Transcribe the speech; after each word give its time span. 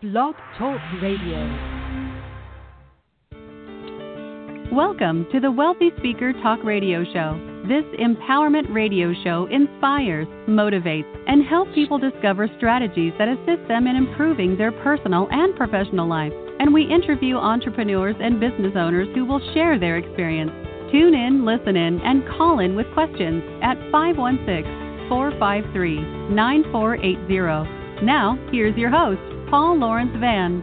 Blog 0.00 0.36
Talk 0.56 0.78
Radio. 1.02 1.42
Welcome 4.72 5.26
to 5.32 5.40
the 5.40 5.50
Wealthy 5.50 5.90
Speaker 5.98 6.32
Talk 6.34 6.62
Radio 6.62 7.02
Show. 7.02 7.64
This 7.66 7.82
empowerment 7.98 8.72
radio 8.72 9.12
show 9.24 9.48
inspires, 9.50 10.28
motivates, 10.46 11.12
and 11.26 11.44
helps 11.44 11.74
people 11.74 11.98
discover 11.98 12.46
strategies 12.58 13.12
that 13.18 13.26
assist 13.26 13.66
them 13.66 13.88
in 13.88 13.96
improving 13.96 14.56
their 14.56 14.70
personal 14.70 15.26
and 15.32 15.56
professional 15.56 16.06
life. 16.06 16.32
And 16.60 16.72
we 16.72 16.84
interview 16.84 17.34
entrepreneurs 17.34 18.14
and 18.20 18.38
business 18.38 18.74
owners 18.76 19.08
who 19.16 19.24
will 19.24 19.40
share 19.52 19.80
their 19.80 19.96
experience. 19.96 20.52
Tune 20.92 21.14
in, 21.14 21.44
listen 21.44 21.74
in, 21.74 22.00
and 22.02 22.22
call 22.38 22.60
in 22.60 22.76
with 22.76 22.86
questions 22.94 23.42
at 23.64 23.74
516 23.90 25.08
453 25.08 26.30
9480. 26.30 28.06
Now, 28.06 28.38
here's 28.52 28.76
your 28.76 28.90
host, 28.90 29.37
Paul 29.50 29.78
Lawrence 29.78 30.12
Vann. 30.20 30.62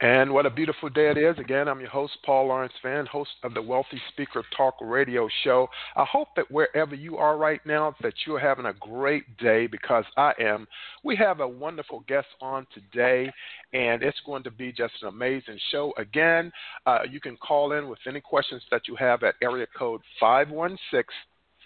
And 0.00 0.30
what 0.30 0.44
a 0.44 0.50
beautiful 0.50 0.90
day 0.90 1.10
it 1.10 1.16
is. 1.16 1.38
Again, 1.38 1.66
I'm 1.66 1.80
your 1.80 1.88
host, 1.88 2.18
Paul 2.26 2.48
Lawrence 2.48 2.74
Vann, 2.82 3.06
host 3.06 3.30
of 3.42 3.54
the 3.54 3.62
Wealthy 3.62 4.00
Speaker 4.12 4.44
Talk 4.54 4.74
radio 4.82 5.30
show. 5.42 5.66
I 5.96 6.04
hope 6.04 6.28
that 6.36 6.50
wherever 6.50 6.94
you 6.94 7.16
are 7.16 7.38
right 7.38 7.64
now, 7.64 7.96
that 8.02 8.12
you're 8.26 8.38
having 8.38 8.66
a 8.66 8.74
great 8.74 9.38
day 9.38 9.66
because 9.66 10.04
I 10.18 10.34
am. 10.38 10.68
We 11.04 11.16
have 11.16 11.40
a 11.40 11.48
wonderful 11.48 12.04
guest 12.06 12.28
on 12.42 12.66
today, 12.74 13.32
and 13.72 14.02
it's 14.02 14.20
going 14.26 14.42
to 14.42 14.50
be 14.50 14.72
just 14.72 14.92
an 15.00 15.08
amazing 15.08 15.58
show. 15.72 15.94
Again, 15.96 16.52
uh, 16.84 17.00
you 17.10 17.18
can 17.18 17.38
call 17.38 17.72
in 17.72 17.88
with 17.88 18.00
any 18.06 18.20
questions 18.20 18.62
that 18.70 18.82
you 18.86 18.94
have 18.96 19.22
at 19.22 19.36
area 19.42 19.66
code 19.74 20.02
516 20.20 21.04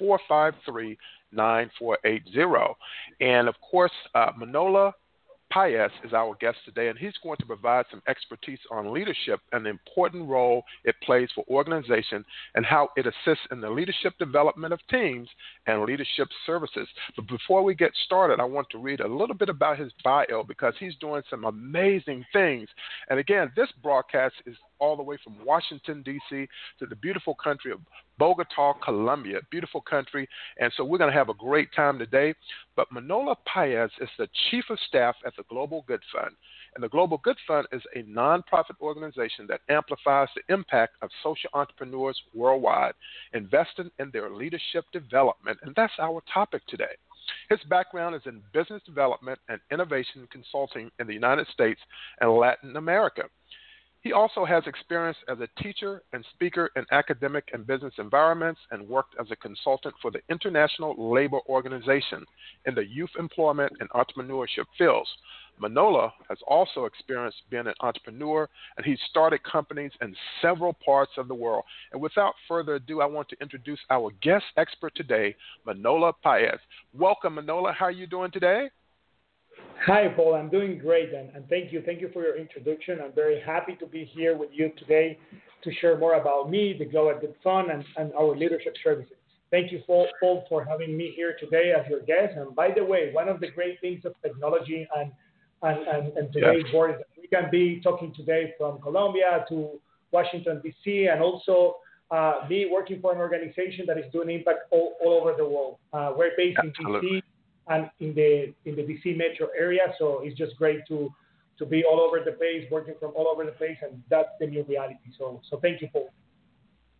453 0.02 0.98
9480. 1.30 2.74
And 3.20 3.48
of 3.48 3.54
course, 3.60 3.92
uh, 4.14 4.32
Manolo 4.36 4.92
Paez 5.52 5.90
is 6.02 6.14
our 6.14 6.34
guest 6.40 6.56
today, 6.64 6.88
and 6.88 6.98
he's 6.98 7.12
going 7.22 7.36
to 7.36 7.46
provide 7.46 7.84
some 7.90 8.02
expertise 8.08 8.58
on 8.70 8.92
leadership 8.92 9.40
and 9.52 9.66
the 9.66 9.70
important 9.70 10.26
role 10.26 10.64
it 10.84 10.94
plays 11.04 11.28
for 11.34 11.44
organization 11.48 12.24
and 12.54 12.64
how 12.64 12.88
it 12.96 13.06
assists 13.06 13.44
in 13.50 13.60
the 13.60 13.68
leadership 13.68 14.14
development 14.18 14.72
of 14.72 14.80
teams 14.90 15.28
and 15.66 15.84
leadership 15.84 16.28
services. 16.46 16.88
But 17.16 17.28
before 17.28 17.62
we 17.62 17.74
get 17.74 17.92
started, 18.06 18.40
I 18.40 18.44
want 18.44 18.68
to 18.70 18.78
read 18.78 19.00
a 19.00 19.08
little 19.08 19.36
bit 19.36 19.50
about 19.50 19.78
his 19.78 19.92
bio 20.02 20.42
because 20.46 20.74
he's 20.80 20.96
doing 21.00 21.22
some 21.28 21.44
amazing 21.44 22.24
things. 22.32 22.68
And 23.10 23.18
again, 23.18 23.52
this 23.54 23.68
broadcast 23.82 24.34
is 24.46 24.56
all 24.82 24.96
the 24.96 25.02
way 25.02 25.16
from 25.22 25.36
Washington, 25.46 26.02
D.C. 26.02 26.48
to 26.80 26.86
the 26.86 26.96
beautiful 26.96 27.36
country 27.36 27.70
of 27.70 27.78
Bogota, 28.18 28.74
Colombia. 28.84 29.38
Beautiful 29.48 29.80
country. 29.80 30.28
And 30.58 30.72
so 30.76 30.84
we're 30.84 30.98
going 30.98 31.12
to 31.12 31.16
have 31.16 31.28
a 31.28 31.34
great 31.34 31.68
time 31.74 32.00
today. 32.00 32.34
But 32.74 32.90
Manolo 32.90 33.36
Paez 33.46 33.90
is 34.00 34.08
the 34.18 34.28
Chief 34.50 34.64
of 34.70 34.78
Staff 34.88 35.14
at 35.24 35.34
the 35.36 35.44
Global 35.48 35.84
Good 35.86 36.02
Fund. 36.12 36.34
And 36.74 36.82
the 36.82 36.88
Global 36.88 37.18
Good 37.22 37.36
Fund 37.46 37.68
is 37.70 37.82
a 37.94 38.02
nonprofit 38.02 38.80
organization 38.80 39.46
that 39.48 39.60
amplifies 39.68 40.28
the 40.34 40.52
impact 40.52 40.94
of 41.00 41.10
social 41.22 41.50
entrepreneurs 41.54 42.20
worldwide, 42.34 42.94
investing 43.34 43.90
in 44.00 44.10
their 44.12 44.30
leadership 44.30 44.84
development. 44.92 45.58
And 45.62 45.74
that's 45.76 45.92
our 46.00 46.22
topic 46.32 46.66
today. 46.66 46.96
His 47.50 47.60
background 47.68 48.16
is 48.16 48.22
in 48.26 48.42
business 48.52 48.82
development 48.84 49.38
and 49.48 49.60
innovation 49.70 50.26
consulting 50.32 50.90
in 50.98 51.06
the 51.06 51.14
United 51.14 51.46
States 51.48 51.80
and 52.20 52.32
Latin 52.32 52.76
America. 52.76 53.24
He 54.02 54.12
also 54.12 54.44
has 54.44 54.64
experience 54.66 55.16
as 55.28 55.38
a 55.38 55.62
teacher 55.62 56.02
and 56.12 56.24
speaker 56.34 56.70
in 56.74 56.84
academic 56.90 57.48
and 57.52 57.64
business 57.64 57.94
environments 57.98 58.60
and 58.72 58.88
worked 58.88 59.14
as 59.20 59.30
a 59.30 59.36
consultant 59.36 59.94
for 60.02 60.10
the 60.10 60.20
International 60.28 61.12
Labor 61.12 61.38
Organization 61.48 62.24
in 62.66 62.74
the 62.74 62.84
youth 62.84 63.10
employment 63.16 63.72
and 63.78 63.88
entrepreneurship 63.90 64.64
fields. 64.76 65.08
Manolo 65.60 66.12
has 66.28 66.38
also 66.48 66.86
experienced 66.86 67.42
being 67.48 67.68
an 67.68 67.74
entrepreneur 67.80 68.48
and 68.76 68.84
he's 68.84 68.98
started 69.08 69.40
companies 69.44 69.92
in 70.00 70.16
several 70.40 70.72
parts 70.84 71.12
of 71.16 71.28
the 71.28 71.34
world. 71.34 71.62
And 71.92 72.02
without 72.02 72.34
further 72.48 72.74
ado, 72.74 73.00
I 73.00 73.06
want 73.06 73.28
to 73.28 73.36
introduce 73.40 73.78
our 73.88 74.10
guest 74.20 74.46
expert 74.56 74.96
today, 74.96 75.36
Manolo 75.64 76.16
Paez. 76.24 76.58
Welcome, 76.92 77.36
Manolo. 77.36 77.70
How 77.70 77.86
are 77.86 77.92
you 77.92 78.08
doing 78.08 78.32
today? 78.32 78.68
Hi, 79.86 80.08
Paul. 80.08 80.34
I'm 80.34 80.48
doing 80.48 80.78
great, 80.78 81.12
and, 81.12 81.30
and 81.34 81.48
thank 81.48 81.72
you. 81.72 81.82
Thank 81.84 82.00
you 82.00 82.10
for 82.12 82.22
your 82.22 82.36
introduction. 82.36 83.00
I'm 83.02 83.12
very 83.12 83.40
happy 83.40 83.74
to 83.76 83.86
be 83.86 84.04
here 84.04 84.36
with 84.36 84.50
you 84.52 84.72
today 84.78 85.18
to 85.64 85.72
share 85.80 85.98
more 85.98 86.14
about 86.14 86.50
me, 86.50 86.76
the 86.78 86.84
Global 86.84 87.18
Good 87.20 87.34
Fund, 87.42 87.70
and, 87.70 87.84
and 87.96 88.12
our 88.14 88.36
leadership 88.36 88.74
services. 88.82 89.16
Thank 89.50 89.70
you, 89.70 89.82
Paul, 89.86 90.08
for 90.48 90.64
having 90.64 90.96
me 90.96 91.12
here 91.14 91.36
today 91.38 91.74
as 91.78 91.88
your 91.90 92.00
guest. 92.00 92.36
And 92.36 92.54
by 92.54 92.70
the 92.74 92.84
way, 92.84 93.12
one 93.12 93.28
of 93.28 93.40
the 93.40 93.50
great 93.50 93.80
things 93.80 94.04
of 94.04 94.14
technology 94.22 94.86
and 94.96 95.12
and, 95.64 95.86
and, 95.86 96.16
and 96.16 96.32
today's 96.32 96.64
yeah. 96.72 96.76
world 96.76 96.96
is 96.96 96.98
that 96.98 97.20
we 97.20 97.28
can 97.28 97.48
be 97.48 97.80
talking 97.82 98.12
today 98.14 98.52
from 98.58 98.80
Colombia 98.80 99.44
to 99.48 99.78
Washington, 100.10 100.60
D.C., 100.60 101.06
and 101.06 101.22
also 101.22 101.76
uh, 102.10 102.48
be 102.48 102.68
working 102.68 103.00
for 103.00 103.12
an 103.12 103.18
organization 103.18 103.86
that 103.86 103.96
is 103.96 104.04
doing 104.12 104.28
impact 104.30 104.60
all, 104.72 104.94
all 105.04 105.12
over 105.12 105.34
the 105.36 105.46
world. 105.46 105.76
Uh, 105.92 106.12
we're 106.16 106.32
based 106.36 106.58
Absolutely. 106.58 107.08
in 107.08 107.14
D.C 107.14 107.31
and 107.68 107.90
in 108.00 108.14
the 108.14 108.52
in 108.64 108.76
the 108.76 108.82
DC 108.82 109.16
metro 109.16 109.48
area. 109.58 109.94
So 109.98 110.20
it's 110.22 110.36
just 110.36 110.56
great 110.56 110.80
to 110.88 111.12
to 111.58 111.66
be 111.66 111.84
all 111.84 112.00
over 112.00 112.20
the 112.24 112.32
place, 112.32 112.64
working 112.70 112.94
from 112.98 113.12
all 113.14 113.28
over 113.28 113.44
the 113.44 113.52
place, 113.52 113.76
and 113.82 114.02
that's 114.08 114.30
the 114.40 114.46
new 114.46 114.64
reality. 114.64 114.96
So 115.18 115.40
so 115.48 115.58
thank 115.60 115.80
you, 115.80 115.88
Paul. 115.92 116.10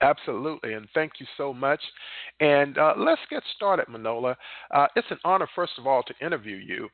Absolutely, 0.01 0.73
and 0.73 0.89
thank 0.95 1.13
you 1.21 1.27
so 1.37 1.55
much. 1.55 1.81
And 2.41 2.77
uh, 2.77 2.95
let's 2.97 3.21
get 3.31 3.43
started, 3.55 3.89
Manolo. 3.89 4.35
Uh, 4.73 4.87
it's 4.97 5.07
an 5.11 5.19
honor, 5.25 5.47
first 5.55 5.75
of 5.79 5.87
all, 5.87 6.03
to 6.03 6.15
interview 6.25 6.57
you. 6.57 6.89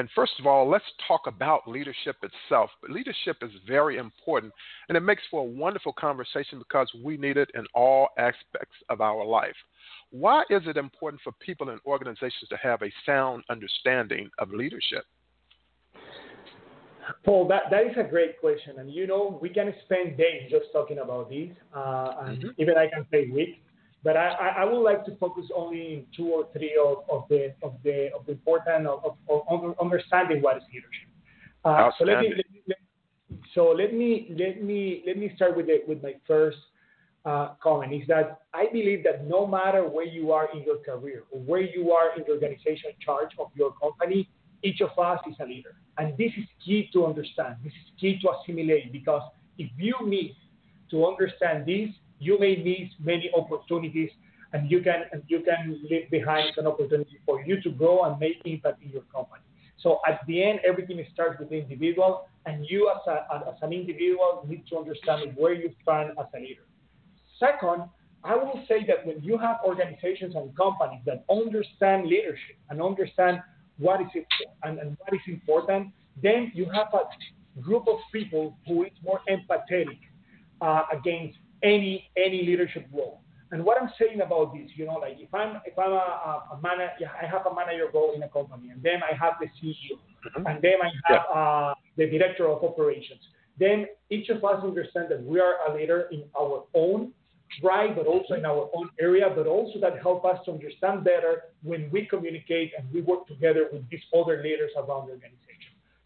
And 0.00 0.08
first 0.14 0.32
of 0.38 0.46
all, 0.46 0.66
let's 0.66 0.86
talk 1.06 1.26
about 1.26 1.68
leadership 1.68 2.16
itself. 2.22 2.70
But 2.80 2.90
leadership 2.90 3.36
is 3.42 3.50
very 3.68 3.98
important, 3.98 4.50
and 4.88 4.96
it 4.96 5.02
makes 5.02 5.20
for 5.30 5.42
a 5.42 5.44
wonderful 5.44 5.92
conversation 5.92 6.58
because 6.58 6.90
we 7.04 7.18
need 7.18 7.36
it 7.36 7.50
in 7.54 7.66
all 7.74 8.08
aspects 8.16 8.76
of 8.88 9.02
our 9.02 9.22
life. 9.22 9.54
Why 10.10 10.44
is 10.48 10.62
it 10.64 10.78
important 10.78 11.20
for 11.22 11.32
people 11.32 11.68
and 11.68 11.78
organizations 11.84 12.48
to 12.48 12.56
have 12.56 12.80
a 12.80 12.90
sound 13.04 13.44
understanding 13.50 14.30
of 14.38 14.48
leadership? 14.52 15.04
Paul, 17.22 17.46
that, 17.48 17.64
that 17.70 17.82
is 17.82 17.92
a 17.98 18.08
great 18.08 18.40
question. 18.40 18.78
And 18.78 18.90
you 18.90 19.06
know, 19.06 19.38
we 19.42 19.50
can 19.50 19.74
spend 19.84 20.16
days 20.16 20.50
just 20.50 20.72
talking 20.72 21.00
about 21.00 21.28
this, 21.28 21.50
uh, 21.76 22.14
and 22.22 22.38
mm-hmm. 22.38 22.48
even 22.56 22.78
I 22.78 22.88
can 22.88 23.04
say 23.10 23.28
weeks. 23.28 23.58
But 24.02 24.16
I, 24.16 24.54
I, 24.58 24.64
would 24.64 24.80
like 24.80 25.04
to 25.04 25.16
focus 25.16 25.44
only 25.54 26.06
two 26.16 26.28
or 26.28 26.48
three 26.54 26.74
of, 26.82 27.04
of 27.10 27.28
the 27.28 27.52
of 27.62 27.74
the 27.84 28.08
of 28.18 28.24
the 28.24 28.32
important 28.32 28.86
of, 28.86 29.16
of, 29.28 29.42
of 29.48 29.74
understanding 29.78 30.40
what 30.40 30.56
is 30.56 30.62
leadership. 30.72 31.08
Uh, 31.66 31.90
so 31.98 32.04
let 32.04 32.20
me, 32.20 32.32
let, 32.34 32.46
let, 32.66 32.78
so 33.54 33.74
let 33.76 33.92
me 33.92 34.34
let 34.38 34.62
me 34.62 35.02
let 35.06 35.18
me 35.18 35.30
start 35.36 35.54
with 35.54 35.66
the, 35.66 35.82
with 35.86 36.02
my 36.02 36.14
first 36.26 36.56
uh, 37.24 37.50
comment 37.62 37.92
is 37.92 38.06
that 38.08 38.40
I 38.54 38.66
believe 38.72 39.04
that 39.04 39.26
no 39.26 39.46
matter 39.46 39.86
where 39.86 40.06
you 40.06 40.32
are 40.32 40.48
in 40.54 40.62
your 40.62 40.78
career 40.78 41.24
or 41.30 41.40
where 41.40 41.60
you 41.60 41.92
are 41.92 42.16
in 42.16 42.24
the 42.26 42.32
organization 42.32 42.92
charge 43.04 43.30
of 43.38 43.48
your 43.54 43.72
company, 43.72 44.28
each 44.62 44.80
of 44.80 44.98
us 44.98 45.20
is 45.28 45.36
a 45.40 45.44
leader. 45.44 45.74
And 45.98 46.16
this 46.16 46.32
is 46.38 46.44
key 46.64 46.88
to 46.92 47.06
understand. 47.06 47.56
This 47.62 47.72
is 47.72 47.92
key 48.00 48.18
to 48.22 48.30
assimilate 48.30 48.92
because 48.92 49.22
if 49.58 49.70
you 49.76 49.94
need 50.06 50.34
to 50.90 51.06
understand 51.06 51.66
this, 51.66 51.90
you 52.20 52.38
may 52.38 52.56
miss 52.56 52.88
many 53.04 53.30
opportunities 53.36 54.10
and 54.52 54.70
you 54.70 54.80
can 54.82 55.04
and 55.12 55.22
you 55.28 55.40
can 55.40 55.80
leave 55.90 56.10
behind 56.10 56.52
an 56.56 56.66
opportunity 56.66 57.18
for 57.26 57.42
you 57.42 57.60
to 57.62 57.70
grow 57.70 58.04
and 58.04 58.18
make 58.20 58.40
impact 58.44 58.82
in 58.82 58.90
your 58.90 59.02
company. 59.12 59.42
So 59.78 60.00
at 60.06 60.20
the 60.26 60.42
end, 60.42 60.60
everything 60.64 61.04
starts 61.12 61.40
with 61.40 61.48
the 61.48 61.56
individual, 61.56 62.28
and 62.44 62.66
you 62.68 62.92
as, 62.94 63.00
a, 63.06 63.48
as 63.48 63.54
an 63.62 63.72
individual 63.72 64.44
need 64.46 64.64
to 64.68 64.76
understand 64.76 65.32
where 65.36 65.54
you 65.54 65.72
stand 65.82 66.10
as 66.18 66.26
a 66.34 66.38
leader. 66.38 66.66
Second, 67.38 67.84
I 68.22 68.36
will 68.36 68.62
say 68.68 68.84
that 68.86 69.06
when 69.06 69.22
you 69.22 69.38
have 69.38 69.56
organizations 69.64 70.34
and 70.34 70.54
companies 70.54 71.00
that 71.06 71.24
understand 71.30 72.06
leadership 72.06 72.56
and 72.68 72.82
understand 72.82 73.40
what 73.78 74.02
is 74.02 74.08
it 74.14 74.26
and, 74.62 74.78
and 74.78 74.96
what 75.00 75.14
is 75.14 75.20
important, 75.26 75.88
then 76.22 76.52
you 76.54 76.66
have 76.66 76.88
a 76.92 77.60
group 77.62 77.88
of 77.88 77.96
people 78.12 78.58
who 78.66 78.84
is 78.84 78.92
more 79.02 79.20
empathetic 79.30 79.98
uh, 80.60 80.82
against 80.92 81.38
any 81.62 82.10
any 82.16 82.42
leadership 82.42 82.86
role. 82.92 83.22
And 83.52 83.64
what 83.64 83.82
I'm 83.82 83.90
saying 84.00 84.20
about 84.20 84.54
this, 84.54 84.70
you 84.76 84.86
know, 84.86 84.94
like 84.94 85.16
if 85.18 85.32
I'm 85.34 85.60
if 85.64 85.78
I'm 85.78 85.92
a, 85.92 86.42
a 86.52 86.58
manager, 86.62 87.10
I 87.20 87.26
have 87.26 87.46
a 87.46 87.54
manager 87.54 87.88
role 87.92 88.12
in 88.14 88.22
a 88.22 88.28
company, 88.28 88.70
and 88.70 88.82
then 88.82 89.00
I 89.02 89.14
have 89.16 89.34
the 89.40 89.46
CEO, 89.46 89.98
mm-hmm. 89.98 90.46
and 90.46 90.62
then 90.62 90.74
I 90.82 90.90
have 91.06 91.22
yeah. 91.28 91.40
uh, 91.40 91.74
the 91.96 92.06
director 92.06 92.48
of 92.48 92.62
operations. 92.62 93.20
Then 93.58 93.86
each 94.08 94.28
of 94.30 94.44
us 94.44 94.62
understand 94.62 95.06
that 95.10 95.22
we 95.22 95.40
are 95.40 95.54
a 95.68 95.74
leader 95.74 96.08
in 96.12 96.24
our 96.38 96.64
own 96.74 97.12
right, 97.62 97.94
but 97.94 98.06
also 98.06 98.34
in 98.34 98.46
our 98.46 98.70
own 98.74 98.88
area, 99.00 99.30
but 99.34 99.46
also 99.46 99.80
that 99.80 100.00
help 100.00 100.24
us 100.24 100.38
to 100.44 100.52
understand 100.52 101.04
better 101.04 101.42
when 101.62 101.90
we 101.90 102.06
communicate 102.06 102.72
and 102.78 102.86
we 102.92 103.00
work 103.02 103.26
together 103.26 103.68
with 103.72 103.88
these 103.90 104.00
other 104.14 104.42
leaders 104.42 104.70
around 104.76 105.08
the 105.08 105.12
organization. 105.12 105.49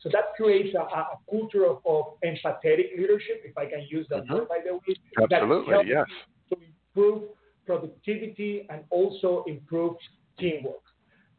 So 0.04 0.10
that 0.12 0.36
creates 0.36 0.74
a, 0.74 0.82
a 0.82 1.18
culture 1.30 1.64
of, 1.64 1.78
of, 1.86 2.20
empathetic 2.22 2.98
leadership, 2.98 3.40
if 3.42 3.56
I 3.56 3.64
can 3.64 3.86
use 3.88 4.06
that 4.10 4.24
mm-hmm. 4.24 4.34
word, 4.34 4.48
by 4.50 4.58
the 4.62 4.74
way. 4.74 5.32
Absolutely, 5.32 5.72
that 5.72 5.86
yes. 5.86 6.04
To 6.50 6.56
improve 6.60 7.22
productivity, 7.64 8.66
and 8.68 8.84
also 8.90 9.44
improve 9.46 9.94
teamwork. 10.38 10.84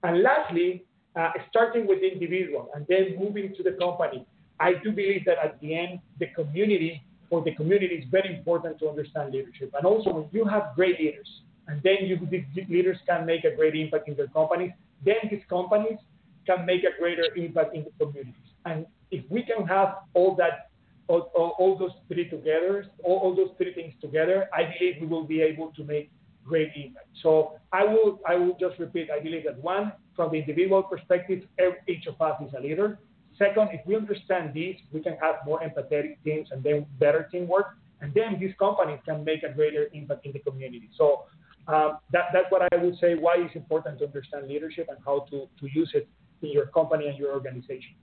And 0.02 0.24
lastly, 0.24 0.84
uh, 1.16 1.30
starting 1.48 1.86
with 1.86 2.02
the 2.02 2.12
individual 2.12 2.72
and 2.74 2.88
then 2.90 3.16
moving 3.20 3.54
to 3.56 3.62
the 3.62 3.74
company, 3.74 4.26
I 4.60 4.74
do 4.84 4.92
believe 4.92 5.26
that 5.26 5.38
at 5.44 5.62
the 5.62 5.78
end, 5.78 6.00
the 6.20 6.28
community, 6.36 7.04
for 7.30 7.44
the 7.44 7.54
community, 7.54 7.94
is 7.94 8.06
very 8.10 8.36
important 8.36 8.80
to 8.80 8.90
understand 8.90 9.32
leadership. 9.32 9.72
And 9.76 9.86
also, 9.86 10.12
when 10.12 10.30
you 10.32 10.46
have 10.46 10.72
great 10.76 11.00
leaders, 11.00 11.30
and 11.68 11.84
then 11.84 11.98
you, 12.02 12.18
these 12.32 12.68
leaders 12.68 12.98
can 13.08 13.28
make 13.28 13.44
a 13.44 13.56
great 13.56 13.76
impact 13.76 14.08
in 14.08 14.16
their 14.16 14.28
companies, 14.30 14.72
then 15.06 15.18
these 15.30 15.44
companies 15.50 16.00
can 16.48 16.66
make 16.66 16.84
a 16.84 17.00
greater 17.00 17.28
impact 17.36 17.76
in 17.76 17.84
the 17.84 18.06
communities. 18.06 18.34
And 18.66 18.86
if 19.12 19.24
we 19.30 19.44
can 19.44 19.66
have 19.68 19.96
all 20.14 20.36
that, 20.36 20.70
all, 21.08 21.32
all, 21.36 21.56
all 21.60 21.78
those 21.78 21.92
three 22.08 22.30
together, 22.30 22.86
all, 23.04 23.18
all 23.18 23.36
those 23.36 23.52
three 23.58 23.74
things 23.74 23.94
together, 24.02 24.50
I 24.54 24.74
believe 24.78 24.96
we 25.00 25.08
will 25.08 25.24
be 25.24 25.42
able 25.42 25.72
to 25.78 25.84
make 25.84 26.12
great 26.44 26.72
impact. 26.76 27.08
So 27.22 27.60
I 27.72 27.84
will, 27.84 28.20
I 28.28 28.36
will 28.36 28.56
just 28.60 28.80
repeat. 28.80 29.10
I 29.10 29.20
believe 29.20 29.44
that 29.46 29.58
one, 29.58 29.94
from 30.16 30.32
the 30.32 30.38
individual 30.38 30.84
perspective, 30.84 31.44
each 31.88 32.06
of 32.08 32.20
us 32.22 32.42
is 32.46 32.54
a 32.58 32.62
leader. 32.62 33.00
Second, 33.38 33.70
if 33.74 33.86
we 33.86 33.96
understand 33.96 34.54
this, 34.54 34.76
we 34.94 35.02
can 35.02 35.18
have 35.22 35.36
more 35.46 35.60
empathetic 35.60 36.18
teams 36.24 36.50
and 36.52 36.64
then 36.64 36.86
better 37.00 37.28
teamwork. 37.32 37.78
And 38.02 38.14
then 38.14 38.38
these 38.40 38.54
companies 38.60 39.00
can 39.06 39.24
make 39.24 39.44
a 39.44 39.52
greater 39.52 39.88
impact 39.94 40.26
in 40.26 40.32
the 40.34 40.40
community. 40.40 40.90
So 40.98 41.24
um, 41.68 41.98
that, 42.12 42.26
that's 42.34 42.46
what 42.50 42.62
I 42.72 42.78
would 42.78 42.98
say 43.00 43.16
why 43.16 43.36
it's 43.38 43.56
important 43.56 44.00
to 44.00 44.06
understand 44.06 44.48
leadership 44.48 44.88
and 44.90 44.98
how 45.04 45.26
to, 45.32 45.48
to 45.60 45.70
use 45.74 45.92
it 45.94 46.08
in 46.42 46.52
your 46.52 46.68
company 46.68 47.08
and 47.08 47.18
your 47.18 47.34
organization. 47.34 47.96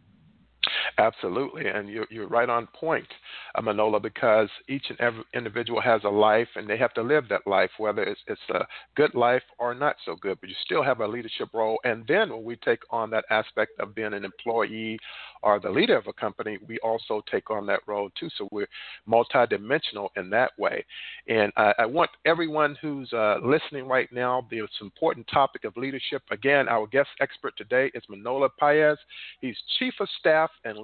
Absolutely, 1.02 1.66
and 1.66 1.88
you're, 1.88 2.06
you're 2.10 2.28
right 2.28 2.48
on 2.48 2.68
point, 2.68 3.08
uh, 3.56 3.60
Manolo, 3.60 3.98
because 3.98 4.48
each 4.68 4.84
and 4.88 5.00
every 5.00 5.24
individual 5.34 5.80
has 5.80 6.00
a 6.04 6.08
life 6.08 6.46
and 6.54 6.70
they 6.70 6.76
have 6.76 6.94
to 6.94 7.02
live 7.02 7.24
that 7.28 7.44
life, 7.44 7.70
whether 7.78 8.04
it's, 8.04 8.20
it's 8.28 8.40
a 8.54 8.64
good 8.94 9.12
life 9.16 9.42
or 9.58 9.74
not 9.74 9.96
so 10.04 10.14
good, 10.14 10.38
but 10.40 10.48
you 10.48 10.54
still 10.64 10.84
have 10.84 11.00
a 11.00 11.06
leadership 11.06 11.48
role. 11.52 11.80
And 11.82 12.04
then 12.06 12.30
when 12.30 12.44
we 12.44 12.54
take 12.54 12.82
on 12.90 13.10
that 13.10 13.24
aspect 13.30 13.72
of 13.80 13.96
being 13.96 14.14
an 14.14 14.24
employee 14.24 14.96
or 15.42 15.58
the 15.58 15.70
leader 15.70 15.96
of 15.96 16.06
a 16.06 16.12
company, 16.12 16.58
we 16.68 16.78
also 16.84 17.20
take 17.28 17.50
on 17.50 17.66
that 17.66 17.80
role 17.88 18.08
too. 18.20 18.28
So 18.38 18.48
we're 18.52 18.68
multidimensional 19.08 20.08
in 20.16 20.30
that 20.30 20.52
way. 20.56 20.84
And 21.26 21.52
I, 21.56 21.72
I 21.80 21.86
want 21.86 22.10
everyone 22.26 22.76
who's 22.80 23.12
uh, 23.12 23.38
listening 23.42 23.88
right 23.88 24.10
now, 24.12 24.46
this 24.52 24.68
important 24.80 25.26
topic 25.32 25.64
of 25.64 25.76
leadership. 25.76 26.22
Again, 26.30 26.68
our 26.68 26.86
guest 26.86 27.10
expert 27.20 27.54
today 27.56 27.90
is 27.92 28.04
Manolo 28.08 28.48
Paez. 28.60 28.98
He's 29.40 29.56
Chief 29.80 29.94
of 29.98 30.08
Staff 30.20 30.50
and 30.64 30.78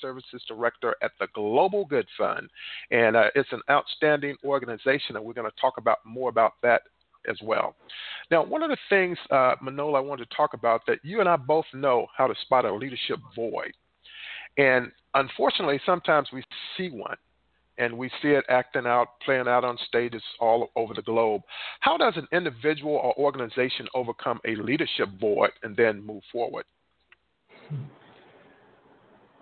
Services 0.00 0.42
Director 0.48 0.94
at 1.02 1.12
the 1.20 1.28
Global 1.34 1.84
Good 1.84 2.06
Fund. 2.18 2.48
And 2.90 3.16
uh, 3.16 3.30
it's 3.34 3.52
an 3.52 3.62
outstanding 3.70 4.36
organization, 4.44 5.16
and 5.16 5.24
we're 5.24 5.34
going 5.34 5.50
to 5.50 5.60
talk 5.60 5.78
about 5.78 5.98
more 6.04 6.28
about 6.28 6.54
that 6.62 6.82
as 7.28 7.36
well. 7.42 7.74
Now, 8.30 8.44
one 8.44 8.62
of 8.62 8.70
the 8.70 8.76
things, 8.88 9.18
uh, 9.30 9.54
Manolo, 9.62 9.94
I 9.94 10.00
wanted 10.00 10.28
to 10.28 10.36
talk 10.36 10.54
about 10.54 10.82
that 10.86 10.98
you 11.02 11.20
and 11.20 11.28
I 11.28 11.36
both 11.36 11.66
know 11.74 12.06
how 12.16 12.26
to 12.26 12.34
spot 12.42 12.64
a 12.64 12.74
leadership 12.74 13.18
void. 13.34 13.72
And 14.58 14.90
unfortunately, 15.14 15.80
sometimes 15.84 16.28
we 16.32 16.42
see 16.76 16.88
one 16.90 17.16
and 17.78 17.96
we 17.96 18.08
see 18.22 18.28
it 18.28 18.44
acting 18.48 18.86
out, 18.86 19.20
playing 19.24 19.48
out 19.48 19.64
on 19.64 19.76
stages 19.86 20.22
all 20.40 20.70
over 20.76 20.94
the 20.94 21.02
globe. 21.02 21.42
How 21.80 21.96
does 21.96 22.14
an 22.16 22.26
individual 22.32 22.94
or 22.94 23.14
organization 23.18 23.86
overcome 23.94 24.40
a 24.46 24.56
leadership 24.56 25.08
void 25.20 25.50
and 25.62 25.76
then 25.76 26.04
move 26.04 26.22
forward? 26.32 26.64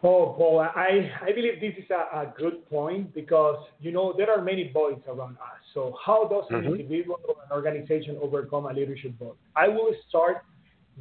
Oh, 0.07 0.35
Paul, 0.37 0.61
I, 0.61 1.11
I 1.23 1.33
believe 1.33 1.63
this 1.63 1.73
is 1.83 1.91
a, 1.91 2.19
a, 2.19 2.35
good 2.37 2.69
point 2.69 3.15
because, 3.15 3.57
you 3.81 3.91
know, 3.91 4.13
there 4.15 4.31
are 4.31 4.43
many 4.43 4.71
voids 4.71 5.01
around 5.09 5.39
us. 5.39 5.61
So 5.73 5.97
how 6.05 6.29
does 6.29 6.45
an 6.51 6.57
mm-hmm. 6.57 6.75
individual 6.75 7.19
or 7.27 7.37
an 7.43 7.51
organization 7.51 8.19
overcome 8.21 8.67
a 8.67 8.73
leadership 8.75 9.19
void? 9.19 9.37
I 9.57 9.69
will 9.69 9.95
start 10.11 10.45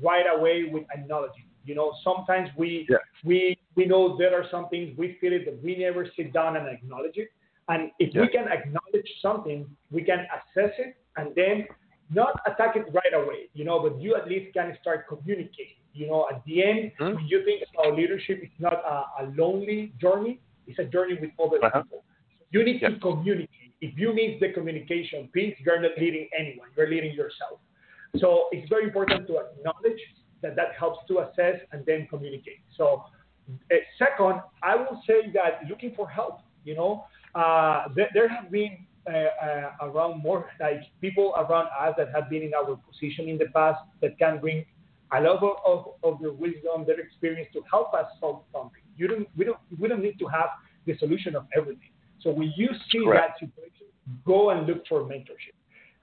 right 0.01 0.23
away 0.33 0.69
with 0.71 0.85
acknowledging. 0.95 1.43
You 1.65 1.75
know, 1.75 1.91
sometimes 2.01 2.47
we 2.57 2.87
yeah. 2.89 2.97
we 3.25 3.57
we 3.75 3.85
know 3.85 4.17
there 4.17 4.33
are 4.39 4.45
some 4.49 4.69
things 4.69 4.97
we 4.97 5.17
feel 5.19 5.33
it, 5.33 5.45
but 5.45 5.61
we 5.61 5.75
never 5.75 6.07
sit 6.15 6.31
down 6.31 6.55
and 6.55 6.67
acknowledge 6.69 7.17
it. 7.17 7.29
And 7.67 7.91
if 7.99 8.13
yeah. 8.13 8.21
we 8.21 8.27
can 8.29 8.47
acknowledge 8.47 9.09
something, 9.21 9.65
we 9.91 10.03
can 10.03 10.19
assess 10.19 10.71
it 10.77 10.95
and 11.17 11.35
then 11.35 11.65
not 12.09 12.39
attack 12.47 12.77
it 12.77 12.85
right 12.93 13.13
away. 13.13 13.49
You 13.53 13.65
know, 13.65 13.81
but 13.81 13.99
you 14.01 14.15
at 14.15 14.29
least 14.29 14.53
can 14.53 14.77
start 14.81 15.07
communicating. 15.09 15.82
You 15.93 16.07
know, 16.07 16.27
at 16.31 16.43
the 16.45 16.63
end, 16.63 16.91
mm-hmm. 16.99 17.15
when 17.15 17.27
you 17.27 17.45
think 17.45 17.63
about 17.73 17.95
leadership, 17.95 18.39
it's 18.41 18.59
not 18.59 18.73
a, 18.73 19.23
a 19.23 19.33
lonely 19.35 19.93
journey; 20.01 20.39
it's 20.67 20.79
a 20.79 20.85
journey 20.85 21.17
with 21.19 21.31
other 21.39 21.63
uh-huh. 21.63 21.83
people. 21.83 22.03
You 22.51 22.63
need 22.63 22.79
to 22.81 22.99
communicate. 22.99 23.73
If 23.81 23.97
you 23.97 24.13
miss 24.13 24.39
the 24.39 24.53
communication 24.53 25.29
piece, 25.33 25.55
you're 25.63 25.81
not 25.81 25.91
leading 25.99 26.29
anyone; 26.37 26.69
you're 26.75 26.89
leading 26.89 27.13
yourself. 27.13 27.59
So 28.17 28.47
it's 28.51 28.67
very 28.69 28.85
important 28.85 29.27
to 29.27 29.37
acknowledge 29.37 29.99
that 30.41 30.55
that 30.55 30.75
helps 30.77 30.99
to 31.07 31.19
assess 31.19 31.61
and 31.71 31.85
then 31.85 32.07
communicate. 32.09 32.61
So, 32.77 33.03
uh, 33.49 33.75
second, 33.97 34.41
I 34.61 34.75
will 34.75 35.01
say 35.07 35.31
that 35.33 35.67
looking 35.69 35.93
for 35.95 36.07
help, 36.07 36.39
you 36.63 36.75
know, 36.75 37.05
uh, 37.33 37.87
th- 37.95 38.09
there 38.13 38.27
have 38.27 38.51
been 38.51 38.85
uh, 39.11 39.45
uh, 39.45 39.71
around 39.81 40.21
more 40.21 40.49
like 40.59 40.81
people 41.01 41.33
around 41.35 41.67
us 41.79 41.93
that 41.97 42.09
have 42.13 42.29
been 42.29 42.41
in 42.43 42.53
our 42.53 42.77
position 42.89 43.27
in 43.27 43.37
the 43.37 43.47
past 43.53 43.79
that 44.01 44.17
can 44.17 44.39
bring 44.39 44.65
a 45.15 45.21
lot 45.21 45.43
of, 45.65 45.87
of, 46.03 46.21
their 46.21 46.31
wisdom, 46.31 46.85
their 46.85 46.99
experience 46.99 47.49
to 47.53 47.61
help 47.69 47.93
us 47.93 48.05
solve 48.19 48.43
something. 48.51 48.81
You 48.95 49.07
don't, 49.07 49.27
we, 49.37 49.45
don't, 49.45 49.57
we 49.79 49.87
don't 49.87 50.01
need 50.01 50.19
to 50.19 50.25
have 50.27 50.49
the 50.85 50.97
solution 50.97 51.35
of 51.35 51.45
everything. 51.55 51.89
So 52.21 52.31
when 52.31 52.53
you 52.55 52.69
see 52.91 53.03
Correct. 53.03 53.39
that 53.39 53.47
situation, 53.47 53.87
go 54.25 54.51
and 54.51 54.65
look 54.65 54.87
for 54.87 55.01
mentorship. 55.01 55.55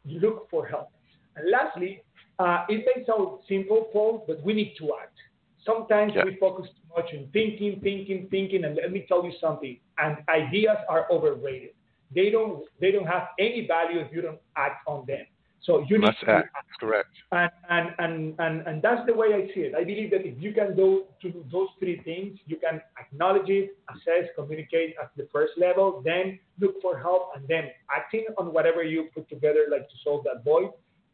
Look 0.04 0.48
for 0.50 0.66
help. 0.66 0.90
And 1.36 1.50
lastly, 1.50 2.02
uh, 2.38 2.64
it 2.68 2.84
may 2.86 3.04
sound 3.04 3.40
simple, 3.48 3.88
Paul, 3.92 4.24
but 4.26 4.42
we 4.42 4.54
need 4.54 4.74
to 4.78 4.92
act. 5.02 5.16
Sometimes 5.64 6.12
yeah. 6.14 6.24
we 6.24 6.36
focus 6.36 6.66
too 6.68 7.02
much 7.02 7.10
on 7.12 7.28
thinking, 7.32 7.80
thinking, 7.82 8.28
thinking, 8.30 8.64
and 8.64 8.76
let 8.76 8.92
me 8.92 9.04
tell 9.08 9.24
you 9.24 9.32
something. 9.40 9.78
And 9.98 10.18
ideas 10.28 10.78
are 10.88 11.06
overrated. 11.10 11.70
They 12.14 12.30
don't 12.30 12.64
they 12.80 12.90
don't 12.90 13.06
have 13.06 13.28
any 13.38 13.66
value 13.66 14.00
if 14.00 14.12
you 14.12 14.22
don't 14.22 14.40
act 14.56 14.82
on 14.86 15.04
them. 15.06 15.26
So 15.62 15.84
you 15.88 15.98
Must 15.98 16.16
need 16.22 16.26
to 16.26 16.32
act. 16.32 16.48
act. 16.56 16.66
Correct. 16.80 17.08
And, 17.32 17.50
and, 17.68 17.90
and, 17.98 18.34
and, 18.38 18.66
and 18.66 18.82
that's 18.82 19.06
the 19.06 19.14
way 19.14 19.28
I 19.34 19.52
see 19.54 19.60
it. 19.60 19.74
I 19.74 19.84
believe 19.84 20.10
that 20.12 20.26
if 20.26 20.40
you 20.42 20.52
can 20.52 20.74
do 20.74 21.04
to 21.20 21.44
those 21.52 21.68
three 21.78 22.00
things, 22.02 22.38
you 22.46 22.56
can 22.56 22.80
acknowledge 22.98 23.48
it, 23.48 23.76
assess, 23.90 24.30
communicate 24.36 24.94
at 25.00 25.10
the 25.16 25.28
first 25.30 25.52
level, 25.58 26.02
then 26.04 26.38
look 26.58 26.80
for 26.80 26.98
help, 26.98 27.32
and 27.36 27.46
then 27.46 27.64
acting 27.94 28.24
on 28.38 28.54
whatever 28.54 28.82
you 28.82 29.08
put 29.14 29.28
together, 29.28 29.66
like 29.70 29.88
to 29.88 29.96
solve 30.02 30.24
that 30.24 30.42
void 30.44 30.70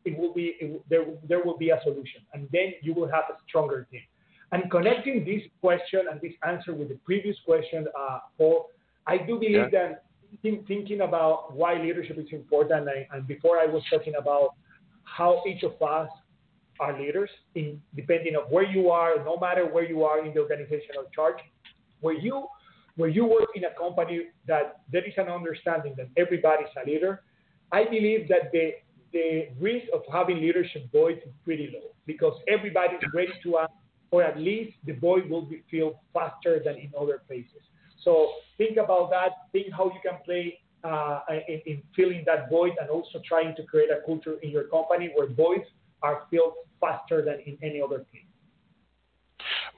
it 0.06 0.16
will 0.16 0.32
be 0.32 0.54
it, 0.60 0.82
there, 0.88 1.04
there 1.28 1.44
will 1.44 1.58
be 1.58 1.70
a 1.70 1.80
solution, 1.82 2.22
and 2.32 2.48
then 2.52 2.72
you 2.80 2.94
will 2.94 3.08
have 3.08 3.24
a 3.28 3.36
stronger 3.46 3.86
team. 3.90 4.00
And 4.52 4.70
connecting 4.70 5.24
this 5.24 5.42
question 5.60 6.02
and 6.10 6.20
this 6.20 6.32
answer 6.46 6.72
with 6.72 6.88
the 6.88 6.98
previous 7.04 7.36
question, 7.44 7.86
uh, 7.98 8.20
Paul, 8.38 8.70
I 9.06 9.18
do 9.18 9.38
believe 9.38 9.72
yeah. 9.72 9.78
that 9.78 10.04
thinking 10.42 11.00
about 11.00 11.54
why 11.54 11.80
leadership 11.80 12.18
is 12.18 12.26
important, 12.32 12.88
and, 12.88 13.06
and 13.12 13.26
before 13.26 13.58
I 13.58 13.66
was 13.66 13.82
talking 13.90 14.14
about 14.18 14.50
how 15.04 15.42
each 15.48 15.62
of 15.62 15.80
us 15.80 16.08
are 16.78 16.98
leaders, 17.00 17.30
in 17.54 17.80
depending 17.94 18.36
on 18.36 18.44
where 18.50 18.64
you 18.64 18.90
are, 18.90 19.24
no 19.24 19.38
matter 19.38 19.64
where 19.66 19.84
you 19.84 20.04
are 20.04 20.24
in 20.24 20.34
the 20.34 20.40
organizational 20.40 21.04
chart, 21.14 21.40
where 22.00 22.14
you 22.14 22.46
where 22.96 23.10
you 23.10 23.26
work 23.26 23.50
in 23.54 23.64
a 23.64 23.74
company 23.78 24.22
that 24.46 24.80
there 24.90 25.06
is 25.06 25.12
an 25.18 25.28
understanding 25.28 25.94
that 25.98 26.08
everybody's 26.16 26.68
a 26.82 26.88
leader, 26.88 27.22
I 27.70 27.84
believe 27.84 28.28
that 28.28 28.52
the 28.52 28.72
the 29.12 29.48
risk 29.60 29.86
of 29.94 30.02
having 30.12 30.40
leadership 30.40 30.90
voids 30.92 31.20
is 31.24 31.32
pretty 31.44 31.70
low 31.72 31.90
because 32.06 32.34
everybody's 32.48 33.00
ready 33.14 33.32
to 33.42 33.58
act, 33.58 33.72
or 34.10 34.22
at 34.22 34.38
least 34.38 34.76
the 34.84 34.92
void 34.92 35.28
will 35.30 35.42
be 35.42 35.62
filled 35.70 35.96
faster 36.12 36.60
than 36.64 36.76
in 36.76 36.92
other 36.98 37.22
places. 37.26 37.62
So 38.06 38.30
think 38.56 38.76
about 38.76 39.10
that. 39.10 39.30
Think 39.52 39.66
how 39.76 39.86
you 39.86 40.00
can 40.00 40.18
play 40.24 40.60
uh, 40.84 41.20
in, 41.48 41.60
in, 41.66 41.82
filling 41.96 42.22
that 42.26 42.48
void 42.48 42.74
and 42.80 42.88
also 42.88 43.20
trying 43.26 43.56
to 43.56 43.64
create 43.64 43.90
a 43.90 44.00
culture 44.06 44.36
in 44.44 44.50
your 44.50 44.64
company 44.64 45.10
where 45.14 45.26
voids 45.26 45.68
are 46.02 46.22
filled 46.30 46.54
faster 46.80 47.20
than 47.22 47.40
in 47.46 47.58
any 47.62 47.82
other 47.82 48.06
place. 48.10 48.30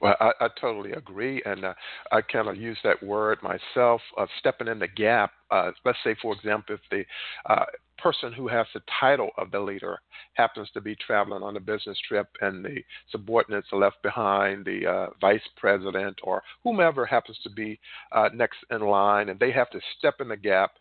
Well, 0.01 0.15
I, 0.19 0.31
I 0.39 0.47
totally 0.59 0.93
agree, 0.93 1.41
and 1.45 1.65
uh, 1.65 1.73
I 2.11 2.21
kind 2.21 2.47
of 2.47 2.55
use 2.57 2.77
that 2.83 3.01
word 3.03 3.39
myself 3.43 4.01
of 4.17 4.29
stepping 4.39 4.67
in 4.67 4.79
the 4.79 4.87
gap. 4.87 5.31
Uh, 5.51 5.71
let's 5.85 5.97
say, 6.03 6.15
for 6.21 6.33
example, 6.33 6.75
if 6.75 6.81
the 6.89 7.03
uh, 7.51 7.65
person 7.97 8.31
who 8.31 8.47
has 8.47 8.65
the 8.73 8.81
title 8.99 9.29
of 9.37 9.51
the 9.51 9.59
leader 9.59 9.99
happens 10.33 10.69
to 10.73 10.81
be 10.81 10.95
traveling 10.95 11.43
on 11.43 11.57
a 11.57 11.59
business 11.59 11.97
trip 12.07 12.27
and 12.41 12.63
the 12.63 12.77
subordinates 13.11 13.67
are 13.73 13.79
left 13.79 14.01
behind, 14.01 14.65
the 14.65 14.87
uh, 14.87 15.07
vice 15.19 15.41
president 15.57 16.17
or 16.23 16.41
whomever 16.63 17.05
happens 17.05 17.37
to 17.43 17.49
be 17.49 17.79
uh, 18.13 18.29
next 18.33 18.57
in 18.71 18.81
line, 18.81 19.29
and 19.29 19.39
they 19.39 19.51
have 19.51 19.69
to 19.71 19.81
step 19.97 20.15
in 20.21 20.29
the 20.29 20.37
gap 20.37 20.71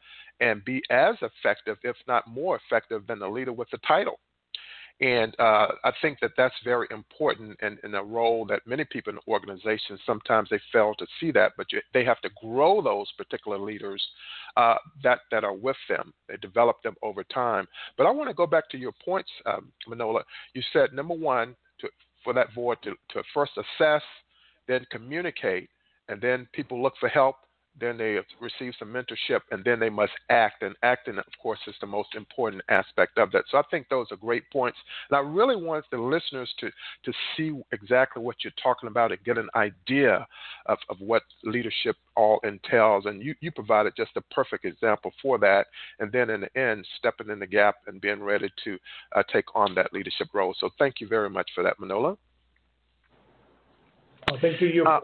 and 0.40 0.64
be 0.64 0.80
as 0.90 1.16
effective, 1.20 1.76
if 1.82 1.96
not 2.06 2.28
more 2.28 2.60
effective, 2.64 3.06
than 3.08 3.18
the 3.18 3.28
leader 3.28 3.52
with 3.52 3.68
the 3.70 3.78
title. 3.78 4.20
And 5.00 5.32
uh, 5.38 5.68
I 5.84 5.92
think 6.02 6.18
that 6.20 6.32
that's 6.36 6.54
very 6.64 6.88
important 6.90 7.56
in, 7.62 7.78
in, 7.84 7.94
a 7.94 8.02
role 8.02 8.44
that 8.46 8.66
many 8.66 8.84
people 8.84 9.12
in 9.12 9.18
organizations 9.28 10.00
sometimes 10.04 10.48
they 10.50 10.58
fail 10.72 10.92
to 10.98 11.06
see 11.20 11.30
that, 11.32 11.52
but 11.56 11.70
you, 11.70 11.80
they 11.94 12.04
have 12.04 12.20
to 12.22 12.30
grow 12.42 12.82
those 12.82 13.06
particular 13.16 13.58
leaders 13.58 14.04
uh, 14.56 14.74
that 15.04 15.20
that 15.30 15.44
are 15.44 15.54
with 15.54 15.76
them. 15.88 16.12
They 16.28 16.36
develop 16.38 16.82
them 16.82 16.96
over 17.02 17.22
time. 17.22 17.68
But 17.96 18.08
I 18.08 18.10
want 18.10 18.28
to 18.28 18.34
go 18.34 18.46
back 18.46 18.68
to 18.70 18.78
your 18.78 18.92
points, 19.04 19.30
um, 19.46 19.70
Manolo. 19.86 20.22
You 20.54 20.62
said 20.72 20.92
number 20.92 21.14
one 21.14 21.54
to, 21.80 21.88
for 22.24 22.32
that 22.32 22.52
board 22.52 22.78
to, 22.82 22.90
to 23.10 23.22
first 23.32 23.52
assess, 23.56 24.02
then 24.66 24.84
communicate, 24.90 25.70
and 26.08 26.20
then 26.20 26.48
people 26.52 26.82
look 26.82 26.94
for 26.98 27.08
help 27.08 27.36
then 27.80 27.96
they 27.96 28.18
receive 28.40 28.74
some 28.78 28.92
mentorship, 28.92 29.40
and 29.50 29.64
then 29.64 29.78
they 29.78 29.90
must 29.90 30.12
act. 30.30 30.62
And 30.62 30.74
acting, 30.82 31.18
of 31.18 31.24
course, 31.42 31.58
is 31.66 31.74
the 31.80 31.86
most 31.86 32.14
important 32.14 32.62
aspect 32.68 33.18
of 33.18 33.30
that. 33.32 33.44
So 33.50 33.58
I 33.58 33.62
think 33.70 33.88
those 33.88 34.06
are 34.10 34.16
great 34.16 34.44
points. 34.50 34.78
And 35.10 35.16
I 35.16 35.20
really 35.20 35.56
want 35.56 35.84
the 35.90 35.98
listeners 35.98 36.52
to, 36.60 36.70
to 37.04 37.12
see 37.36 37.60
exactly 37.72 38.22
what 38.22 38.36
you're 38.42 38.52
talking 38.62 38.88
about 38.88 39.12
and 39.12 39.22
get 39.24 39.38
an 39.38 39.48
idea 39.54 40.26
of, 40.66 40.78
of 40.88 40.96
what 41.00 41.22
leadership 41.44 41.96
all 42.16 42.40
entails. 42.44 43.06
And 43.06 43.22
you, 43.22 43.34
you 43.40 43.50
provided 43.52 43.94
just 43.96 44.10
a 44.16 44.20
perfect 44.34 44.64
example 44.64 45.12
for 45.22 45.38
that. 45.38 45.66
And 46.00 46.10
then 46.10 46.30
in 46.30 46.40
the 46.42 46.58
end, 46.58 46.86
stepping 46.98 47.30
in 47.30 47.38
the 47.38 47.46
gap 47.46 47.76
and 47.86 48.00
being 48.00 48.22
ready 48.22 48.50
to 48.64 48.78
uh, 49.14 49.22
take 49.32 49.54
on 49.54 49.74
that 49.74 49.92
leadership 49.92 50.28
role. 50.32 50.54
So 50.58 50.70
thank 50.78 51.00
you 51.00 51.08
very 51.08 51.30
much 51.30 51.50
for 51.54 51.62
that, 51.62 51.78
Manolo. 51.78 52.18
Oh, 54.30 54.36
thank 54.40 54.60
you. 54.60 54.84
Uh, 54.84 55.00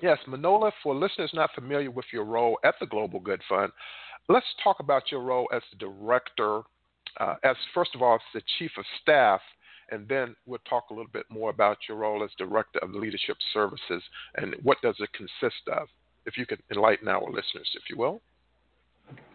Yes, 0.00 0.18
Manolo, 0.28 0.70
for 0.82 0.94
listeners 0.94 1.30
not 1.34 1.50
familiar 1.54 1.90
with 1.90 2.06
your 2.12 2.24
role 2.24 2.58
at 2.64 2.74
the 2.80 2.86
Global 2.86 3.18
Good 3.18 3.42
Fund, 3.48 3.72
let's 4.28 4.46
talk 4.62 4.80
about 4.80 5.10
your 5.10 5.22
role 5.22 5.48
as 5.52 5.62
the 5.70 5.78
director, 5.78 6.62
uh, 7.18 7.34
as 7.42 7.56
first 7.74 7.94
of 7.94 8.02
all, 8.02 8.14
as 8.14 8.20
the 8.32 8.42
chief 8.58 8.70
of 8.78 8.84
staff, 9.02 9.40
and 9.90 10.06
then 10.08 10.36
we'll 10.46 10.60
talk 10.68 10.90
a 10.90 10.94
little 10.94 11.10
bit 11.12 11.24
more 11.30 11.50
about 11.50 11.78
your 11.88 11.98
role 11.98 12.22
as 12.22 12.30
director 12.38 12.78
of 12.80 12.90
leadership 12.90 13.36
services 13.52 14.02
and 14.36 14.54
what 14.62 14.80
does 14.82 14.96
it 15.00 15.08
consist 15.12 15.62
of. 15.72 15.88
If 16.26 16.36
you 16.36 16.44
could 16.44 16.62
enlighten 16.70 17.08
our 17.08 17.24
listeners, 17.24 17.68
if 17.74 17.88
you 17.88 17.96
will. 17.96 18.20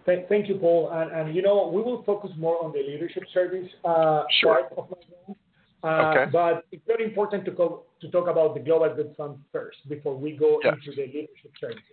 Thank, 0.06 0.28
thank 0.30 0.48
you, 0.48 0.56
Paul. 0.56 0.92
And, 0.92 1.12
and, 1.12 1.36
you 1.36 1.42
know, 1.42 1.72
we 1.74 1.82
will 1.82 2.04
focus 2.04 2.30
more 2.38 2.64
on 2.64 2.72
the 2.72 2.80
leadership 2.80 3.24
service 3.34 3.68
uh, 3.84 4.24
sure. 4.40 4.54
part 4.54 4.74
of 4.78 4.90
my 4.92 4.98
role. 5.28 5.38
Uh, 5.84 5.88
okay. 5.88 6.32
But 6.32 6.66
it's 6.72 6.84
very 6.88 7.04
important 7.04 7.44
to, 7.46 7.52
go, 7.52 7.84
to 8.02 8.10
talk 8.10 8.30
about 8.30 8.54
the 8.54 8.62
Global 8.62 8.94
Good 8.96 9.14
Fund 9.18 9.38
first 9.52 9.78
before 9.90 10.16
we 10.16 10.32
go 10.32 10.60
yes. 10.64 10.76
into 10.76 10.96
the 10.96 11.08
leadership 11.08 11.52
services. 11.60 11.84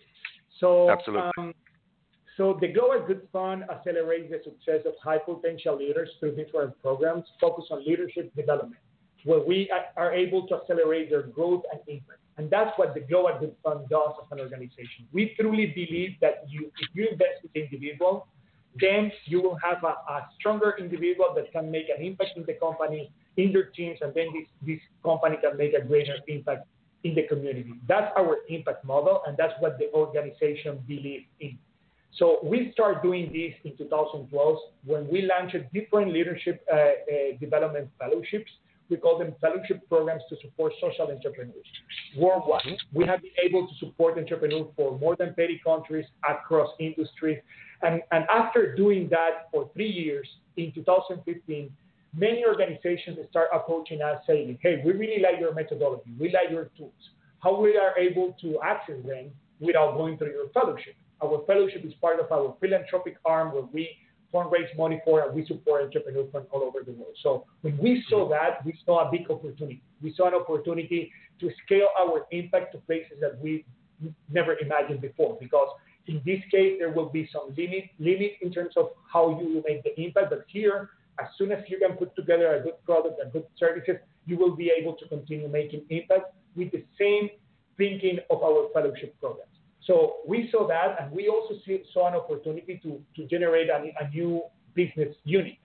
So, 0.60 0.90
Absolutely. 0.90 1.30
Um, 1.38 1.54
so 2.36 2.56
the 2.60 2.68
Global 2.68 3.04
Good 3.06 3.26
Fund 3.32 3.64
accelerates 3.70 4.30
the 4.30 4.40
success 4.44 4.86
of 4.86 4.94
high 5.02 5.18
potential 5.18 5.76
leaders 5.76 6.08
through 6.20 6.36
different 6.36 6.80
programs 6.80 7.24
focused 7.40 7.72
on 7.72 7.84
leadership 7.84 8.34
development, 8.36 8.80
where 9.24 9.40
we 9.40 9.68
are 9.96 10.12
able 10.12 10.46
to 10.46 10.54
accelerate 10.54 11.10
their 11.10 11.22
growth 11.22 11.64
and 11.72 11.80
impact. 11.88 12.20
And 12.38 12.48
that's 12.48 12.70
what 12.78 12.94
the 12.94 13.00
Global 13.00 13.36
Good 13.40 13.54
Fund 13.62 13.88
does 13.90 14.12
as 14.22 14.28
an 14.30 14.40
organization. 14.40 15.06
We 15.12 15.34
truly 15.38 15.66
believe 15.66 16.12
that 16.20 16.44
you, 16.48 16.70
if 16.78 16.88
you 16.94 17.08
invest 17.10 17.44
in 17.44 17.50
the 17.54 17.60
individual, 17.64 18.28
then 18.80 19.10
you 19.24 19.42
will 19.42 19.58
have 19.62 19.82
a, 19.82 19.88
a 20.10 20.28
stronger 20.38 20.76
individual 20.78 21.34
that 21.34 21.50
can 21.52 21.70
make 21.70 21.86
an 21.94 22.02
impact 22.04 22.36
in 22.36 22.44
the 22.46 22.54
company 22.54 23.10
in 23.40 23.52
their 23.52 23.64
teams, 23.64 23.98
and 24.02 24.12
then 24.14 24.26
this, 24.34 24.48
this 24.66 24.80
company 25.04 25.36
can 25.42 25.56
make 25.56 25.72
a 25.74 25.82
greater 25.84 26.16
impact 26.28 26.66
in 27.04 27.14
the 27.14 27.22
community. 27.26 27.72
That's 27.88 28.12
our 28.16 28.38
impact 28.48 28.84
model, 28.84 29.22
and 29.26 29.36
that's 29.36 29.54
what 29.60 29.78
the 29.78 29.90
organization 29.94 30.82
believes 30.86 31.24
in. 31.40 31.58
So 32.18 32.38
we 32.42 32.70
start 32.72 33.02
doing 33.02 33.26
this 33.32 33.54
in 33.64 33.76
2012 33.78 34.56
when 34.84 35.08
we 35.08 35.22
launched 35.22 35.56
different 35.72 36.12
leadership 36.12 36.66
uh, 36.70 36.76
uh, 36.76 36.90
development 37.38 37.88
fellowships. 37.98 38.50
We 38.90 38.96
call 38.96 39.18
them 39.18 39.34
fellowship 39.40 39.88
programs 39.88 40.22
to 40.30 40.36
support 40.42 40.72
social 40.80 41.14
entrepreneurs 41.14 41.64
worldwide. 42.18 42.76
We 42.92 43.06
have 43.06 43.22
been 43.22 43.30
able 43.42 43.68
to 43.68 43.74
support 43.78 44.18
entrepreneurs 44.18 44.66
for 44.76 44.98
more 44.98 45.14
than 45.14 45.32
30 45.34 45.60
countries 45.64 46.04
across 46.28 46.70
industries. 46.80 47.38
And, 47.82 48.02
and 48.10 48.24
after 48.28 48.74
doing 48.74 49.08
that 49.10 49.48
for 49.52 49.70
three 49.74 49.88
years 49.88 50.28
in 50.56 50.72
2015, 50.72 51.70
many 52.14 52.44
organizations 52.44 53.18
start 53.30 53.48
approaching 53.52 54.02
us 54.02 54.22
saying, 54.26 54.58
hey, 54.62 54.82
we 54.84 54.92
really 54.92 55.22
like 55.22 55.40
your 55.40 55.54
methodology, 55.54 56.10
we 56.18 56.32
like 56.32 56.50
your 56.50 56.70
tools. 56.76 56.92
How 57.40 57.58
we 57.58 57.76
are 57.76 57.96
able 57.98 58.36
to 58.42 58.58
access 58.62 58.96
them 59.06 59.30
without 59.60 59.96
going 59.96 60.18
through 60.18 60.32
your 60.32 60.48
fellowship. 60.50 60.94
Our 61.22 61.44
fellowship 61.46 61.84
is 61.84 61.92
part 62.00 62.20
of 62.20 62.30
our 62.32 62.56
philanthropic 62.60 63.16
arm 63.24 63.54
where 63.54 63.62
we 63.62 63.88
fundraise 64.32 64.74
money 64.76 65.00
for 65.04 65.20
and 65.20 65.34
we 65.34 65.44
support 65.46 65.82
entrepreneurs 65.82 66.28
from 66.30 66.46
all 66.50 66.62
over 66.62 66.80
the 66.84 66.92
world. 66.92 67.16
So 67.22 67.46
when 67.62 67.76
we 67.78 68.04
saw 68.08 68.24
mm-hmm. 68.24 68.32
that, 68.32 68.64
we 68.64 68.78
saw 68.84 69.08
a 69.08 69.10
big 69.10 69.30
opportunity. 69.30 69.82
We 70.02 70.14
saw 70.16 70.28
an 70.28 70.34
opportunity 70.34 71.12
to 71.40 71.50
scale 71.64 71.88
our 71.98 72.26
impact 72.30 72.72
to 72.72 72.78
places 72.78 73.18
that 73.20 73.38
we 73.40 73.64
never 74.30 74.56
imagined 74.58 75.00
before 75.00 75.36
because 75.40 75.68
in 76.06 76.22
this 76.24 76.40
case 76.50 76.76
there 76.78 76.90
will 76.90 77.08
be 77.08 77.28
some 77.32 77.48
limit 77.56 77.84
limit 77.98 78.32
in 78.40 78.50
terms 78.50 78.72
of 78.76 78.90
how 79.12 79.38
you 79.38 79.62
make 79.66 79.82
the 79.82 80.00
impact 80.00 80.30
but 80.30 80.44
here 80.48 80.90
as 81.18 81.26
soon 81.36 81.52
as 81.52 81.62
you 81.68 81.78
can 81.78 81.96
put 81.96 82.14
together 82.16 82.54
a 82.54 82.62
good 82.62 82.82
product 82.84 83.20
and 83.22 83.32
good 83.32 83.46
services, 83.58 83.96
you 84.26 84.36
will 84.36 84.54
be 84.54 84.70
able 84.70 84.94
to 84.94 85.08
continue 85.08 85.48
making 85.48 85.82
impact 85.90 86.34
with 86.56 86.70
the 86.72 86.84
same 86.98 87.30
thinking 87.76 88.18
of 88.30 88.42
our 88.42 88.68
fellowship 88.74 89.18
programs. 89.20 89.50
So 89.86 90.16
we 90.26 90.48
saw 90.52 90.68
that, 90.68 91.00
and 91.00 91.10
we 91.10 91.28
also 91.28 91.54
see, 91.66 91.82
saw 91.92 92.08
an 92.08 92.14
opportunity 92.14 92.80
to, 92.82 93.00
to 93.16 93.26
generate 93.28 93.70
a, 93.70 93.92
a 94.00 94.08
new 94.10 94.42
business 94.74 95.14
unit 95.24 95.56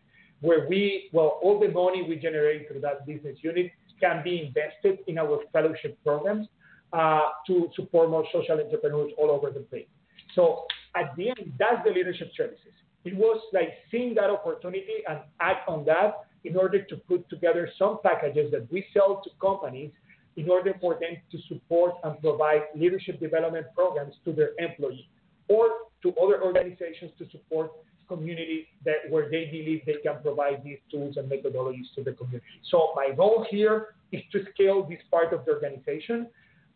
where 0.41 0.67
we, 0.67 1.09
well, 1.13 1.39
all 1.43 1.59
the 1.59 1.69
money 1.69 2.03
we 2.07 2.15
generate 2.15 2.67
through 2.67 2.81
that 2.81 3.05
business 3.05 3.37
unit 3.41 3.71
can 3.99 4.23
be 4.23 4.41
invested 4.45 4.99
in 5.07 5.17
our 5.17 5.39
fellowship 5.53 5.97
programs 6.03 6.47
uh, 6.93 7.29
to 7.47 7.69
support 7.75 8.09
more 8.09 8.25
social 8.33 8.59
entrepreneurs 8.59 9.11
all 9.17 9.31
over 9.31 9.49
the 9.51 9.61
place. 9.61 9.87
So 10.33 10.65
at 10.95 11.15
the 11.17 11.29
end, 11.29 11.53
that's 11.57 11.83
the 11.85 11.91
leadership 11.91 12.31
services. 12.35 12.73
It 13.05 13.15
was 13.15 13.39
like 13.53 13.69
seeing 13.91 14.15
that 14.15 14.29
opportunity 14.29 15.03
and 15.07 15.19
act 15.39 15.69
on 15.69 15.85
that 15.85 16.25
in 16.43 16.57
order 16.57 16.81
to 16.83 16.95
put 16.97 17.27
together 17.29 17.69
some 17.77 17.99
packages 18.03 18.51
that 18.51 18.71
we 18.71 18.85
sell 18.93 19.21
to 19.23 19.29
companies 19.39 19.91
in 20.37 20.49
order 20.49 20.73
for 20.81 20.95
them 20.95 21.17
to 21.31 21.37
support 21.47 21.95
and 22.03 22.19
provide 22.19 22.63
leadership 22.75 23.19
development 23.19 23.67
programs 23.75 24.15
to 24.25 24.33
their 24.33 24.49
employees 24.59 25.05
or 25.47 25.69
to 26.01 26.09
other 26.21 26.43
organizations 26.43 27.11
to 27.17 27.29
support 27.31 27.71
communities 28.07 28.65
that 28.83 29.09
where 29.09 29.29
they 29.29 29.45
believe 29.45 29.81
they 29.85 29.97
can 30.03 30.21
provide 30.21 30.63
these 30.63 30.77
tools 30.91 31.17
and 31.17 31.29
methodologies 31.29 31.93
to 31.95 32.03
the 32.03 32.11
community. 32.13 32.45
So 32.69 32.93
my 32.95 33.11
goal 33.15 33.45
here 33.49 33.95
is 34.11 34.21
to 34.31 34.43
scale 34.53 34.85
this 34.87 34.99
part 35.09 35.33
of 35.33 35.45
the 35.45 35.53
organization, 35.53 36.27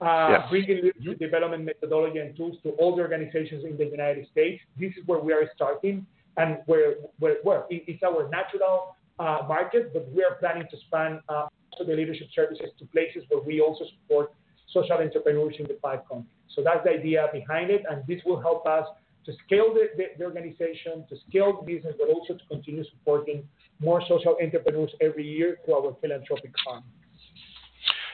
uh, 0.02 0.30
yes. 0.32 0.42
bringing 0.50 0.84
leadership 0.84 1.20
development 1.20 1.66
methodology 1.66 2.20
and 2.20 2.36
tools 2.36 2.56
to 2.64 2.70
all 2.72 2.96
the 2.96 3.02
organizations 3.02 3.66
in 3.66 3.78
the 3.78 3.86
United 3.86 4.28
States. 4.32 4.62
This 4.80 4.92
is 4.92 5.06
where 5.06 5.20
we 5.20 5.34
are 5.34 5.44
starting 5.56 6.06
and 6.38 6.60
where, 6.66 6.96
where, 7.20 7.38
where 7.44 7.66
it's 7.70 8.04
our 8.04 8.30
natural 8.30 8.96
uh, 9.20 9.40
market, 9.48 9.94
but 9.94 10.10
we 10.12 10.24
are 10.24 10.36
planning 10.36 10.66
to 10.70 10.78
expand 10.78 11.20
uh, 11.30 11.48
to 11.78 11.84
the 11.84 11.94
leadership 11.94 12.28
services 12.34 12.70
to 12.80 12.86
places 12.86 13.24
where 13.30 13.42
we 13.42 13.62
also 13.62 13.86
support 13.86 14.34
social 14.72 14.98
entrepreneurs 14.98 15.56
in 15.60 15.66
the 15.66 15.78
five 15.82 16.00
countries. 16.08 16.32
So 16.56 16.64
that's 16.64 16.84
the 16.84 16.92
idea 16.92 17.28
behind 17.34 17.70
it, 17.70 17.84
and 17.90 18.04
this 18.08 18.22
will 18.26 18.40
help 18.42 18.66
us 18.66 18.86
to 19.26 19.34
scale 19.46 19.74
the, 19.74 19.90
the, 19.98 20.06
the 20.18 20.24
organization, 20.24 21.06
to 21.10 21.16
scale 21.28 21.60
the 21.60 21.66
business, 21.66 21.96
but 22.00 22.10
also 22.10 22.34
to 22.34 22.46
continue 22.48 22.84
supporting 22.90 23.48
more 23.80 24.02
social 24.08 24.38
entrepreneurs 24.42 24.92
every 25.02 25.28
year 25.28 25.58
through 25.66 25.76
our 25.76 25.96
philanthropic 26.02 26.52
arm. 26.68 26.84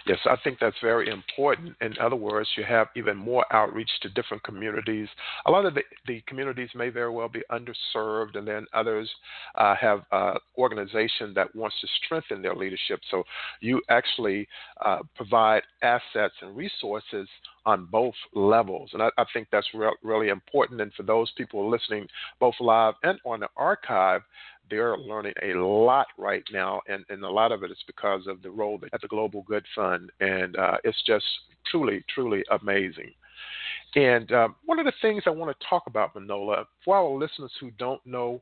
Yes, 0.07 0.19
I 0.25 0.35
think 0.43 0.59
that's 0.59 0.75
very 0.83 1.09
important. 1.09 1.75
In 1.81 1.97
other 1.99 2.15
words, 2.15 2.47
you 2.55 2.63
have 2.63 2.89
even 2.95 3.17
more 3.17 3.43
outreach 3.51 3.89
to 4.03 4.09
different 4.09 4.43
communities. 4.43 5.07
A 5.47 5.51
lot 5.51 5.65
of 5.65 5.73
the, 5.73 5.81
the 6.05 6.21
communities 6.27 6.69
may 6.75 6.89
very 6.89 7.09
well 7.09 7.27
be 7.27 7.41
underserved, 7.51 8.35
and 8.37 8.47
then 8.47 8.67
others 8.71 9.09
uh, 9.55 9.73
have 9.75 10.03
uh, 10.11 10.35
organization 10.59 11.33
that 11.33 11.55
wants 11.55 11.75
to 11.81 11.87
strengthen 12.05 12.43
their 12.43 12.55
leadership. 12.55 12.99
So 13.09 13.23
you 13.61 13.81
actually 13.89 14.47
uh, 14.85 14.99
provide 15.15 15.63
assets 15.81 16.35
and 16.41 16.55
resources 16.55 17.27
on 17.65 17.85
both 17.85 18.13
levels. 18.35 18.91
And 18.93 19.01
I, 19.01 19.09
I 19.17 19.25
think 19.33 19.47
that's 19.51 19.67
re- 19.73 19.95
really 20.03 20.29
important. 20.29 20.81
And 20.81 20.93
for 20.93 21.01
those 21.01 21.31
people 21.35 21.67
listening, 21.67 22.07
both 22.39 22.53
live 22.59 22.93
and 23.01 23.17
on 23.25 23.39
the 23.39 23.47
archive, 23.57 24.21
they're 24.69 24.97
learning 24.97 25.33
a 25.43 25.53
lot 25.53 26.07
right 26.17 26.43
now, 26.51 26.81
and, 26.87 27.05
and 27.09 27.23
a 27.23 27.29
lot 27.29 27.51
of 27.51 27.63
it 27.63 27.71
is 27.71 27.83
because 27.87 28.27
of 28.27 28.41
the 28.41 28.49
role 28.49 28.79
at 28.93 29.01
the 29.01 29.07
Global 29.07 29.43
Good 29.43 29.65
Fund, 29.75 30.11
and 30.19 30.55
uh, 30.57 30.77
it's 30.83 31.01
just 31.05 31.25
truly, 31.69 32.03
truly 32.13 32.43
amazing. 32.51 33.11
And 33.95 34.31
um, 34.31 34.55
one 34.65 34.79
of 34.79 34.85
the 34.85 34.93
things 35.01 35.23
I 35.25 35.29
want 35.29 35.57
to 35.57 35.67
talk 35.67 35.83
about, 35.87 36.15
Manolo, 36.15 36.65
for 36.83 36.97
our 36.97 37.09
listeners 37.09 37.51
who 37.59 37.71
don't 37.71 38.05
know 38.05 38.41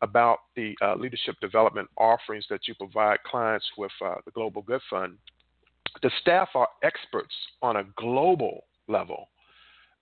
about 0.00 0.38
the 0.56 0.74
uh, 0.82 0.96
leadership 0.96 1.36
development 1.40 1.88
offerings 1.96 2.44
that 2.50 2.66
you 2.66 2.74
provide 2.74 3.22
clients 3.22 3.66
with 3.78 3.92
uh, 4.04 4.16
the 4.24 4.32
Global 4.32 4.62
Good 4.62 4.80
Fund, 4.90 5.16
the 6.02 6.10
staff 6.20 6.48
are 6.54 6.68
experts 6.82 7.34
on 7.62 7.76
a 7.76 7.84
global 7.96 8.64
level 8.88 9.28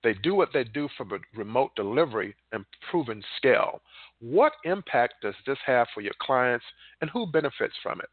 They 0.02 0.14
do 0.14 0.34
what 0.34 0.50
they 0.52 0.64
do 0.64 0.88
for 0.96 1.06
remote 1.36 1.72
delivery 1.76 2.34
and 2.52 2.64
proven 2.90 3.22
scale. 3.36 3.80
What 4.20 4.52
impact 4.64 5.14
does 5.22 5.34
this 5.46 5.58
have 5.66 5.88
for 5.94 6.00
your 6.00 6.14
clients 6.20 6.64
and 7.00 7.10
who 7.10 7.26
benefits 7.26 7.74
from 7.82 8.00
it? 8.00 8.08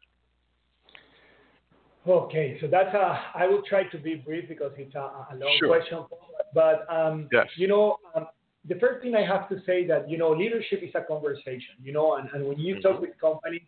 Okay, 2.08 2.58
so 2.60 2.66
that's 2.66 2.94
a, 2.94 3.20
I 3.34 3.46
will 3.46 3.62
try 3.68 3.84
to 3.84 3.98
be 3.98 4.14
brief 4.14 4.48
because 4.48 4.72
it's 4.78 4.94
a, 4.94 4.98
a 4.98 5.36
long 5.36 5.56
sure. 5.58 5.68
question. 5.68 6.04
But, 6.54 6.86
um, 6.90 7.28
yes. 7.32 7.46
you 7.56 7.68
know, 7.68 7.96
um, 8.14 8.28
the 8.66 8.76
first 8.76 9.02
thing 9.02 9.14
I 9.14 9.24
have 9.26 9.48
to 9.50 9.56
say 9.66 9.86
that, 9.86 10.08
you 10.08 10.16
know, 10.16 10.30
leadership 10.30 10.82
is 10.82 10.90
a 10.94 11.02
conversation, 11.02 11.74
you 11.82 11.92
know, 11.92 12.16
and, 12.16 12.28
and 12.32 12.46
when 12.46 12.58
you 12.58 12.76
mm-hmm. 12.76 12.82
talk 12.82 13.00
with 13.00 13.10
companies, 13.20 13.62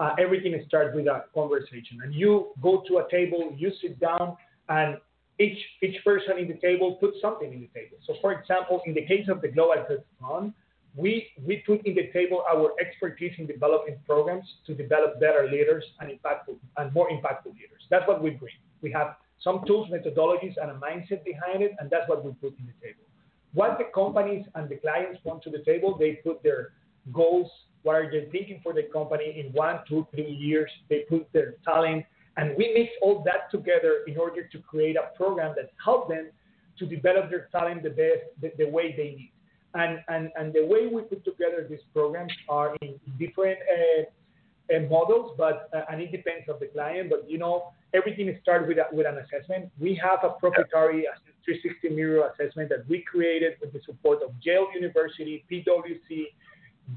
uh, 0.00 0.14
everything 0.18 0.60
starts 0.66 0.94
with 0.94 1.06
a 1.06 1.24
conversation. 1.34 1.98
And 2.02 2.12
you 2.14 2.48
go 2.60 2.82
to 2.88 2.98
a 2.98 3.10
table, 3.10 3.52
you 3.56 3.70
sit 3.80 4.00
down, 4.00 4.36
and 4.68 4.96
each 5.38 5.58
each 5.82 6.02
person 6.04 6.38
in 6.38 6.48
the 6.48 6.54
table 6.54 6.94
put 6.96 7.14
something 7.20 7.52
in 7.52 7.60
the 7.60 7.70
table. 7.78 7.96
So, 8.06 8.14
for 8.20 8.32
example, 8.32 8.82
in 8.86 8.94
the 8.94 9.04
case 9.04 9.28
of 9.28 9.40
the 9.40 9.48
Global 9.48 9.84
Good 9.88 10.04
Fund, 10.20 10.52
we 10.96 11.28
we 11.44 11.62
put 11.66 11.84
in 11.86 11.94
the 11.94 12.10
table 12.12 12.44
our 12.48 12.72
expertise 12.80 13.32
in 13.38 13.46
developing 13.46 13.96
programs 14.06 14.46
to 14.66 14.74
develop 14.74 15.18
better 15.20 15.48
leaders 15.50 15.84
and 16.00 16.10
impactful 16.10 16.56
and 16.76 16.92
more 16.94 17.08
impactful 17.10 17.52
leaders. 17.52 17.82
That's 17.90 18.06
what 18.06 18.22
we 18.22 18.30
bring. 18.30 18.54
We 18.80 18.92
have 18.92 19.16
some 19.42 19.64
tools, 19.66 19.88
methodologies, 19.90 20.54
and 20.60 20.70
a 20.70 20.74
mindset 20.74 21.24
behind 21.24 21.62
it, 21.62 21.72
and 21.78 21.90
that's 21.90 22.08
what 22.08 22.24
we 22.24 22.32
put 22.32 22.56
in 22.58 22.66
the 22.66 22.86
table. 22.86 23.04
What 23.52 23.78
the 23.78 23.84
companies 23.94 24.44
and 24.54 24.68
the 24.68 24.76
clients 24.76 25.20
want 25.24 25.42
to 25.44 25.50
the 25.50 25.62
table, 25.64 25.96
they 25.98 26.12
put 26.24 26.42
their 26.42 26.72
goals, 27.12 27.50
what 27.82 27.96
are 27.96 28.10
they 28.10 28.28
thinking 28.32 28.60
for 28.62 28.72
the 28.72 28.84
company 28.84 29.44
in 29.44 29.52
one, 29.52 29.80
two, 29.88 30.06
three 30.12 30.30
years. 30.30 30.70
They 30.88 31.00
put 31.08 31.30
their 31.32 31.54
talent, 31.64 32.04
and 32.36 32.56
we 32.56 32.72
mix 32.74 32.90
all 33.02 33.22
that 33.24 33.50
together 33.50 34.00
in 34.06 34.18
order 34.18 34.42
to 34.44 34.58
create 34.58 34.96
a 34.96 35.16
program 35.16 35.54
that 35.56 35.70
helps 35.82 36.08
them 36.08 36.30
to 36.78 36.86
develop 36.86 37.30
their 37.30 37.48
talent 37.52 37.82
the 37.82 37.90
best, 37.90 38.22
the, 38.40 38.52
the 38.58 38.68
way 38.68 38.94
they 38.96 39.10
need. 39.16 39.32
And, 39.74 40.00
and, 40.08 40.30
and 40.36 40.52
the 40.52 40.64
way 40.66 40.86
we 40.86 41.02
put 41.02 41.24
together 41.24 41.66
these 41.68 41.80
programs 41.92 42.32
are 42.48 42.76
in 42.80 42.98
different 43.18 43.58
uh, 43.60 44.74
uh, 44.74 44.80
models, 44.88 45.34
but 45.36 45.68
uh, 45.74 45.82
and 45.90 46.00
it 46.00 46.10
depends 46.10 46.48
on 46.48 46.56
the 46.60 46.66
client. 46.66 47.10
But 47.10 47.28
you 47.28 47.38
know, 47.38 47.72
everything 47.92 48.34
starts 48.40 48.66
with 48.66 48.78
a, 48.78 48.84
with 48.92 49.06
an 49.06 49.18
assessment. 49.18 49.70
We 49.78 50.00
have 50.02 50.20
a 50.22 50.30
proprietary 50.38 51.06
360 51.44 51.90
mirror 51.90 52.30
assessment 52.30 52.70
that 52.70 52.88
we 52.88 53.02
created 53.02 53.54
with 53.60 53.72
the 53.72 53.80
support 53.84 54.22
of 54.22 54.30
Yale 54.42 54.68
University, 54.74 55.44
PwC, 55.50 56.26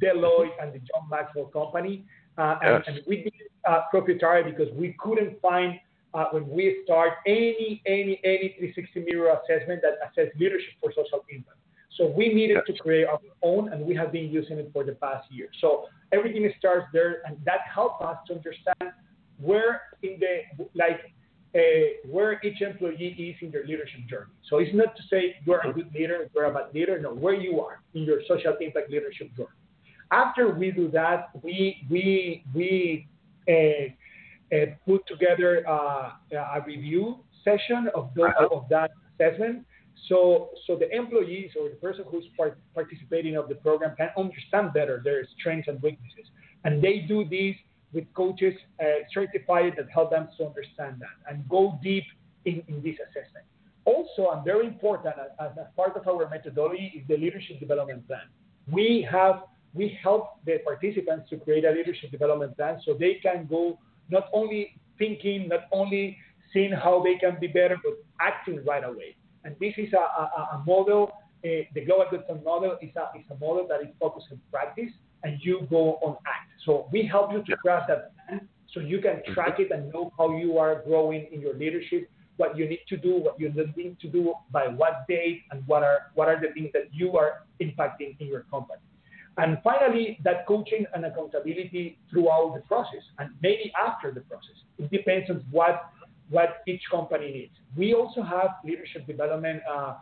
Deloitte, 0.01 0.51
and 0.61 0.71
the 0.73 0.79
John 0.79 1.09
Maxwell 1.09 1.45
Company. 1.45 2.05
Uh, 2.37 2.57
and, 2.61 2.83
yes. 2.85 2.95
and, 2.95 3.01
we 3.07 3.23
did 3.23 3.33
uh, 3.67 3.81
proprietary 3.89 4.43
because 4.49 4.71
we 4.73 4.95
couldn't 4.99 5.41
find 5.41 5.79
uh, 6.13 6.25
when 6.31 6.47
we 6.47 6.81
start 6.83 7.13
any 7.25 7.81
any 7.85 8.19
any 8.23 8.55
360 8.57 9.05
mirror 9.11 9.35
assessment 9.37 9.81
that 9.81 9.97
assess 10.05 10.31
leadership 10.39 10.73
for 10.81 10.91
social 10.91 11.23
impact. 11.29 11.57
So 11.97 12.05
we 12.05 12.33
needed 12.33 12.59
to 12.67 12.73
create 12.73 13.07
our 13.07 13.19
own, 13.41 13.73
and 13.73 13.83
we 13.83 13.95
have 13.95 14.11
been 14.11 14.29
using 14.29 14.59
it 14.59 14.69
for 14.71 14.83
the 14.83 14.93
past 14.93 15.31
year. 15.31 15.49
So 15.59 15.87
everything 16.11 16.49
starts 16.59 16.85
there, 16.93 17.21
and 17.25 17.37
that 17.45 17.61
helps 17.73 18.03
us 18.03 18.17
to 18.27 18.35
understand 18.35 18.93
where 19.39 19.81
in 20.03 20.19
the 20.19 20.65
like 20.75 21.01
uh, 21.55 21.59
where 22.05 22.39
each 22.43 22.61
employee 22.61 23.15
is 23.17 23.35
in 23.41 23.51
their 23.51 23.65
leadership 23.65 24.01
journey. 24.07 24.31
So 24.49 24.57
it's 24.57 24.73
not 24.75 24.95
to 24.95 25.03
say 25.09 25.35
you're 25.45 25.61
a 25.61 25.73
good 25.73 25.91
leader, 25.93 26.29
you're 26.35 26.45
a 26.45 26.53
bad 26.53 26.73
leader. 26.73 26.99
No, 26.99 27.13
where 27.13 27.33
you 27.33 27.59
are 27.61 27.81
in 27.95 28.03
your 28.03 28.21
social 28.27 28.55
impact 28.61 28.91
leadership 28.91 29.35
journey. 29.35 29.49
After 30.11 30.53
we 30.53 30.71
do 30.71 30.89
that, 30.91 31.29
we 31.43 31.85
we 31.89 32.43
we 32.53 33.07
uh, 33.49 34.55
uh, 34.55 34.65
put 34.85 35.05
together 35.07 35.67
uh, 35.67 36.11
a 36.31 36.61
review 36.65 37.19
session 37.43 37.89
of, 37.95 38.09
those, 38.15 38.31
of 38.51 38.67
that 38.69 38.91
assessment 39.13 39.65
so, 40.07 40.49
so 40.65 40.75
the 40.75 40.89
employees 40.95 41.51
or 41.59 41.69
the 41.69 41.75
person 41.75 42.05
who's 42.09 42.25
part, 42.37 42.57
participating 42.73 43.35
of 43.35 43.49
the 43.49 43.55
program 43.55 43.95
can 43.95 44.09
understand 44.17 44.73
better 44.73 45.01
their 45.03 45.27
strengths 45.37 45.67
and 45.67 45.81
weaknesses. 45.81 46.27
And 46.63 46.81
they 46.81 46.99
do 46.99 47.25
this 47.25 47.55
with 47.93 48.05
coaches 48.13 48.53
uh, 48.79 48.85
certified 49.13 49.73
that 49.77 49.89
help 49.89 50.11
them 50.11 50.27
to 50.37 50.45
understand 50.45 51.01
that 51.01 51.31
and 51.31 51.47
go 51.49 51.79
deep 51.81 52.03
in, 52.45 52.63
in 52.67 52.81
this 52.83 52.95
assessment. 53.09 53.45
Also, 53.85 54.31
and 54.31 54.43
very 54.43 54.67
important 54.67 55.13
as, 55.39 55.51
as 55.57 55.65
part 55.75 55.95
of 55.95 56.07
our 56.07 56.29
methodology 56.29 56.93
is 56.95 57.07
the 57.07 57.17
leadership 57.17 57.59
development 57.59 58.05
plan. 58.07 58.27
We 58.69 59.07
have 59.09 59.43
we 59.77 59.97
help 60.01 60.43
the 60.45 60.57
participants 60.65 61.29
to 61.29 61.37
create 61.37 61.65
a 61.65 61.71
leadership 61.71 62.11
development 62.11 62.55
plan 62.57 62.79
so 62.83 62.93
they 62.93 63.15
can 63.15 63.45
go 63.47 63.79
not 64.09 64.25
only 64.33 64.79
thinking, 64.97 65.47
not 65.47 65.61
only 65.71 66.17
seeing 66.53 66.71
how 66.71 67.03
they 67.03 67.15
can 67.15 67.37
be 67.39 67.47
better, 67.47 67.77
but 67.83 67.93
acting 68.19 68.63
right 68.65 68.83
away. 68.83 69.15
And 69.43 69.55
this 69.59 69.73
is 69.77 69.93
a, 69.93 69.97
a, 69.97 70.49
a 70.53 70.63
model, 70.65 71.11
uh, 71.45 71.63
the 71.73 71.81
Global 71.85 72.05
Good 72.09 72.23
Fund 72.27 72.43
model 72.43 72.77
is 72.81 72.89
a, 72.95 73.17
is 73.17 73.25
a 73.29 73.35
model 73.35 73.67
that 73.69 73.81
is 73.81 73.93
focused 73.99 74.27
on 74.31 74.39
practice 74.51 74.91
and 75.23 75.37
you 75.41 75.67
go 75.69 75.99
on 76.01 76.17
act. 76.25 76.51
So 76.65 76.89
we 76.91 77.05
help 77.05 77.31
you 77.31 77.43
to 77.43 77.57
craft 77.57 77.89
that 77.89 78.11
plan 78.15 78.47
so 78.73 78.79
you 78.79 78.99
can 78.99 79.17
mm-hmm. 79.17 79.33
track 79.33 79.59
it 79.59 79.71
and 79.71 79.91
know 79.91 80.11
how 80.17 80.35
you 80.35 80.57
are 80.57 80.81
growing 80.85 81.27
in 81.31 81.41
your 81.41 81.55
leadership, 81.55 82.09
what 82.37 82.57
you 82.57 82.67
need 82.67 82.81
to 82.89 82.97
do, 82.97 83.17
what 83.17 83.39
you 83.39 83.49
need 83.75 83.99
to 83.99 84.07
do, 84.07 84.33
by 84.51 84.67
what 84.67 85.07
date, 85.07 85.43
and 85.51 85.65
what 85.67 85.83
are 85.83 86.11
what 86.13 86.27
are 86.27 86.39
the 86.39 86.53
things 86.53 86.69
that 86.73 86.93
you 86.93 87.17
are 87.17 87.45
impacting 87.61 88.19
in 88.19 88.27
your 88.27 88.41
company. 88.51 88.81
And 89.37 89.59
finally, 89.63 90.19
that 90.23 90.47
coaching 90.47 90.85
and 90.93 91.05
accountability 91.05 91.99
throughout 92.09 92.53
the 92.55 92.61
process 92.61 93.03
and 93.19 93.29
maybe 93.41 93.71
after 93.79 94.11
the 94.11 94.21
process. 94.21 94.57
It 94.79 94.89
depends 94.91 95.29
on 95.29 95.45
what 95.51 95.91
what 96.29 96.57
each 96.67 96.81
company 96.91 97.31
needs. 97.31 97.53
We 97.77 97.93
also 97.93 98.21
have 98.21 98.55
leadership 98.65 99.07
development, 99.07 99.61
uh, 99.69 99.93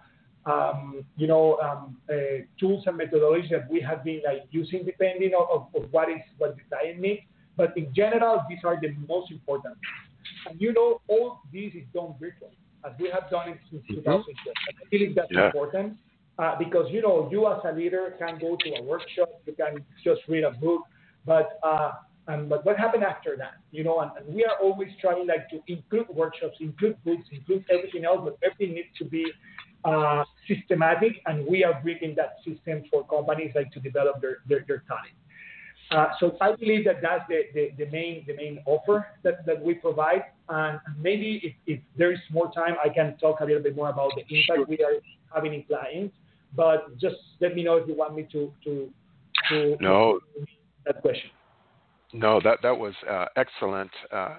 um, 0.48 1.06
you 1.18 1.28
know, 1.28 1.58
um, 1.58 1.98
uh, 2.10 2.44
tools 2.60 2.84
and 2.88 3.00
methodologies 3.00 3.52
that 3.52 3.70
we 3.70 3.80
have 3.82 4.04
been 4.04 4.22
like 4.26 4.46
using 4.50 4.84
depending 4.86 5.34
on 5.34 5.46
of, 5.54 5.84
of 5.84 5.92
what 5.92 6.10
is 6.10 6.22
what 6.38 6.56
the 6.56 6.62
client 6.70 7.00
needs. 7.00 7.22
But 7.58 7.78
in 7.78 7.94
general, 7.94 8.42
these 8.50 8.60
are 8.64 8.80
the 8.82 8.96
most 9.08 9.32
important. 9.32 9.78
And 10.50 10.60
you 10.60 10.74
know, 10.74 11.02
all 11.08 11.42
this 11.52 11.74
is 11.74 11.84
done 11.94 12.16
virtually, 12.20 12.58
as 12.86 12.94
we 13.00 13.10
have 13.12 13.30
done 13.30 13.50
it 13.50 13.60
since 13.70 13.84
mm-hmm. 13.84 13.96
2012. 13.96 14.56
I 14.68 14.90
believe 14.90 15.16
that's 15.16 15.28
yeah. 15.32 15.48
important 15.48 15.98
uh, 16.38 16.56
because 16.58 16.88
you 16.92 17.02
know, 17.02 17.28
you 17.32 17.48
as 17.48 17.60
a 17.64 17.72
leader 17.72 18.16
can 18.20 18.38
go 18.40 18.58
to 18.58 18.76
a 18.76 18.84
workshop, 18.84 19.30
you 19.46 19.54
can 19.54 19.84
just 20.04 20.22
read 20.28 20.44
a 20.44 20.52
book, 20.52 20.82
but 21.26 21.60
uh, 21.64 21.94
and 22.28 22.50
but 22.50 22.66
what 22.66 22.78
happened 22.78 23.04
after 23.04 23.36
that? 23.38 23.56
You 23.72 23.84
know, 23.84 24.00
and, 24.00 24.12
and, 24.18 24.36
we 24.36 24.44
are 24.44 24.58
always 24.62 24.90
trying 25.00 25.28
like 25.28 25.50
to 25.50 25.60
include 25.68 26.08
workshops, 26.10 26.58
include 26.60 26.98
books, 27.06 27.24
include 27.32 27.64
everything 27.70 28.06
else, 28.06 28.22
but 28.24 28.38
everything 28.44 28.76
needs 28.76 28.90
to 28.98 29.06
be 29.06 29.26
uh, 29.86 30.24
systematic, 30.48 31.22
and 31.28 31.46
we 31.46 31.64
are 31.64 31.80
bringing 31.82 32.16
that 32.16 32.38
system 32.46 32.84
for 32.92 33.06
companies 33.06 33.52
like 33.56 33.72
to 33.72 33.80
develop 33.80 34.22
their 34.22 34.38
their, 34.48 34.66
their 34.68 34.84
talent. 34.88 35.16
Uh, 35.92 36.08
so 36.20 36.36
I 36.42 36.56
believe 36.56 36.84
that 36.86 37.02
that's 37.02 37.24
the, 37.30 37.44
the, 37.54 37.72
the, 37.78 37.92
main 37.92 38.26
the 38.26 38.36
main 38.36 38.60
offer 38.66 39.06
that, 39.24 39.46
that 39.46 39.62
we 39.62 39.76
provide, 39.76 40.24
and 40.50 40.80
maybe 41.00 41.40
if, 41.44 41.54
if 41.68 41.80
there 41.96 42.12
is 42.12 42.20
more 42.32 42.52
time, 42.52 42.76
I 42.84 42.90
can 42.90 43.16
talk 43.20 43.42
a 43.42 43.46
little 43.46 43.62
bit 43.62 43.76
more 43.76 43.90
about 43.90 44.12
the 44.16 44.24
impact 44.36 44.68
we 44.68 44.78
are 44.80 45.00
having 45.34 45.54
in 45.54 45.64
clients. 45.64 46.16
But 46.56 46.98
just 46.98 47.16
let 47.40 47.56
me 47.56 47.64
know 47.64 47.76
if 47.78 47.88
you 47.88 47.96
want 47.96 48.16
me 48.16 48.28
to 48.32 48.52
to 48.64 48.90
to 49.50 49.78
no 49.80 50.20
that 50.86 51.02
question. 51.02 51.30
No, 52.14 52.40
that 52.44 52.60
that 52.64 52.78
was 52.78 52.94
uh, 53.10 53.26
excellent 53.36 53.92
uh, 54.12 54.36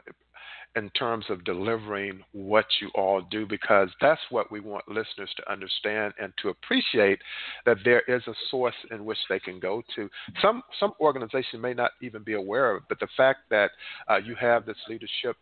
in 0.76 0.90
terms 0.90 1.24
of 1.31 1.42
delivering 1.44 2.20
what 2.33 2.66
you 2.81 2.90
all 2.94 3.22
do, 3.31 3.46
because 3.46 3.88
that's 4.00 4.20
what 4.29 4.52
we 4.52 4.61
want 4.61 4.87
listeners 4.87 5.31
to 5.37 5.50
understand 5.50 6.12
and 6.20 6.33
to 6.40 6.50
appreciate 6.50 7.18
that 7.64 7.79
there 7.85 8.02
is 8.02 8.22
a 8.26 8.35
source 8.50 8.74
in 8.90 9.05
which 9.05 9.18
they 9.29 9.40
can 9.40 9.59
go 9.59 9.83
to. 9.96 10.09
Some 10.40 10.62
some 10.79 10.92
organizations 11.00 11.62
may 11.62 11.74
not 11.74 11.92
even 12.02 12.22
be 12.22 12.35
aware 12.35 12.70
of 12.70 12.83
it, 12.83 12.88
but 12.88 13.00
the 13.00 13.09
fact 13.16 13.40
that 13.50 13.70
uh, 14.09 14.18
you 14.18 14.35
have 14.38 14.66
this 14.66 14.76
leadership 14.88 15.37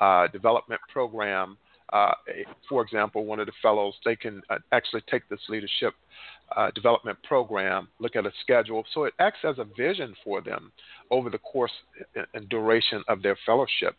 uh, 0.00 0.26
development 0.28 0.80
program. 0.92 1.56
Uh, 1.90 2.12
for 2.68 2.82
example, 2.82 3.24
one 3.24 3.40
of 3.40 3.46
the 3.46 3.52
fellows, 3.62 3.94
they 4.04 4.14
can 4.14 4.42
uh, 4.50 4.58
actually 4.72 5.00
take 5.10 5.26
this 5.30 5.40
leadership 5.48 5.94
uh, 6.56 6.70
development 6.74 7.18
program, 7.22 7.88
look 7.98 8.16
at 8.16 8.26
a 8.26 8.32
schedule. 8.42 8.84
So 8.94 9.04
it 9.04 9.14
acts 9.18 9.40
as 9.44 9.58
a 9.58 9.66
vision 9.76 10.14
for 10.24 10.40
them 10.40 10.72
over 11.10 11.30
the 11.30 11.38
course 11.38 11.72
and 12.34 12.48
duration 12.48 13.02
of 13.08 13.22
their 13.22 13.36
fellowship. 13.44 13.96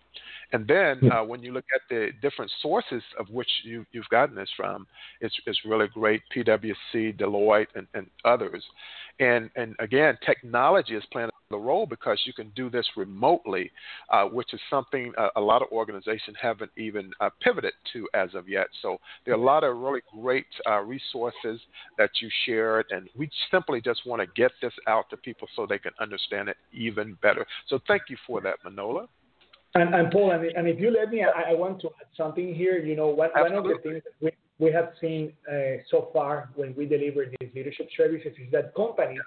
And 0.52 0.68
then 0.68 1.12
uh, 1.12 1.24
when 1.24 1.44
you 1.44 1.52
look 1.52 1.66
at 1.74 1.82
the 1.90 2.10
different 2.22 2.52
sources 2.62 3.04
of 3.20 3.30
which 3.30 3.50
you, 3.64 3.86
have 3.94 4.10
gotten 4.10 4.36
this 4.36 4.50
from, 4.58 4.88
it's, 5.22 5.36
it's 5.46 5.60
really 5.66 5.88
great 5.88 6.22
PwC, 6.36 7.20
Deloitte, 7.20 7.68
and, 7.76 7.88
and 7.94 8.08
others. 8.26 8.64
And, 9.20 9.50
and 9.56 9.76
again, 9.80 10.18
technology 10.26 10.96
is 10.96 11.04
playing 11.12 11.30
a 11.52 11.58
role 11.58 11.86
because 11.86 12.20
you 12.26 12.34
can 12.34 12.52
do 12.56 12.70
this 12.70 12.86
remotely, 12.96 13.72
uh, 14.12 14.26
which 14.26 14.54
is 14.54 14.60
something 14.70 15.12
a, 15.18 15.28
a, 15.36 15.42
lot 15.42 15.62
of 15.62 15.68
organizations 15.72 16.38
haven't 16.40 16.72
even 16.78 17.12
uh, 17.20 17.30
pivoted 17.42 17.74
to 17.92 18.08
as 18.14 18.34
of 18.36 18.48
yet. 18.48 18.68
So 18.82 18.98
there 19.26 19.34
are 19.34 19.38
a 19.38 19.44
lot 19.44 19.64
of 19.64 19.76
really 19.78 20.02
great 20.22 20.46
uh, 20.68 20.80
resources 20.82 21.60
that 21.98 22.09
you 22.22 22.30
shared, 22.46 22.86
and 22.92 23.10
we 23.16 23.30
simply 23.52 23.82
just 23.82 24.06
want 24.06 24.22
to 24.22 24.28
get 24.36 24.52
this 24.62 24.74
out 24.88 25.10
to 25.10 25.18
people 25.18 25.48
so 25.56 25.66
they 25.66 25.80
can 25.80 25.92
understand 26.00 26.50
it 26.50 26.58
even 26.72 27.18
better. 27.22 27.46
So 27.68 27.80
thank 27.88 28.04
you 28.10 28.18
for 28.26 28.42
that, 28.42 28.56
Manolo. 28.64 29.10
And, 29.76 29.94
and 29.94 30.12
Paul, 30.12 30.32
and, 30.32 30.44
and 30.46 30.68
if 30.68 30.80
you 30.80 30.90
let 30.90 31.10
me, 31.10 31.24
I, 31.24 31.52
I, 31.52 31.54
want 31.54 31.80
to 31.82 31.88
add 31.88 32.08
something 32.18 32.56
here. 32.56 32.80
You 32.80 32.96
know, 32.96 33.10
one, 33.10 33.30
one 33.36 33.54
of 33.54 33.64
the 33.64 33.78
things 33.84 34.02
that 34.04 34.14
we, 34.20 34.32
we 34.58 34.72
have 34.72 34.94
seen 35.00 35.34
uh, 35.48 35.78
so 35.92 36.10
far 36.12 36.50
when 36.56 36.74
we 36.76 36.88
deliver 36.88 37.26
these 37.40 37.50
leadership 37.54 37.88
services 37.96 38.34
is 38.44 38.52
that 38.52 38.74
companies 38.76 39.22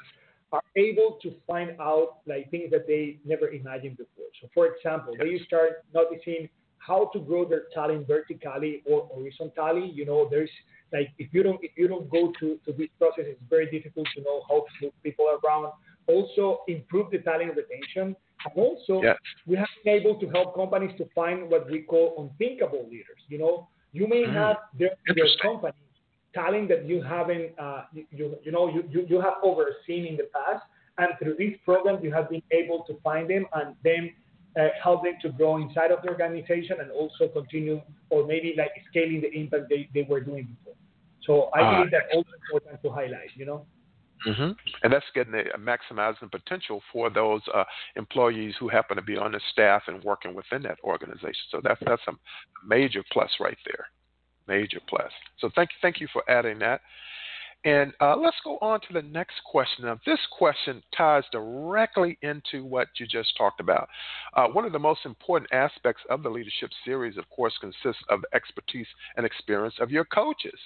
are 0.53 0.63
able 0.77 1.19
to 1.23 1.33
find 1.47 1.81
out 1.81 2.19
like 2.27 2.51
things 2.51 2.71
that 2.73 2.89
they 2.89 3.19
never 3.25 3.51
imagined 3.51 3.97
before. 3.97 4.27
So, 4.41 4.49
for 4.53 4.67
example, 4.67 5.15
they 5.19 5.41
start 5.47 5.85
noticing 5.95 6.49
how 6.79 7.11
to 7.13 7.21
grow 7.21 7.49
their 7.49 7.65
talent 7.73 8.09
vertically 8.09 8.83
or 8.85 9.09
horizontally. 9.13 9.91
You 9.95 10.05
know, 10.05 10.29
there's 10.29 10.51
like 10.93 11.09
if 11.19 11.33
you 11.33 11.43
don't 11.43 11.59
if 11.63 11.73
you 11.77 11.89
don't 11.89 12.11
go 12.11 12.33
to 12.41 12.59
to 12.65 12.73
this 12.73 12.89
process, 12.99 13.25
it's 13.27 13.41
very 13.49 13.71
difficult 13.71 14.07
to 14.15 14.23
know 14.23 14.43
how 14.49 14.61
to 14.61 14.87
move 14.87 14.93
people 15.03 15.27
around. 15.45 15.73
Also, 16.09 16.63
improve 16.69 17.11
the 17.11 17.19
talent 17.19 17.53
retention. 17.57 18.17
And 18.45 18.53
also, 18.57 19.01
yes. 19.03 19.17
we 19.47 19.57
have 19.57 19.69
been 19.85 19.95
able 20.01 20.19
to 20.19 20.29
help 20.31 20.57
companies 20.57 20.91
to 20.99 21.09
find 21.15 21.49
what 21.49 21.71
we 21.71 21.83
call 21.83 22.15
unthinkable 22.19 22.89
leaders. 22.91 23.23
You 23.29 23.39
know, 23.39 23.69
you 23.93 24.09
may 24.09 24.25
mm. 24.25 24.33
have 24.35 24.57
their, 24.77 24.91
their 25.15 25.27
company 25.41 25.75
talent 26.35 26.69
that 26.69 26.87
you 26.87 27.03
haven't, 27.03 27.53
uh, 27.59 27.85
you, 27.93 28.37
you 28.43 28.53
know, 28.53 28.69
you, 28.69 28.85
you, 28.91 29.07
you 29.09 29.21
have 29.21 29.35
overseen 29.43 30.07
in 30.07 30.17
the 30.17 30.29
past. 30.35 30.65
And 30.99 31.09
through 31.19 31.37
this 31.39 31.59
program, 31.65 32.03
you 32.03 32.13
have 32.13 32.29
been 32.29 32.43
able 32.51 32.85
to 32.85 32.99
find 33.03 33.29
them 33.31 33.47
and 33.55 33.75
then 33.83 34.13
uh, 34.59 34.69
help 34.83 35.05
them 35.05 35.15
to 35.23 35.31
grow 35.31 35.57
inside 35.57 35.91
of 35.91 36.03
the 36.03 36.09
organization 36.09 36.77
and 36.81 36.91
also 36.91 37.29
continue 37.29 37.81
or 38.11 38.27
maybe 38.27 38.55
like 38.57 38.71
scaling 38.91 39.21
the 39.21 39.33
impact 39.33 39.65
they, 39.69 39.89
they 39.95 40.07
were 40.09 40.21
doing 40.21 40.57
before. 40.57 40.75
So 41.23 41.51
I 41.55 41.61
uh, 41.61 41.77
believe 41.77 41.91
that's 41.93 42.07
also 42.15 42.31
important 42.51 42.83
to 42.83 42.91
highlight, 42.91 43.31
you 43.35 43.47
know. 43.47 43.67
Mm-hmm. 44.27 44.53
And 44.85 44.93
that's 44.93 45.05
getting 45.15 45.35
a, 45.35 45.59
maximizing 45.59 46.31
potential 46.31 46.81
for 46.93 47.11
those 47.11 47.41
uh, 47.53 47.65
employees 47.97 48.55
who 48.61 48.69
happen 48.69 48.97
to 48.97 49.03
be 49.03 49.17
on 49.17 49.33
the 49.33 49.41
staff 49.51 49.83
and 49.89 50.03
working 50.05 50.35
within 50.35 50.63
that 50.63 50.79
organization. 50.85 51.43
So 51.51 51.61
that's 51.63 51.81
that's 51.85 52.03
a 52.07 52.13
major 52.65 53.03
plus 53.13 53.31
right 53.41 53.59
there 53.67 53.87
major 54.49 54.81
plus. 54.89 55.11
So 55.39 55.51
thank 55.55 55.71
you, 55.71 55.77
thank 55.83 56.01
you 56.01 56.09
for 56.13 56.29
adding 56.31 56.59
that. 56.61 56.81
And 57.65 57.93
uh, 58.01 58.17
let's 58.17 58.37
go 58.43 58.59
on 58.61 58.81
to 58.81 58.93
the 58.93 59.03
next 59.03 59.37
question. 59.45 59.85
Now, 59.85 59.99
this 60.05 60.19
question 60.37 60.83
ties 60.97 61.23
directly 61.31 62.19
into 62.23 62.65
what 62.65 62.89
you 62.99 63.07
just 63.07 63.37
talked 63.37 63.61
about. 63.61 63.89
Uh, 64.35 64.49
one 64.49 64.65
of 64.65 64.73
the 64.73 64.81
most 64.81 65.01
important 65.05 65.53
aspects 65.53 66.03
of 66.11 66.25
the 66.25 66.29
leadership 66.29 66.71
series, 66.85 67.17
of 67.17 67.29
course, 67.31 67.55
consists 67.61 68.03
of 68.09 68.23
the 68.23 68.37
expertise 68.37 68.89
and 69.17 69.25
experience 69.25 69.75
of 69.81 69.93
your 69.93 70.05
coaches. 70.05 70.59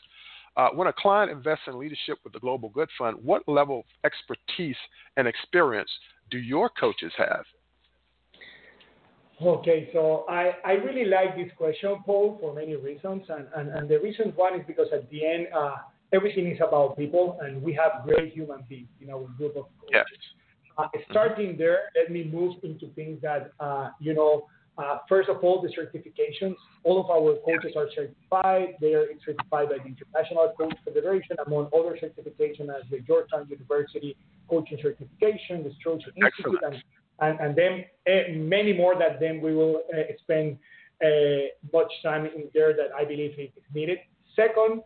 Uh, 0.56 0.70
when 0.70 0.88
a 0.88 0.92
client 0.92 1.30
invests 1.30 1.64
in 1.66 1.78
leadership 1.78 2.16
with 2.24 2.32
the 2.32 2.40
Global 2.40 2.70
Good 2.70 2.88
Fund, 2.98 3.18
what 3.22 3.46
level 3.46 3.80
of 3.80 3.84
expertise 4.04 4.76
and 5.18 5.28
experience 5.28 5.90
do 6.30 6.38
your 6.38 6.70
coaches 6.70 7.12
have? 7.18 7.44
Okay, 9.42 9.90
so 9.92 10.24
I, 10.30 10.52
I 10.64 10.72
really 10.72 11.04
like 11.04 11.36
this 11.36 11.52
question, 11.58 11.96
Paul, 12.06 12.38
for 12.40 12.54
many 12.54 12.74
reasons. 12.74 13.24
And, 13.28 13.46
and, 13.54 13.68
and 13.68 13.86
the 13.86 14.00
reason 14.00 14.32
one 14.34 14.58
is 14.58 14.64
because 14.66 14.86
at 14.94 15.10
the 15.10 15.26
end, 15.26 15.48
uh, 15.54 15.74
everything 16.16 16.46
is 16.54 16.60
about 16.68 16.88
people, 17.02 17.26
and 17.42 17.52
we 17.66 17.72
have 17.80 17.92
great 18.08 18.28
human 18.38 18.60
beings 18.70 18.92
in 19.02 19.08
our 19.14 19.26
group 19.38 19.54
of 19.60 19.64
coaches. 19.80 19.92
Yes. 19.92 20.04
Uh, 20.78 20.88
starting 21.10 21.50
there, 21.62 21.78
let 21.98 22.08
me 22.16 22.22
move 22.38 22.52
into 22.68 22.86
things 22.98 23.16
that, 23.22 23.42
uh, 23.66 23.86
you 24.06 24.14
know, 24.18 24.32
uh, 24.78 24.98
first 25.08 25.28
of 25.30 25.38
all, 25.42 25.56
the 25.62 25.70
certifications. 25.80 26.54
All 26.84 27.00
of 27.02 27.08
our 27.16 27.30
coaches 27.46 27.74
are 27.80 27.88
certified. 27.94 28.68
They 28.82 28.92
are 28.98 29.06
certified 29.24 29.68
by 29.70 29.76
the 29.82 29.86
International 29.94 30.52
Coach 30.58 30.76
Federation, 30.84 31.34
among 31.46 31.70
other 31.78 31.94
certifications 32.04 32.68
as 32.78 32.84
the 32.90 33.00
Georgetown 33.08 33.46
University 33.48 34.16
Coaching 34.50 34.78
Certification, 34.82 35.54
the 35.64 35.72
Strozzi 35.78 36.10
Institute, 36.16 36.60
and 36.62 36.76
and, 37.24 37.40
and 37.40 37.56
then 37.56 37.84
uh, 38.06 38.32
many 38.56 38.72
more 38.74 38.94
that 39.02 39.18
then 39.18 39.40
we 39.40 39.54
will 39.54 39.80
uh, 39.94 40.02
spend 40.22 40.58
uh, 41.02 41.08
much 41.72 41.90
time 42.02 42.26
in 42.26 42.44
there 42.52 42.72
that 42.74 42.88
I 42.94 43.04
believe 43.06 43.32
is 43.38 43.48
needed. 43.72 43.98
Second, 44.34 44.82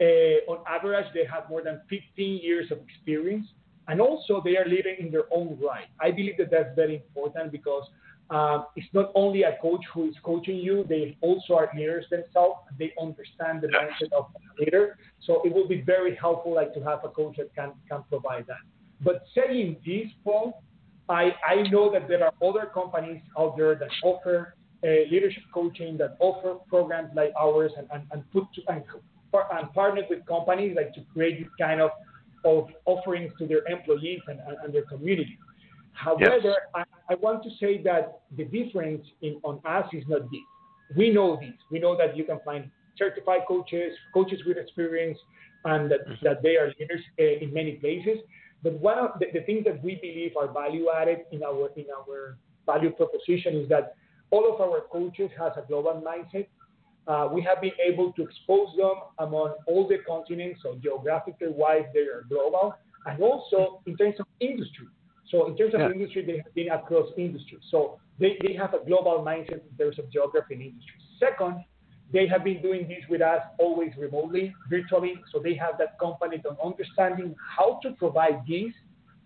on 0.00 0.58
average, 0.68 1.06
they 1.14 1.24
have 1.24 1.48
more 1.48 1.62
than 1.62 1.80
15 1.88 2.40
years 2.42 2.70
of 2.70 2.78
experience, 2.88 3.46
and 3.88 4.00
also 4.00 4.40
they 4.44 4.56
are 4.56 4.66
living 4.66 4.96
in 4.98 5.10
their 5.10 5.24
own 5.32 5.58
right. 5.62 5.86
I 6.00 6.10
believe 6.10 6.36
that 6.38 6.50
that's 6.50 6.74
very 6.74 6.96
important 6.96 7.52
because 7.52 7.84
um, 8.30 8.66
it's 8.74 8.88
not 8.94 9.12
only 9.14 9.42
a 9.42 9.56
coach 9.60 9.82
who 9.92 10.08
is 10.08 10.14
coaching 10.22 10.56
you, 10.56 10.84
they 10.88 11.16
also 11.20 11.54
are 11.54 11.70
leaders 11.76 12.06
themselves. 12.10 12.60
They 12.78 12.92
understand 13.00 13.60
the 13.60 13.68
mindset 13.68 14.12
of 14.16 14.26
a 14.34 14.62
leader. 14.62 14.96
So 15.26 15.42
it 15.44 15.52
will 15.52 15.68
be 15.68 15.82
very 15.82 16.16
helpful 16.16 16.54
like 16.54 16.72
to 16.74 16.80
have 16.80 17.00
a 17.04 17.08
coach 17.08 17.36
that 17.36 17.54
can, 17.54 17.72
can 17.88 18.02
provide 18.08 18.46
that. 18.46 18.64
But 19.02 19.24
saying 19.34 19.76
this, 19.84 20.06
Paul, 20.24 20.62
I, 21.08 21.32
I 21.46 21.68
know 21.70 21.92
that 21.92 22.08
there 22.08 22.24
are 22.24 22.32
other 22.42 22.70
companies 22.72 23.20
out 23.38 23.56
there 23.58 23.74
that 23.74 23.90
offer 24.02 24.54
uh, 24.82 24.88
leadership 25.10 25.42
coaching, 25.52 25.98
that 25.98 26.16
offer 26.18 26.56
programs 26.68 27.10
like 27.14 27.32
ours, 27.38 27.72
and, 27.76 27.86
and, 27.92 28.04
and 28.10 28.30
put 28.32 28.44
to, 28.54 28.62
and, 28.68 28.82
and 29.52 29.72
partner 29.72 30.02
with 30.08 30.24
companies 30.26 30.76
like 30.76 30.94
to 30.94 31.00
create 31.12 31.40
this 31.40 31.48
kind 31.60 31.80
of, 31.80 31.90
of 32.44 32.68
offerings 32.84 33.32
to 33.38 33.46
their 33.46 33.66
employees 33.66 34.20
and, 34.28 34.40
and, 34.40 34.56
and 34.64 34.74
their 34.74 34.84
community. 34.84 35.38
However, 35.92 36.40
yes. 36.42 36.56
I, 36.74 36.84
I, 37.10 37.14
want 37.14 37.42
to 37.44 37.50
say 37.60 37.80
that 37.82 38.20
the 38.36 38.44
difference 38.44 39.06
in, 39.22 39.40
on 39.44 39.60
us 39.64 39.86
is 39.92 40.02
not 40.08 40.22
this. 40.22 40.40
We 40.96 41.10
know 41.10 41.36
this. 41.40 41.54
We 41.70 41.78
know 41.78 41.96
that 41.96 42.16
you 42.16 42.24
can 42.24 42.40
find 42.44 42.68
certified 42.98 43.42
coaches, 43.46 43.92
coaches 44.12 44.40
with 44.44 44.58
experience, 44.58 45.18
and 45.64 45.90
that, 45.90 46.06
mm-hmm. 46.06 46.24
that 46.24 46.42
they 46.42 46.56
are 46.56 46.72
leaders 46.78 47.00
uh, 47.18 47.44
in 47.44 47.54
many 47.54 47.72
places. 47.72 48.18
But 48.62 48.74
one 48.80 48.98
of 48.98 49.10
the, 49.20 49.26
the 49.32 49.44
things 49.44 49.64
that 49.64 49.82
we 49.84 49.96
believe 49.96 50.32
are 50.36 50.52
value 50.52 50.86
added 50.90 51.20
in 51.32 51.42
our 51.42 51.68
in 51.76 51.86
our 51.96 52.36
value 52.66 52.90
proposition 52.90 53.56
is 53.56 53.68
that 53.68 53.94
all 54.30 54.52
of 54.52 54.60
our 54.60 54.80
coaches 54.90 55.30
has 55.38 55.52
a 55.56 55.66
global 55.66 56.02
mindset. 56.04 56.46
Uh, 57.06 57.28
we 57.30 57.42
have 57.42 57.60
been 57.60 57.72
able 57.84 58.12
to 58.12 58.22
expose 58.22 58.68
them 58.76 58.94
among 59.18 59.54
all 59.66 59.86
the 59.86 59.98
continents, 60.06 60.60
so 60.62 60.78
geographically 60.82 61.48
wise, 61.48 61.84
they 61.92 62.00
are 62.00 62.24
global, 62.28 62.74
and 63.06 63.22
also 63.22 63.82
in 63.86 63.96
terms 63.96 64.14
of 64.18 64.26
industry. 64.40 64.86
So 65.30 65.46
in 65.46 65.56
terms 65.56 65.74
of 65.74 65.80
yeah. 65.80 65.90
industry, 65.90 66.24
they 66.24 66.36
have 66.38 66.54
been 66.54 66.70
across 66.70 67.10
industry. 67.18 67.58
So 67.70 67.98
they, 68.18 68.38
they 68.42 68.54
have 68.54 68.72
a 68.74 68.84
global 68.84 69.24
mindset 69.26 69.60
in 69.70 69.76
terms 69.78 69.98
of 69.98 70.10
geography 70.10 70.54
and 70.54 70.62
industry. 70.62 70.94
Second, 71.18 71.64
they 72.12 72.26
have 72.26 72.44
been 72.44 72.62
doing 72.62 72.86
this 72.86 73.02
with 73.08 73.20
us 73.20 73.40
always 73.58 73.90
remotely, 73.98 74.54
virtually, 74.70 75.14
so 75.32 75.40
they 75.40 75.54
have 75.54 75.76
that 75.78 75.98
component 75.98 76.46
on 76.46 76.56
understanding 76.64 77.34
how 77.56 77.80
to 77.82 77.90
provide 77.92 78.42
these 78.46 78.72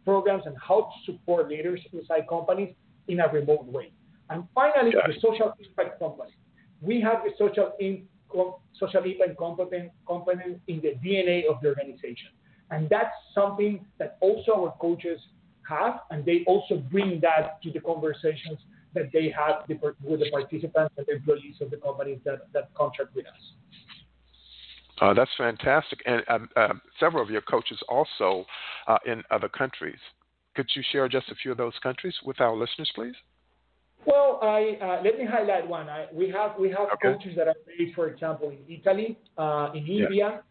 programs 0.05 0.45
and 0.47 0.57
how 0.57 0.91
to 0.91 1.13
support 1.13 1.49
leaders 1.49 1.81
inside 1.93 2.27
companies 2.29 2.75
in 3.09 3.21
a 3.21 3.29
remote 3.29 3.67
way. 3.67 3.93
And 4.31 4.45
finally, 4.55 4.93
the 4.93 5.15
social 5.21 5.53
impact 5.61 5.99
component. 5.99 6.35
We 6.81 7.01
have 7.01 7.23
the 7.25 7.31
social, 7.39 7.73
social 8.79 9.03
impact 9.05 9.39
component, 9.39 9.93
component 10.07 10.61
in 10.69 10.81
the 10.81 10.95
DNA 11.05 11.45
of 11.49 11.61
the 11.61 11.69
organization. 11.69 12.31
And 12.71 12.89
that's 12.89 13.15
something 13.35 13.85
that 13.99 14.19
also 14.21 14.53
our 14.53 14.75
coaches 14.81 15.21
have, 15.69 16.01
and 16.11 16.25
they 16.25 16.45
also 16.47 16.77
bring 16.77 17.21
that 17.21 17.63
to 17.63 17.71
the 17.71 17.81
conversations 17.81 18.59
that 18.95 19.11
they 19.13 19.33
have 19.37 19.65
with 19.69 20.21
the 20.21 20.31
participants 20.31 20.95
and 20.97 21.07
the 21.07 21.15
employees 21.15 21.57
of 21.61 21.71
the 21.71 21.77
companies 21.77 22.21
that, 22.25 22.53
that 22.53 22.73
contract 22.75 23.15
with 23.15 23.27
us. 23.27 23.53
Uh, 25.01 25.15
that's 25.15 25.31
fantastic. 25.37 26.01
And 26.07 26.23
um, 26.29 26.49
um, 26.57 26.81
several 26.99 27.23
of 27.23 27.31
your 27.31 27.43
coaches 27.43 27.79
also 27.89 28.45
uh, 28.87 28.99
in 29.07 29.23
other 29.31 29.49
countries. 29.49 29.99
Could 30.57 30.69
you 30.75 30.83
share 30.91 31.09
just 31.09 31.29
a 31.31 31.35
few 31.37 31.53
of 31.53 31.59
those 31.59 31.75
countries 31.83 32.15
with 32.25 32.41
our 32.41 32.57
listeners, 32.57 32.91
please? 32.95 33.15
Well, 34.07 34.39
I, 34.43 34.79
uh, 34.81 35.03
let 35.03 35.19
me 35.19 35.25
highlight 35.27 35.69
one. 35.69 35.89
I, 35.89 36.07
we 36.13 36.31
have 36.31 36.53
we 36.59 36.71
have 36.71 36.89
okay. 36.95 37.13
coaches 37.13 37.33
that 37.37 37.49
are 37.49 37.55
based, 37.67 37.95
for 37.95 38.09
example, 38.09 38.51
in 38.51 38.59
Italy, 38.69 39.19
uh, 39.37 39.71
in 39.75 39.87
India. 39.87 40.43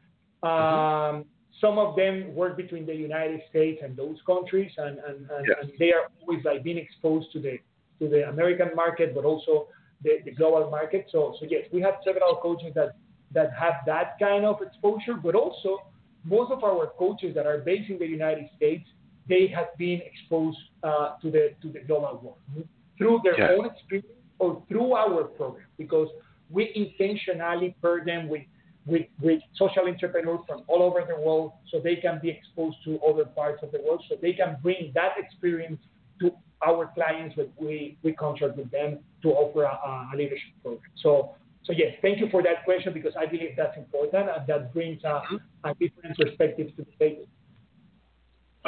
Um, 0.44 0.52
mm-hmm. 0.52 1.22
Some 1.60 1.80
of 1.80 1.96
them 1.96 2.36
work 2.36 2.56
between 2.56 2.86
the 2.86 2.94
United 2.94 3.42
States 3.50 3.82
and 3.84 3.98
those 3.98 4.18
countries, 4.28 4.72
and, 4.78 5.00
and, 5.00 5.18
and, 5.32 5.48
yes. 5.48 5.58
and 5.62 5.72
they 5.80 5.92
are 5.92 6.12
always 6.22 6.46
like 6.46 6.64
being 6.64 6.78
exposed 6.78 7.32
to 7.34 7.40
the 7.40 7.58
to 8.00 8.08
the 8.08 8.30
American 8.30 8.70
market, 8.76 9.16
but 9.16 9.26
also 9.26 9.68
the, 10.04 10.20
the 10.26 10.32
global 10.32 10.70
market. 10.70 11.08
So, 11.12 11.36
so 11.40 11.48
yes, 11.50 11.66
we 11.72 11.82
have 11.82 11.96
several 12.04 12.36
coaches 12.36 12.74
that, 12.76 12.96
that 13.34 13.52
have 13.60 13.74
that 13.88 14.18
kind 14.20 14.46
of 14.46 14.62
exposure, 14.62 15.16
but 15.16 15.34
also 15.34 15.80
most 16.24 16.52
of 16.52 16.64
our 16.64 16.92
coaches 16.98 17.34
that 17.34 17.48
are 17.48 17.58
based 17.58 17.90
in 17.90 17.98
the 17.98 18.06
United 18.06 18.50
States, 18.56 18.88
they 19.28 19.48
have 19.48 19.76
been 19.78 20.00
exposed 20.06 20.58
uh, 20.84 21.16
to 21.22 21.32
the 21.32 21.54
to 21.62 21.72
the 21.72 21.80
global 21.80 22.38
world 22.56 22.68
through 22.98 23.22
their 23.24 23.40
yeah. 23.40 23.58
own 23.58 23.66
experience 23.66 24.08
or 24.40 24.64
through 24.68 24.94
our 24.94 25.24
program 25.24 25.66
because 25.78 26.08
we 26.50 26.72
intentionally 26.76 27.76
pair 27.82 28.04
them 28.06 28.30
with, 28.30 28.44
with, 28.86 29.08
with 29.22 29.42
social 29.56 29.88
entrepreneurs 29.88 30.40
from 30.48 30.64
all 30.68 30.82
over 30.82 31.04
the 31.08 31.20
world 31.22 31.52
so 31.72 31.80
they 31.80 31.96
can 31.96 32.20
be 32.22 32.30
exposed 32.30 32.78
to 32.86 33.00
other 33.02 33.26
parts 33.26 33.62
of 33.64 33.72
the 33.72 33.80
world 33.82 34.04
so 34.08 34.16
they 34.22 34.34
can 34.34 34.58
bring 34.62 34.92
that 34.94 35.14
experience 35.18 35.80
to 36.20 36.32
our 36.66 36.92
clients 36.96 37.36
that 37.36 37.50
we, 37.60 37.98
we 38.04 38.14
contract 38.14 38.58
with 38.58 38.72
them 38.72 39.00
to 39.22 39.30
offer 39.30 39.64
a, 39.64 40.10
a 40.14 40.16
leadership 40.16 40.54
program. 40.64 40.82
So, 41.04 41.36
so 41.64 41.74
yes, 41.74 41.94
thank 42.02 42.20
you 42.20 42.30
for 42.32 42.42
that 42.44 42.64
question 42.66 42.94
because 42.94 43.14
I 43.20 43.26
believe 43.26 43.52
that's 43.58 43.78
important 43.78 44.30
and 44.30 44.48
that 44.48 44.74
brings 44.74 45.04
a, 45.04 45.08
mm-hmm. 45.08 45.36
a 45.66 45.74
different 45.76 46.18
perspective 46.18 46.76
to 46.78 46.86
the 46.86 46.92
table. 46.98 47.26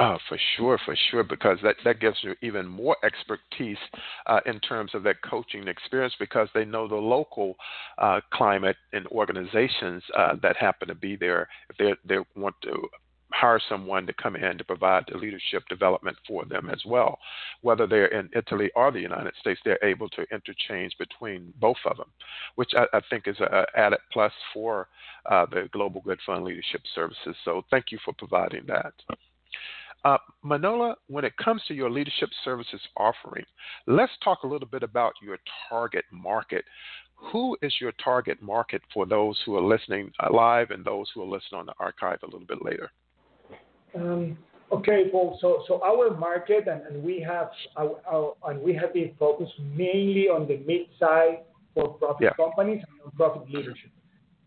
Oh, 0.02 0.18
for 0.30 0.40
sure, 0.56 0.80
for 0.86 0.96
sure, 1.12 1.24
because 1.26 1.58
that, 1.62 1.76
that 1.84 2.00
gives 2.00 2.18
you 2.22 2.34
even 2.42 2.66
more 2.66 2.96
expertise 3.04 3.78
uh, 4.28 4.40
in 4.46 4.58
terms 4.62 4.96
of 4.96 5.04
that 5.04 5.22
coaching 5.22 5.68
experience 5.68 6.14
because 6.18 6.48
they 6.54 6.64
know 6.64 6.88
the 6.88 6.96
local 6.96 7.56
uh, 7.98 8.22
climate 8.32 8.78
and 8.94 9.06
organizations 9.08 10.02
uh, 10.18 10.36
that 10.42 10.56
happen 10.56 10.88
to 10.88 10.96
be 10.96 11.18
there. 11.18 11.50
If 11.70 11.78
they 11.78 12.16
they 12.16 12.24
want 12.40 12.56
to 12.64 12.88
hire 13.34 13.60
someone 13.70 14.08
to 14.08 14.14
come 14.14 14.36
in 14.38 14.58
to 14.58 14.64
provide 14.64 15.04
the 15.12 15.18
leadership 15.18 15.64
development 15.70 16.18
for 16.28 16.46
them 16.46 16.70
as 16.70 16.82
well. 16.86 17.20
Whether 17.62 17.86
they're 17.86 18.08
in 18.08 18.30
Italy 18.36 18.72
or 18.76 18.92
the 18.92 19.02
United 19.02 19.34
States, 19.40 19.60
they're 19.64 19.84
able 19.84 20.10
to 20.10 20.26
interchange 20.32 20.96
between 20.98 21.54
both 21.60 21.78
of 21.86 21.98
them, 21.98 22.10
which 22.56 22.72
I, 22.76 22.86
I 22.98 23.02
think 23.10 23.28
is 23.28 23.36
an 23.40 23.66
added 23.76 24.00
plus 24.12 24.32
for 24.54 24.88
uh, 25.30 25.46
the 25.46 25.70
Global 25.74 26.02
Good 26.02 26.20
Fund 26.26 26.46
Leadership 26.46 26.82
Services. 26.96 27.36
So 27.44 27.64
thank 27.70 27.92
you 27.92 28.00
for 28.04 28.14
providing 28.14 28.66
that. 28.68 28.94
Uh, 30.06 30.18
Manolo, 30.44 30.96
when 31.08 31.26
it 31.26 31.36
comes 31.38 31.62
to 31.68 31.74
your 31.74 31.90
leadership 31.90 32.30
services 32.46 32.80
offering, 32.96 33.46
let's 33.88 34.12
talk 34.24 34.44
a 34.44 34.48
little 34.48 34.68
bit 34.68 34.84
about 34.84 35.14
your 35.22 35.38
target 35.70 36.06
market. 36.12 36.64
Who 37.16 37.58
is 37.62 37.74
your 37.82 37.92
target 38.04 38.42
market 38.42 38.82
for 38.94 39.06
those 39.06 39.38
who 39.46 39.58
are 39.58 39.62
listening 39.62 40.12
live 40.32 40.72
and 40.72 40.86
those 40.86 41.08
who 41.14 41.22
are 41.22 41.26
listening 41.26 41.60
on 41.60 41.66
the 41.66 41.74
archive 41.80 42.20
a 42.24 42.26
little 42.28 42.48
bit 42.48 42.64
later? 42.64 42.90
Um, 43.94 44.38
okay, 44.72 45.10
Paul. 45.12 45.38
So, 45.42 45.64
so 45.68 45.82
our 45.84 46.16
market, 46.18 46.70
and, 46.70 46.82
and 46.84 47.04
we 47.04 47.20
have 47.20 47.50
our, 47.76 47.98
our, 48.08 48.36
and 48.48 48.62
we 48.62 48.74
have 48.76 48.94
been 48.94 49.12
focused 49.20 49.60
mainly 49.60 50.30
on 50.30 50.48
the 50.48 50.58
mid-sized 50.66 51.42
for-profit 51.74 52.22
yeah. 52.22 52.30
companies 52.38 52.82
and 52.88 53.00
non-profit 53.00 53.54
leadership 53.54 53.92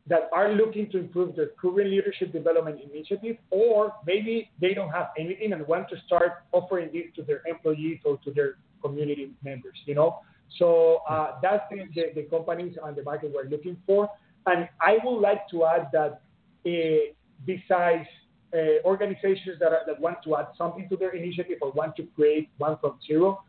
that 0.07 0.29
are 0.33 0.53
looking 0.53 0.91
to 0.91 0.99
improve 0.99 1.37
their 1.37 1.51
current 1.61 1.91
leadership 1.91 2.33
development 2.33 2.81
initiative, 2.93 3.37
or 3.51 3.95
maybe 4.07 4.51
they 4.61 4.75
don't 4.75 4.91
have 4.91 5.11
anything 5.19 5.53
and 5.53 5.67
want 5.67 5.88
to 5.88 5.97
start 6.07 6.45
offering 6.53 6.91
this 6.93 7.05
to 7.15 7.23
their 7.23 7.43
employees 7.47 8.01
or 8.05 8.19
to 8.25 8.33
their 8.33 8.57
community 8.83 9.31
members. 9.45 9.79
You 9.87 9.95
know, 9.95 10.19
so 10.59 11.01
uh, 11.09 11.37
that's 11.41 11.65
the, 11.71 11.85
the, 11.95 12.23
the, 12.23 12.23
companies 12.29 12.77
on 12.83 12.95
the 12.95 13.03
market 13.03 13.33
we're 13.35 13.49
looking 13.49 13.77
for. 13.87 14.09
And 14.47 14.69
I 14.81 14.99
would 15.05 15.21
like 15.21 15.49
to 15.51 15.67
add 15.67 15.88
that 15.93 16.21
uh, 16.67 17.12
besides 17.47 18.07
uh, 18.55 18.85
organizations 18.85 19.59
that, 19.61 19.69
are, 19.69 19.81
that 19.87 20.01
want 20.01 20.19
to 20.25 20.37
add 20.37 20.49
something 20.59 20.88
to 20.88 20.97
their 20.97 21.15
initiative 21.15 21.59
or 21.62 21.71
want 21.73 21.97
to 21.97 22.07
create 22.15 22.51
one 22.59 22.77
from 22.81 22.99
zero. 23.07 23.43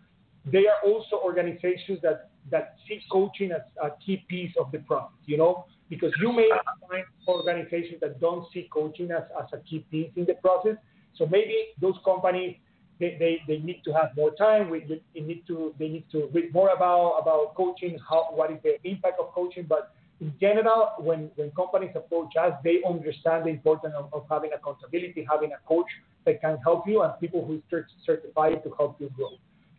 They 0.45 0.65
are 0.67 0.89
also 0.89 1.17
organizations 1.23 1.99
that, 2.03 2.29
that 2.51 2.75
see 2.87 3.01
coaching 3.11 3.51
as 3.51 3.61
a 3.81 3.91
key 4.05 4.25
piece 4.27 4.51
of 4.59 4.71
the 4.71 4.79
process, 4.79 5.11
you 5.25 5.37
know, 5.37 5.65
because 5.93 6.13
you 6.19 6.31
may 6.31 6.49
find 6.89 7.05
organizations 7.27 7.99
that 8.01 8.19
don't 8.19 8.45
see 8.53 8.67
coaching 8.71 9.11
as, 9.11 9.23
as 9.39 9.47
a 9.53 9.57
key 9.59 9.85
piece 9.91 10.11
in 10.15 10.25
the 10.25 10.35
process. 10.35 10.77
So 11.17 11.25
maybe 11.25 11.55
those 11.79 11.95
companies 12.03 12.57
they, 12.99 13.17
they, 13.19 13.41
they 13.47 13.59
need 13.59 13.81
to 13.85 13.91
have 13.91 14.09
more 14.15 14.31
time. 14.35 14.69
We 14.69 15.01
they 15.13 15.21
need 15.21 15.43
to 15.47 15.73
they 15.79 15.89
need 15.89 16.05
to 16.11 16.29
read 16.33 16.53
more 16.53 16.69
about 16.69 17.17
about 17.21 17.55
coaching. 17.55 17.97
How 18.07 18.29
what 18.31 18.51
is 18.51 18.57
the 18.63 18.75
impact 18.87 19.19
of 19.19 19.33
coaching? 19.33 19.65
But 19.67 19.93
in 20.21 20.33
general, 20.39 20.91
when, 20.99 21.29
when 21.35 21.51
companies 21.51 21.91
approach 21.95 22.33
us, 22.39 22.53
they 22.63 22.81
understand 22.87 23.45
the 23.45 23.49
importance 23.49 23.93
of, 23.97 24.13
of, 24.13 24.23
having 24.29 24.51
accountability, 24.53 25.27
having 25.29 25.51
a 25.51 25.67
coach 25.67 25.87
that 26.25 26.39
can 26.39 26.57
help 26.63 26.87
you, 26.87 27.01
and 27.01 27.11
people 27.19 27.45
who 27.45 27.61
are 27.75 27.87
certified 28.05 28.63
to 28.63 28.69
help 28.77 28.95
you 29.01 29.09
grow. 29.17 29.31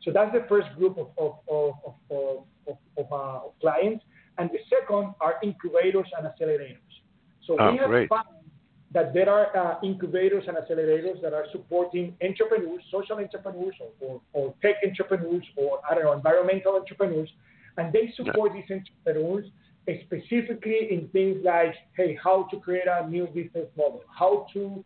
So 0.02 0.10
that's 0.12 0.32
the 0.32 0.44
first 0.46 0.68
group 0.76 0.98
of, 0.98 1.08
of, 1.16 1.38
of, 1.48 2.44
of, 2.68 2.76
of 2.98 3.12
uh, 3.12 3.40
clients. 3.60 4.04
And 4.38 4.50
the 4.50 4.58
second 4.68 5.14
are 5.20 5.36
incubators 5.42 6.06
and 6.16 6.26
accelerators. 6.26 6.78
So 7.46 7.56
oh, 7.58 7.72
we 7.72 7.78
have 7.78 7.88
great. 7.88 8.08
found 8.08 8.26
that 8.92 9.12
there 9.12 9.28
are 9.28 9.56
uh, 9.56 9.78
incubators 9.82 10.44
and 10.46 10.56
accelerators 10.56 11.20
that 11.22 11.32
are 11.34 11.46
supporting 11.52 12.16
entrepreneurs, 12.22 12.82
social 12.90 13.18
entrepreneurs, 13.18 13.74
or, 14.00 14.20
or, 14.32 14.54
tech 14.62 14.76
entrepreneurs, 14.86 15.44
or 15.56 15.80
I 15.88 15.94
don't 15.94 16.04
know, 16.04 16.12
environmental 16.12 16.76
entrepreneurs, 16.76 17.28
and 17.76 17.92
they 17.92 18.12
support 18.16 18.52
yeah. 18.54 18.62
these 18.62 18.82
entrepreneurs 19.06 19.46
specifically 20.04 20.88
in 20.90 21.08
things 21.08 21.38
like, 21.44 21.74
hey, 21.96 22.18
how 22.22 22.44
to 22.50 22.58
create 22.58 22.86
a 22.88 23.06
new 23.08 23.26
business 23.26 23.68
model, 23.76 24.02
how 24.16 24.46
to 24.52 24.82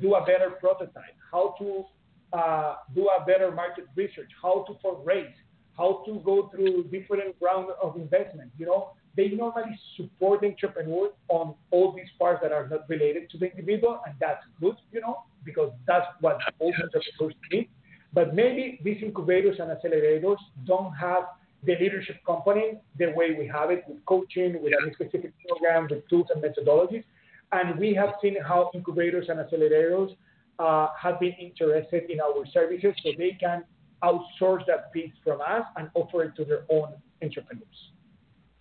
do 0.00 0.14
a 0.14 0.24
better 0.24 0.50
prototype, 0.60 1.16
how 1.32 1.54
to 1.58 1.84
uh, 2.32 2.76
do 2.94 3.08
a 3.08 3.24
better 3.24 3.50
market 3.50 3.86
research, 3.96 4.30
how 4.40 4.64
to 4.64 4.74
fundraise, 4.86 5.32
how 5.76 6.02
to 6.06 6.20
go 6.24 6.48
through 6.54 6.84
different 6.84 7.36
rounds 7.40 7.70
of 7.82 7.96
investment. 7.96 8.50
You 8.58 8.66
know, 8.66 8.90
they 9.16 9.28
normally 9.28 9.78
support 9.96 10.40
the 10.42 10.48
entrepreneur 10.48 11.10
on 11.28 11.54
all 11.70 11.92
these 11.92 12.08
parts 12.18 12.40
that 12.42 12.52
are 12.52 12.68
not 12.68 12.88
related 12.88 13.30
to 13.30 13.38
the 13.38 13.50
individual, 13.50 14.00
and 14.06 14.14
that's 14.20 14.44
good, 14.60 14.76
you 14.92 15.00
know, 15.00 15.24
because 15.44 15.72
that's 15.86 16.06
what 16.20 16.38
all 16.58 16.72
entrepreneurs 16.72 17.34
need. 17.50 17.68
But 18.12 18.34
maybe 18.34 18.80
these 18.82 19.02
incubators 19.02 19.58
and 19.58 19.70
accelerators 19.70 20.38
don't 20.64 20.92
have 20.94 21.24
the 21.64 21.76
leadership 21.80 22.16
component 22.24 22.78
the 22.98 23.12
way 23.16 23.34
we 23.38 23.46
have 23.46 23.70
it 23.70 23.84
with 23.88 24.04
coaching, 24.06 24.62
with 24.62 24.72
a 24.72 24.92
specific 24.94 25.32
program, 25.48 25.88
with 25.90 26.08
tools 26.08 26.26
and 26.34 26.42
methodologies. 26.42 27.04
And 27.52 27.78
we 27.78 27.94
have 27.94 28.10
seen 28.22 28.36
how 28.46 28.70
incubators 28.74 29.28
and 29.28 29.38
accelerators 29.38 30.16
uh, 30.58 30.88
have 31.00 31.20
been 31.20 31.34
interested 31.38 32.10
in 32.10 32.20
our 32.20 32.44
services 32.52 32.94
so 33.02 33.10
they 33.18 33.36
can 33.38 33.64
outsource 34.06 34.64
that 34.66 34.92
piece 34.92 35.12
from 35.24 35.40
us 35.40 35.64
and 35.76 35.90
offer 35.94 36.22
it 36.24 36.36
to 36.36 36.44
their 36.44 36.64
own 36.70 36.94
entrepreneurs. 37.22 37.90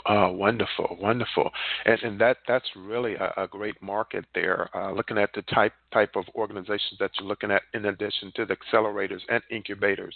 Oh, 0.07 0.31
wonderful, 0.31 0.97
wonderful, 1.01 1.49
and 1.85 1.99
and 2.03 2.21
that 2.21 2.37
that's 2.47 2.69
really 2.75 3.15
a, 3.15 3.33
a 3.37 3.47
great 3.47 3.81
market 3.81 4.23
there. 4.35 4.69
Uh, 4.75 4.91
looking 4.91 5.17
at 5.17 5.31
the 5.33 5.41
type 5.43 5.73
type 5.91 6.11
of 6.15 6.25
organizations 6.35 6.99
that 6.99 7.09
you're 7.17 7.27
looking 7.27 7.49
at, 7.49 7.63
in 7.73 7.85
addition 7.85 8.31
to 8.35 8.45
the 8.45 8.55
accelerators 8.55 9.21
and 9.29 9.41
incubators, 9.49 10.15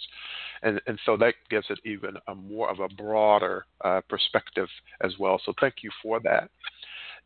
and 0.62 0.80
and 0.86 0.96
so 1.04 1.16
that 1.16 1.34
gives 1.50 1.66
it 1.70 1.80
even 1.84 2.14
a 2.28 2.34
more 2.36 2.70
of 2.70 2.78
a 2.78 2.88
broader 2.94 3.66
uh, 3.84 4.00
perspective 4.08 4.68
as 5.00 5.12
well. 5.18 5.40
So 5.44 5.52
thank 5.60 5.74
you 5.82 5.90
for 6.00 6.20
that. 6.20 6.50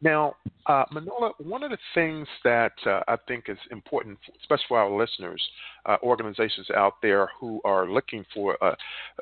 Now, 0.03 0.35
uh, 0.67 0.85
Manolo, 0.93 1.35
one 1.39 1.63
of 1.63 1.71
the 1.71 1.79
things 1.95 2.27
that 2.43 2.73
uh, 2.87 3.01
I 3.09 3.17
think 3.29 3.45
is 3.49 3.59
important, 3.71 4.19
especially 4.41 4.65
for 4.69 4.79
our 4.79 4.91
listeners, 4.91 5.43
uh, 5.87 5.97
organizations 6.03 6.69
out 6.71 6.95
there 7.03 7.29
who 7.39 7.61
are 7.65 7.89
looking 7.91 8.25
for 8.35 8.63
uh, 8.63 8.75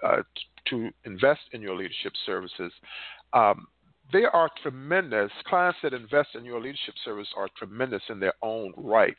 uh, 0.03 0.23
to 0.71 0.91
invest 1.05 1.41
in 1.53 1.61
your 1.61 1.77
leadership 1.77 2.13
services, 2.25 2.73
um, 3.33 3.67
they 4.13 4.25
are 4.25 4.51
tremendous. 4.63 5.31
Clients 5.47 5.79
that 5.83 5.95
invest 5.95 6.31
in 6.35 6.45
your 6.45 6.61
leadership 6.61 6.95
service 7.05 7.29
are 7.37 7.49
tremendous 7.57 8.03
in 8.09 8.21
their 8.21 8.35
own 8.43 8.73
right. 8.77 9.17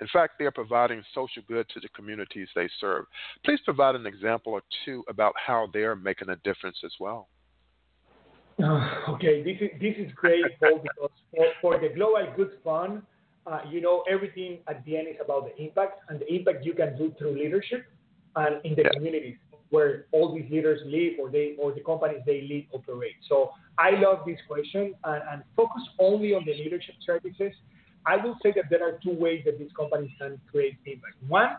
In 0.00 0.08
fact, 0.12 0.34
they 0.38 0.44
are 0.44 0.50
providing 0.50 1.02
social 1.14 1.42
good 1.46 1.68
to 1.72 1.80
the 1.80 1.88
communities 1.90 2.48
they 2.54 2.68
serve. 2.80 3.04
Please 3.44 3.60
provide 3.64 3.94
an 3.94 4.06
example 4.06 4.52
or 4.52 4.62
two 4.84 5.04
about 5.08 5.34
how 5.36 5.68
they're 5.72 5.94
making 5.94 6.30
a 6.30 6.36
difference 6.36 6.78
as 6.84 6.92
well. 6.98 7.28
Uh, 8.62 8.88
okay, 9.10 9.42
this 9.42 9.56
is 9.60 9.70
this 9.80 9.94
is 9.98 10.12
great, 10.14 10.44
Paul, 10.60 10.80
because 10.82 11.10
for, 11.30 11.46
for 11.60 11.80
the 11.80 11.94
Global 11.94 12.26
Good 12.36 12.52
Fund, 12.62 13.02
uh, 13.46 13.60
you 13.68 13.80
know, 13.80 14.04
everything 14.10 14.58
at 14.68 14.84
the 14.84 14.96
end 14.96 15.08
is 15.08 15.16
about 15.22 15.46
the 15.46 15.62
impact 15.62 16.00
and 16.08 16.20
the 16.20 16.32
impact 16.32 16.64
you 16.64 16.72
can 16.72 16.96
do 16.96 17.12
through 17.18 17.38
leadership 17.38 17.84
and 18.36 18.64
in 18.64 18.74
the 18.74 18.82
yeah. 18.82 18.90
communities 18.94 19.36
where 19.70 20.06
all 20.12 20.32
these 20.34 20.48
leaders 20.50 20.80
live 20.86 21.14
or 21.20 21.30
they 21.30 21.54
or 21.58 21.72
the 21.72 21.80
companies 21.80 22.20
they 22.26 22.42
lead 22.42 22.68
operate. 22.72 23.16
So 23.28 23.50
I 23.78 23.90
love 23.90 24.20
this 24.26 24.38
question 24.46 24.94
and, 25.04 25.22
and 25.30 25.42
focus 25.56 25.82
only 25.98 26.32
on 26.32 26.44
the 26.44 26.54
leadership 26.54 26.94
services. 27.04 27.52
I 28.06 28.16
will 28.16 28.36
say 28.42 28.52
that 28.54 28.66
there 28.70 28.86
are 28.86 28.98
two 29.02 29.14
ways 29.14 29.42
that 29.46 29.58
these 29.58 29.72
companies 29.76 30.10
can 30.20 30.40
create 30.50 30.76
impact. 30.86 31.16
One 31.26 31.56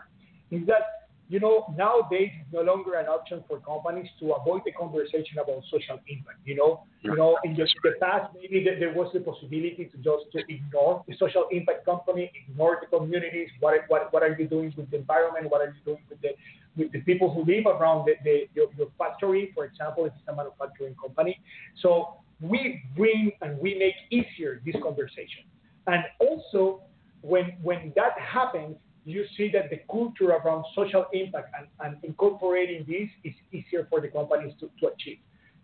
is 0.50 0.66
that 0.66 1.05
you 1.28 1.40
know, 1.40 1.74
nowadays 1.76 2.30
it's 2.40 2.52
no 2.52 2.62
longer 2.62 2.94
an 2.94 3.06
option 3.06 3.42
for 3.48 3.58
companies 3.60 4.08
to 4.20 4.32
avoid 4.32 4.62
the 4.64 4.72
conversation 4.72 5.38
about 5.42 5.62
social 5.70 5.98
impact. 6.06 6.38
You 6.44 6.54
know, 6.54 6.84
you 7.02 7.16
know, 7.16 7.36
in 7.42 7.54
the, 7.54 7.66
the 7.82 7.92
past 8.00 8.32
maybe 8.34 8.64
there 8.64 8.92
was 8.92 9.10
the 9.12 9.20
possibility 9.20 9.90
to 9.90 9.96
just 9.98 10.30
to 10.32 10.38
ignore 10.48 11.04
the 11.08 11.16
social 11.18 11.46
impact 11.50 11.84
company, 11.84 12.30
ignore 12.48 12.78
the 12.80 12.96
communities. 12.96 13.48
What 13.58 13.74
what 13.88 14.12
what 14.12 14.22
are 14.22 14.36
you 14.38 14.46
doing 14.46 14.72
with 14.76 14.90
the 14.90 14.98
environment? 14.98 15.50
What 15.50 15.62
are 15.62 15.74
you 15.74 15.84
doing 15.84 16.04
with 16.08 16.20
the 16.20 16.30
with 16.76 16.92
the 16.92 17.00
people 17.00 17.32
who 17.32 17.44
live 17.44 17.66
around 17.66 18.06
the, 18.06 18.14
the 18.22 18.48
your, 18.54 18.68
your 18.78 18.88
factory, 18.96 19.50
for 19.54 19.64
example, 19.64 20.04
if 20.04 20.12
it's 20.12 20.28
a 20.28 20.34
manufacturing 20.34 20.94
company. 20.94 21.40
So 21.82 22.18
we 22.40 22.82
bring 22.96 23.32
and 23.42 23.58
we 23.58 23.74
make 23.74 23.94
easier 24.10 24.60
this 24.64 24.76
conversation. 24.80 25.42
And 25.88 26.04
also 26.20 26.82
when 27.22 27.56
when 27.62 27.92
that 27.96 28.12
happens 28.20 28.76
you 29.06 29.24
see 29.36 29.48
that 29.52 29.70
the 29.70 29.80
culture 29.90 30.30
around 30.32 30.64
social 30.74 31.06
impact 31.12 31.54
and, 31.56 31.68
and 31.80 32.04
incorporating 32.04 32.84
this 32.88 33.08
is 33.24 33.34
easier 33.52 33.86
for 33.88 34.00
the 34.00 34.08
companies 34.08 34.52
to, 34.58 34.68
to 34.80 34.92
achieve. 34.92 35.18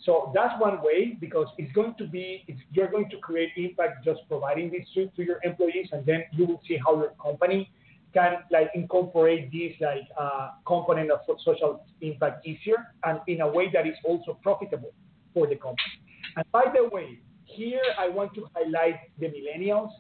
So 0.05 0.33
that's 0.35 0.59
one 0.61 0.83
way 0.83 1.17
because 1.21 1.49
it's 1.59 1.73
going 1.73 1.95
to 1.99 2.07
be, 2.07 2.45
you're 2.73 2.91
going 2.91 3.11
to 3.11 3.19
create 3.19 3.51
impact 3.57 4.05
just 4.05 4.21
providing 4.29 4.71
this 4.71 4.87
to, 4.95 5.09
to 5.17 5.23
your 5.23 5.39
employees, 5.43 5.89
and 5.93 6.07
then 6.07 6.25
you 6.33 6.47
will 6.47 6.61
see 6.67 6.79
how 6.85 6.97
your 6.97 7.13
company 7.21 7.71
can 8.15 8.39
like 8.51 8.71
incorporate 8.75 9.51
this 9.53 9.73
like 9.81 10.07
uh, 10.21 10.51
component 10.67 11.11
of 11.11 11.21
social 11.45 11.85
impact 12.01 12.47
easier 12.47 12.77
and 13.05 13.21
in 13.27 13.41
a 13.41 13.49
way 13.49 13.71
that 13.73 13.87
is 13.87 13.95
also 14.05 14.39
profitable 14.43 14.93
for 15.35 15.47
the 15.47 15.57
company. 15.57 15.99
And 16.37 16.45
by 16.53 16.65
the 16.75 16.89
way, 16.89 17.19
here 17.45 17.81
I 17.99 18.09
want 18.09 18.35
to 18.35 18.47
highlight 18.55 19.01
the 19.19 19.27
millennials 19.27 19.91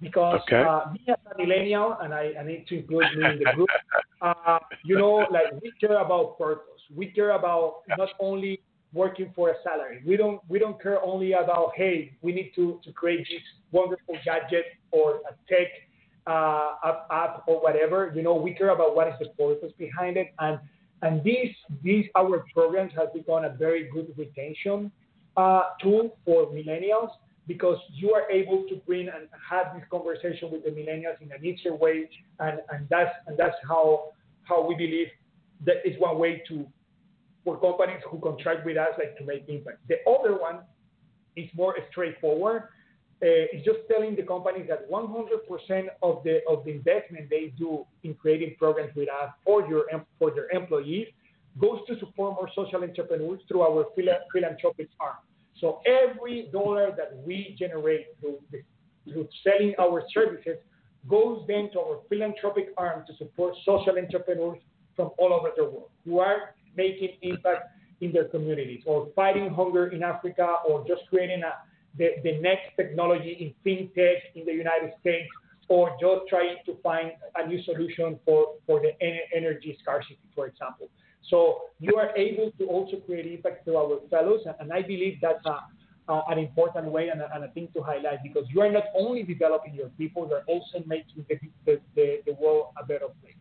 because 0.00 0.40
okay. 0.42 0.62
uh, 0.62 0.92
me 0.92 1.00
as 1.08 1.16
a 1.34 1.38
millennial, 1.38 1.96
and 2.00 2.14
I, 2.14 2.32
I, 2.38 2.44
need 2.44 2.66
to 2.68 2.78
include 2.78 3.06
me 3.16 3.24
in 3.24 3.38
the 3.38 3.52
group, 3.54 3.68
uh, 4.22 4.58
you 4.84 4.98
know, 4.98 5.26
like 5.30 5.60
we 5.62 5.72
care 5.80 5.98
about 6.00 6.38
purpose. 6.38 6.80
We 6.94 7.06
care 7.06 7.30
about 7.30 7.82
not 7.96 8.10
only 8.20 8.60
working 8.92 9.32
for 9.34 9.50
a 9.50 9.54
salary. 9.62 10.02
We 10.06 10.16
don't 10.16 10.40
we 10.48 10.58
don't 10.58 10.80
care 10.80 11.02
only 11.02 11.32
about 11.32 11.72
hey, 11.76 12.16
we 12.22 12.32
need 12.32 12.52
to, 12.54 12.80
to 12.84 12.92
create 12.92 13.26
this 13.28 13.42
wonderful 13.72 14.16
gadget 14.24 14.66
or 14.92 15.20
a 15.28 15.34
tech 15.48 15.68
uh, 16.26 16.74
app, 16.84 17.06
app 17.10 17.44
or 17.46 17.60
whatever. 17.60 18.12
You 18.14 18.22
know, 18.22 18.34
we 18.34 18.54
care 18.54 18.70
about 18.70 18.94
what 18.94 19.08
is 19.08 19.14
the 19.20 19.28
purpose 19.30 19.72
behind 19.78 20.16
it, 20.16 20.32
and 20.38 20.58
and 21.02 21.22
these 21.22 21.54
these 21.82 22.06
our 22.16 22.44
programs 22.54 22.92
have 22.96 23.12
become 23.12 23.44
a 23.44 23.50
very 23.50 23.90
good 23.92 24.12
retention 24.16 24.90
uh, 25.36 25.62
tool 25.82 26.16
for 26.24 26.46
millennials 26.46 27.10
because 27.48 27.78
you 27.92 28.12
are 28.12 28.30
able 28.30 28.64
to 28.68 28.76
bring 28.86 29.08
and 29.08 29.26
have 29.50 29.74
this 29.74 29.82
conversation 29.90 30.50
with 30.52 30.62
the 30.64 30.70
millennials 30.70 31.20
in 31.20 31.32
an 31.32 31.44
easier 31.44 31.74
way, 31.74 32.08
and, 32.38 32.60
and 32.70 32.86
that's 32.90 33.10
and 33.26 33.36
that's 33.36 33.56
how 33.66 34.10
how 34.44 34.64
we 34.64 34.74
believe 34.76 35.08
that 35.64 35.76
is 35.84 35.98
one 35.98 36.18
way 36.18 36.42
to 36.46 36.66
for 37.44 37.58
companies 37.58 38.02
who 38.10 38.20
contract 38.20 38.64
with 38.66 38.76
us 38.76 38.90
like 38.98 39.16
to 39.16 39.24
make 39.24 39.48
impact. 39.48 39.78
The 39.88 39.96
other 40.08 40.38
one 40.38 40.60
is 41.36 41.48
more 41.56 41.74
straightforward. 41.90 42.64
Uh, 43.20 43.50
it's 43.50 43.64
just 43.64 43.78
telling 43.90 44.14
the 44.14 44.22
companies 44.22 44.66
that 44.68 44.88
100% 44.88 45.86
of 46.02 46.22
the 46.22 46.40
of 46.48 46.64
the 46.64 46.70
investment 46.70 47.28
they 47.30 47.52
do 47.58 47.84
in 48.04 48.14
creating 48.14 48.54
programs 48.58 48.94
with 48.94 49.08
us 49.08 49.30
for 49.44 49.66
your 49.66 49.86
for 50.18 50.30
their 50.30 50.50
employees 50.50 51.08
goes 51.58 51.80
to 51.88 51.98
support 51.98 52.34
more 52.34 52.48
social 52.54 52.84
entrepreneurs 52.84 53.40
through 53.48 53.62
our 53.62 53.86
philanthropic 53.96 54.88
arm. 55.00 55.16
So 55.60 55.80
every 55.86 56.48
dollar 56.52 56.94
that 56.96 57.16
we 57.26 57.56
generate 57.58 58.06
through, 58.20 58.38
through 59.04 59.28
selling 59.42 59.74
our 59.78 60.02
services 60.12 60.58
goes 61.08 61.44
then 61.48 61.70
to 61.72 61.80
our 61.80 62.00
philanthropic 62.08 62.68
arm 62.76 63.04
to 63.06 63.16
support 63.16 63.54
social 63.64 63.98
entrepreneurs 63.98 64.58
from 64.94 65.10
all 65.18 65.32
over 65.32 65.50
the 65.56 65.64
world 65.64 65.90
who 66.04 66.18
are 66.18 66.54
making 66.76 67.10
impact 67.22 67.68
in 68.00 68.12
their 68.12 68.24
communities 68.24 68.82
or 68.86 69.08
fighting 69.16 69.52
hunger 69.52 69.88
in 69.88 70.02
Africa 70.02 70.56
or 70.68 70.86
just 70.86 71.02
creating 71.08 71.42
a, 71.42 71.52
the, 71.96 72.10
the 72.22 72.38
next 72.40 72.76
technology 72.76 73.36
in 73.40 73.54
fintech 73.64 74.16
in 74.34 74.44
the 74.44 74.52
United 74.52 74.92
States 75.00 75.28
or 75.68 75.90
just 76.00 76.28
trying 76.28 76.56
to 76.66 76.76
find 76.82 77.12
a 77.36 77.46
new 77.46 77.62
solution 77.62 78.18
for, 78.24 78.54
for 78.66 78.80
the 78.80 78.92
energy 79.36 79.76
scarcity, 79.80 80.18
for 80.34 80.46
example. 80.46 80.88
So 81.28 81.62
you 81.78 81.96
are 81.96 82.16
able 82.16 82.50
to 82.58 82.66
also 82.66 82.96
create 82.98 83.26
impact 83.26 83.64
through 83.64 83.76
our 83.76 84.00
fellows, 84.10 84.40
and 84.60 84.72
I 84.72 84.82
believe 84.82 85.18
that's 85.20 85.44
a, 85.44 85.58
uh, 86.08 86.22
an 86.28 86.38
important 86.38 86.90
way 86.90 87.08
and 87.08 87.20
a, 87.20 87.28
and 87.34 87.44
a, 87.44 87.48
thing 87.48 87.68
to 87.74 87.82
highlight 87.82 88.22
because 88.22 88.44
you 88.48 88.62
are 88.62 88.70
not 88.70 88.84
only 88.96 89.22
developing 89.22 89.74
your 89.74 89.88
people, 89.98 90.26
you're 90.28 90.44
also 90.46 90.82
making 90.86 91.24
the, 91.28 91.38
the, 91.66 91.80
the, 91.94 92.18
the 92.26 92.32
world 92.34 92.68
a 92.80 92.86
better 92.86 93.08
place. 93.20 93.34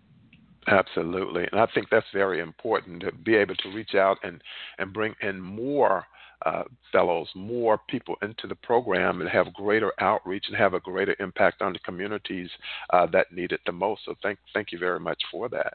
Absolutely, 0.67 1.47
and 1.49 1.61
I 1.61 1.67
think 1.73 1.87
that's 1.89 2.05
very 2.13 2.41
important 2.41 3.01
to 3.01 3.13
be 3.13 3.35
able 3.35 3.55
to 3.55 3.69
reach 3.73 3.95
out 3.95 4.17
and 4.23 4.41
and 4.79 4.91
bring 4.91 5.15
in 5.21 5.39
more 5.39 6.05
uh, 6.45 6.63
fellows, 6.91 7.27
more 7.35 7.79
people 7.89 8.15
into 8.21 8.47
the 8.47 8.55
program 8.55 9.21
and 9.21 9.29
have 9.29 9.53
greater 9.53 9.91
outreach 9.99 10.45
and 10.47 10.55
have 10.55 10.73
a 10.73 10.79
greater 10.79 11.15
impact 11.19 11.61
on 11.61 11.73
the 11.73 11.79
communities 11.79 12.49
uh, 12.91 13.07
that 13.07 13.31
need 13.31 13.51
it 13.51 13.61
the 13.65 13.71
most. 13.71 14.01
So 14.05 14.15
thank 14.21 14.37
thank 14.53 14.71
you 14.71 14.77
very 14.77 14.99
much 14.99 15.21
for 15.31 15.49
that. 15.49 15.73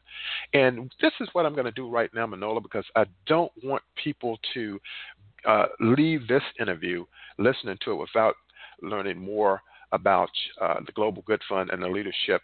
And 0.55 0.93
this 1.01 1.13
is 1.21 1.29
what 1.33 1.47
I'm 1.47 1.55
going 1.55 1.65
to 1.67 1.73
do 1.73 1.89
right 1.89 2.11
now, 2.15 2.27
Manolo, 2.27 2.61
because 2.61 2.85
I 2.95 3.05
don't 3.27 3.53
want 3.63 3.83
people 4.03 4.39
to 4.55 4.81
uh, 5.47 5.67
leave 5.81 6.29
this 6.29 6.43
interview 6.61 7.05
listening 7.39 7.79
to 7.85 7.93
it 7.93 7.97
without 7.97 8.35
learning 8.83 9.19
more 9.19 9.61
about 9.93 10.31
uh, 10.61 10.81
the 10.87 10.93
Global 10.93 11.23
Good 11.27 11.43
Fund 11.49 11.71
and 11.71 11.83
the 11.83 11.89
leadership 11.89 12.43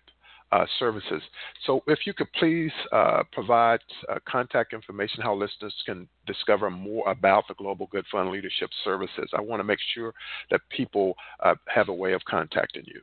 uh, 0.53 0.65
services. 0.79 1.23
So, 1.67 1.83
if 1.87 2.01
you 2.07 2.15
could 2.15 2.33
please 2.39 2.73
uh, 2.93 3.23
provide 3.33 3.81
uh, 4.09 4.19
contact 4.29 4.73
information 4.73 5.23
how 5.23 5.35
listeners 5.35 5.75
can 5.87 6.09
discover 6.27 6.71
more 6.71 7.09
about 7.09 7.45
the 7.49 7.55
Global 7.55 7.89
Good 7.91 8.05
Fund 8.11 8.31
Leadership 8.31 8.71
Services. 8.85 9.31
I 9.37 9.41
want 9.41 9.61
to 9.61 9.65
make 9.65 9.81
sure 9.95 10.13
that 10.51 10.61
people 10.71 11.15
uh, 11.41 11.55
have 11.67 11.89
a 11.89 11.95
way 11.95 12.13
of 12.13 12.23
contacting 12.25 12.85
you. 12.87 13.01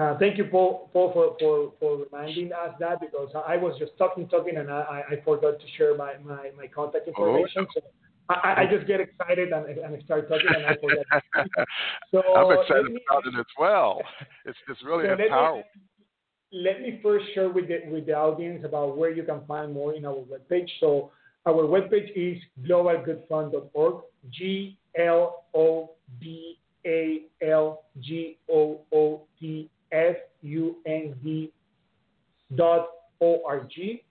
Uh, 0.00 0.16
thank 0.18 0.36
you, 0.36 0.44
Paul, 0.44 0.90
Paul 0.92 1.10
for, 1.12 1.36
for, 1.40 1.72
for 1.80 2.04
reminding 2.04 2.52
us 2.52 2.74
that 2.78 3.00
because 3.00 3.30
I 3.46 3.56
was 3.56 3.78
just 3.78 3.92
talking, 3.96 4.28
talking, 4.28 4.58
and 4.58 4.70
I, 4.70 5.02
I 5.10 5.20
forgot 5.24 5.58
to 5.58 5.66
share 5.78 5.96
my, 5.96 6.12
my, 6.22 6.50
my 6.56 6.66
contact 6.66 7.08
oh, 7.08 7.26
information. 7.26 7.66
Oh. 7.66 7.80
So 7.80 7.80
I, 8.28 8.62
I, 8.62 8.66
just 8.70 8.86
get 8.86 9.00
excited 9.00 9.52
and, 9.52 9.66
and 9.66 10.02
start 10.04 10.28
talking, 10.28 10.48
and 10.54 10.66
I 10.66 10.74
forget. 10.74 11.06
so 12.10 12.22
I'm 12.34 12.60
excited 12.60 12.92
me, 12.92 13.00
about 13.08 13.24
it 13.26 13.38
as 13.38 13.46
well. 13.58 14.02
It's, 14.44 14.58
it's 14.68 14.82
really 14.84 15.06
so 15.06 15.12
empowering. 15.12 15.56
Let 15.56 15.64
me, 15.64 15.80
let 16.52 16.80
me 16.80 17.00
first 17.02 17.26
share 17.34 17.48
with 17.48 17.68
the, 17.68 17.80
with 17.90 18.06
the 18.06 18.14
audience 18.14 18.64
about 18.64 18.96
where 18.96 19.10
you 19.10 19.22
can 19.22 19.44
find 19.46 19.72
more 19.72 19.94
in 19.94 20.04
our 20.04 20.14
webpage. 20.14 20.68
So 20.80 21.10
our 21.46 21.64
webpage 21.64 22.10
is 22.14 22.42
globalgoodfund.org, 22.66 24.02
G 24.30 24.76
L 24.98 25.44
O 25.54 25.90
B 26.20 26.58
A 26.86 27.22
L 27.42 27.84
G 28.00 28.38
O 28.50 28.80
O 28.92 29.22
T 29.38 29.68
F 29.92 30.16
U 30.42 30.76
N 30.86 31.14
D 31.22 31.52
dot 32.54 32.88
O 33.20 33.42
R 33.46 33.68
G 33.74 34.02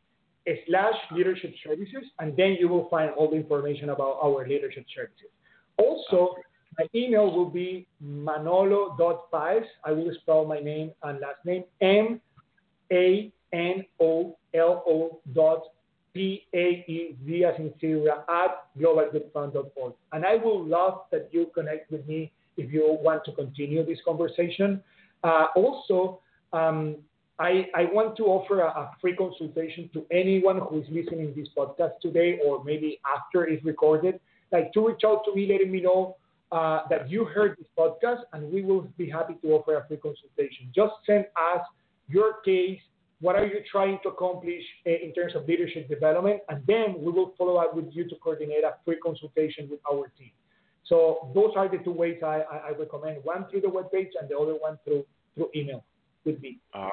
slash 0.68 0.94
leadership 1.12 1.54
services, 1.66 2.04
and 2.20 2.38
then 2.38 2.56
you 2.60 2.68
will 2.68 2.88
find 2.90 3.12
all 3.12 3.30
the 3.30 3.36
information 3.36 3.90
about 3.90 4.20
our 4.24 4.48
leadership 4.48 4.86
services. 4.96 5.30
Also, 5.78 6.36
my 6.78 6.88
email 6.94 7.32
will 7.32 7.50
be 7.50 7.88
manolo.paez. 8.00 9.64
I 9.84 9.92
will 9.92 10.12
spell 10.22 10.46
my 10.46 10.60
name 10.60 10.92
and 11.04 11.20
last 11.20 11.40
name 11.46 11.64
M 11.82 12.20
A 12.92 13.32
N 13.54 13.86
O 14.00 14.38
L 14.54 14.84
O 14.88 15.20
dot 15.34 15.64
P 16.14 16.46
A 16.54 16.86
E 16.88 17.16
Z 17.26 17.46
as 17.46 17.56
in 17.60 17.74
Syria 17.80 18.24
at 18.30 18.68
globalgoodfund.org. 18.80 19.94
And 20.12 20.26
I 20.26 20.36
will 20.36 20.64
love 20.64 21.02
that 21.12 21.30
you 21.32 21.52
connect 21.54 21.92
with 21.92 22.08
me 22.08 22.32
if 22.58 22.72
you 22.72 22.98
want 23.02 23.24
to 23.26 23.32
continue 23.34 23.86
this 23.86 24.00
conversation. 24.06 24.82
Uh, 25.24 25.48
also, 25.56 26.20
um, 26.54 26.98
I, 27.40 27.68
I, 27.76 27.86
want 27.92 28.16
to 28.18 28.24
offer 28.26 28.62
a, 28.62 28.68
a, 28.68 28.92
free 29.02 29.16
consultation 29.16 29.90
to 29.94 30.06
anyone 30.10 30.60
who 30.60 30.80
is 30.80 30.88
listening 30.90 31.34
this 31.36 31.50
podcast 31.58 32.00
today 32.02 32.40
or 32.46 32.64
maybe 32.64 33.00
after 33.14 33.46
it's 33.46 33.64
recorded, 33.66 34.20
like 34.54 34.72
to 34.74 34.88
reach 34.88 35.02
out 35.06 35.24
to 35.26 35.36
me, 35.36 35.48
letting 35.52 35.72
me 35.72 35.82
know 35.82 36.16
uh, 36.52 36.82
that 36.90 37.10
you 37.10 37.26
heard 37.26 37.56
this 37.58 37.68
podcast, 37.78 38.22
and 38.34 38.52
we 38.52 38.62
will 38.62 38.82
be 38.98 39.10
happy 39.10 39.36
to 39.42 39.48
offer 39.54 39.78
a 39.78 39.88
free 39.88 39.98
consultation. 39.98 40.72
Just 40.74 40.94
send 41.06 41.26
us 41.54 41.66
your 42.08 42.42
case, 42.42 42.80
what 43.20 43.36
are 43.36 43.46
you 43.46 43.60
trying 43.72 44.00
to 44.04 44.10
accomplish 44.10 44.64
eh, 44.86 44.98
in 45.04 45.14
terms 45.14 45.36
of 45.36 45.48
leadership 45.48 45.90
development, 45.90 46.42
and 46.50 46.62
then 46.68 46.96
we 47.00 47.12
will 47.12 47.34
follow 47.38 47.56
up 47.58 47.76
with 47.76 47.88
you 47.92 48.08
to 48.08 48.16
coordinate 48.18 48.64
a 48.64 48.76
free 48.84 48.98
consultation 48.98 49.68
with 49.70 49.80
our 49.92 50.12
team. 50.18 50.32
So 50.86 51.32
those 51.34 51.52
are 51.56 51.68
the 51.68 51.80
two 51.80 51.92
ways 51.92 52.18
I, 52.24 52.44
I 52.68 52.72
recommend, 52.78 53.24
one 53.24 53.48
through 53.50 53.62
the 53.62 53.68
webpage 53.68 54.12
and 54.20 54.30
the 54.30 54.38
other 54.38 54.54
one 54.54 54.78
through, 54.86 55.06
through 55.34 55.50
email 55.56 55.84
with 56.26 56.40
me. 56.42 56.60
Uh, 56.74 56.90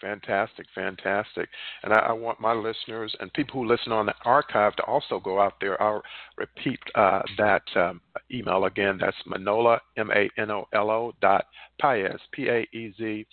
Fantastic, 0.00 0.66
fantastic. 0.74 1.48
And 1.82 1.92
I, 1.92 1.98
I, 1.98 2.12
want 2.12 2.38
my 2.38 2.52
listeners 2.52 3.14
and 3.18 3.32
people 3.32 3.62
who 3.62 3.68
listen 3.68 3.92
on 3.92 4.04
the 4.04 4.14
archive 4.26 4.76
to 4.76 4.82
also 4.82 5.18
go 5.18 5.40
out 5.40 5.54
there. 5.58 5.80
I'll 5.82 6.02
repeat 6.36 6.78
uh, 6.94 7.22
that 7.38 7.62
um, 7.76 8.02
email 8.30 8.66
again. 8.66 8.98
That's 9.00 9.16
Manolo, 9.26 9.78
M 9.96 10.10
A 10.10 10.28
N 10.38 10.50
O 10.50 10.68
L 10.74 10.90
O 10.90 11.12
dot 11.22 11.46
Paez, 11.80 12.20
P 12.32 12.48
A 12.48 12.60
E 12.76 12.92
Z, 12.98 13.26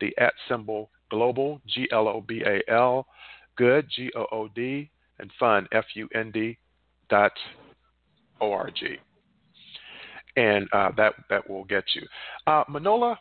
the 0.00 0.14
at 0.18 0.34
symbol 0.48 0.90
global, 1.10 1.60
G 1.66 1.88
L 1.90 2.06
O 2.06 2.20
B 2.20 2.42
A 2.46 2.60
L, 2.72 3.06
good, 3.56 3.88
G 3.94 4.10
O 4.16 4.26
O 4.30 4.48
D, 4.54 4.88
and 5.18 5.30
fun, 5.38 5.66
F 5.72 5.84
U 5.94 6.08
N 6.14 6.30
D 6.30 6.56
dot 7.08 7.32
O 8.40 8.52
R 8.52 8.70
G. 8.70 8.96
And 10.36 10.68
uh, 10.72 10.90
that, 10.96 11.14
that 11.30 11.48
will 11.48 11.64
get 11.64 11.84
you. 11.94 12.02
Uh, 12.46 12.64
Manolo, 12.68 13.16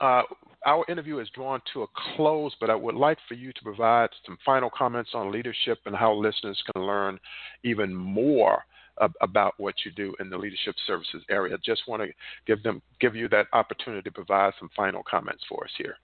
uh, 0.00 0.22
our 0.66 0.84
interview 0.88 1.18
is 1.18 1.28
drawn 1.34 1.60
to 1.72 1.82
a 1.82 1.86
close, 2.16 2.54
but 2.60 2.70
I 2.70 2.74
would 2.74 2.94
like 2.94 3.18
for 3.28 3.34
you 3.34 3.52
to 3.52 3.62
provide 3.62 4.08
some 4.26 4.38
final 4.44 4.70
comments 4.76 5.10
on 5.14 5.32
leadership 5.32 5.78
and 5.86 5.94
how 5.94 6.14
listeners 6.14 6.60
can 6.72 6.82
learn 6.84 7.18
even 7.64 7.94
more 7.94 8.64
ab- 9.00 9.14
about 9.20 9.54
what 9.58 9.74
you 9.84 9.92
do 9.92 10.14
in 10.20 10.30
the 10.30 10.36
leadership 10.36 10.74
services 10.86 11.22
area. 11.30 11.56
Just 11.64 11.82
want 11.86 12.02
to 12.02 12.08
give 12.46 12.62
them 12.62 12.82
give 13.00 13.14
you 13.14 13.28
that 13.28 13.46
opportunity 13.52 14.02
to 14.02 14.12
provide 14.12 14.52
some 14.58 14.68
final 14.74 15.02
comments 15.08 15.44
for 15.48 15.64
us 15.64 15.70
here. 15.78 15.96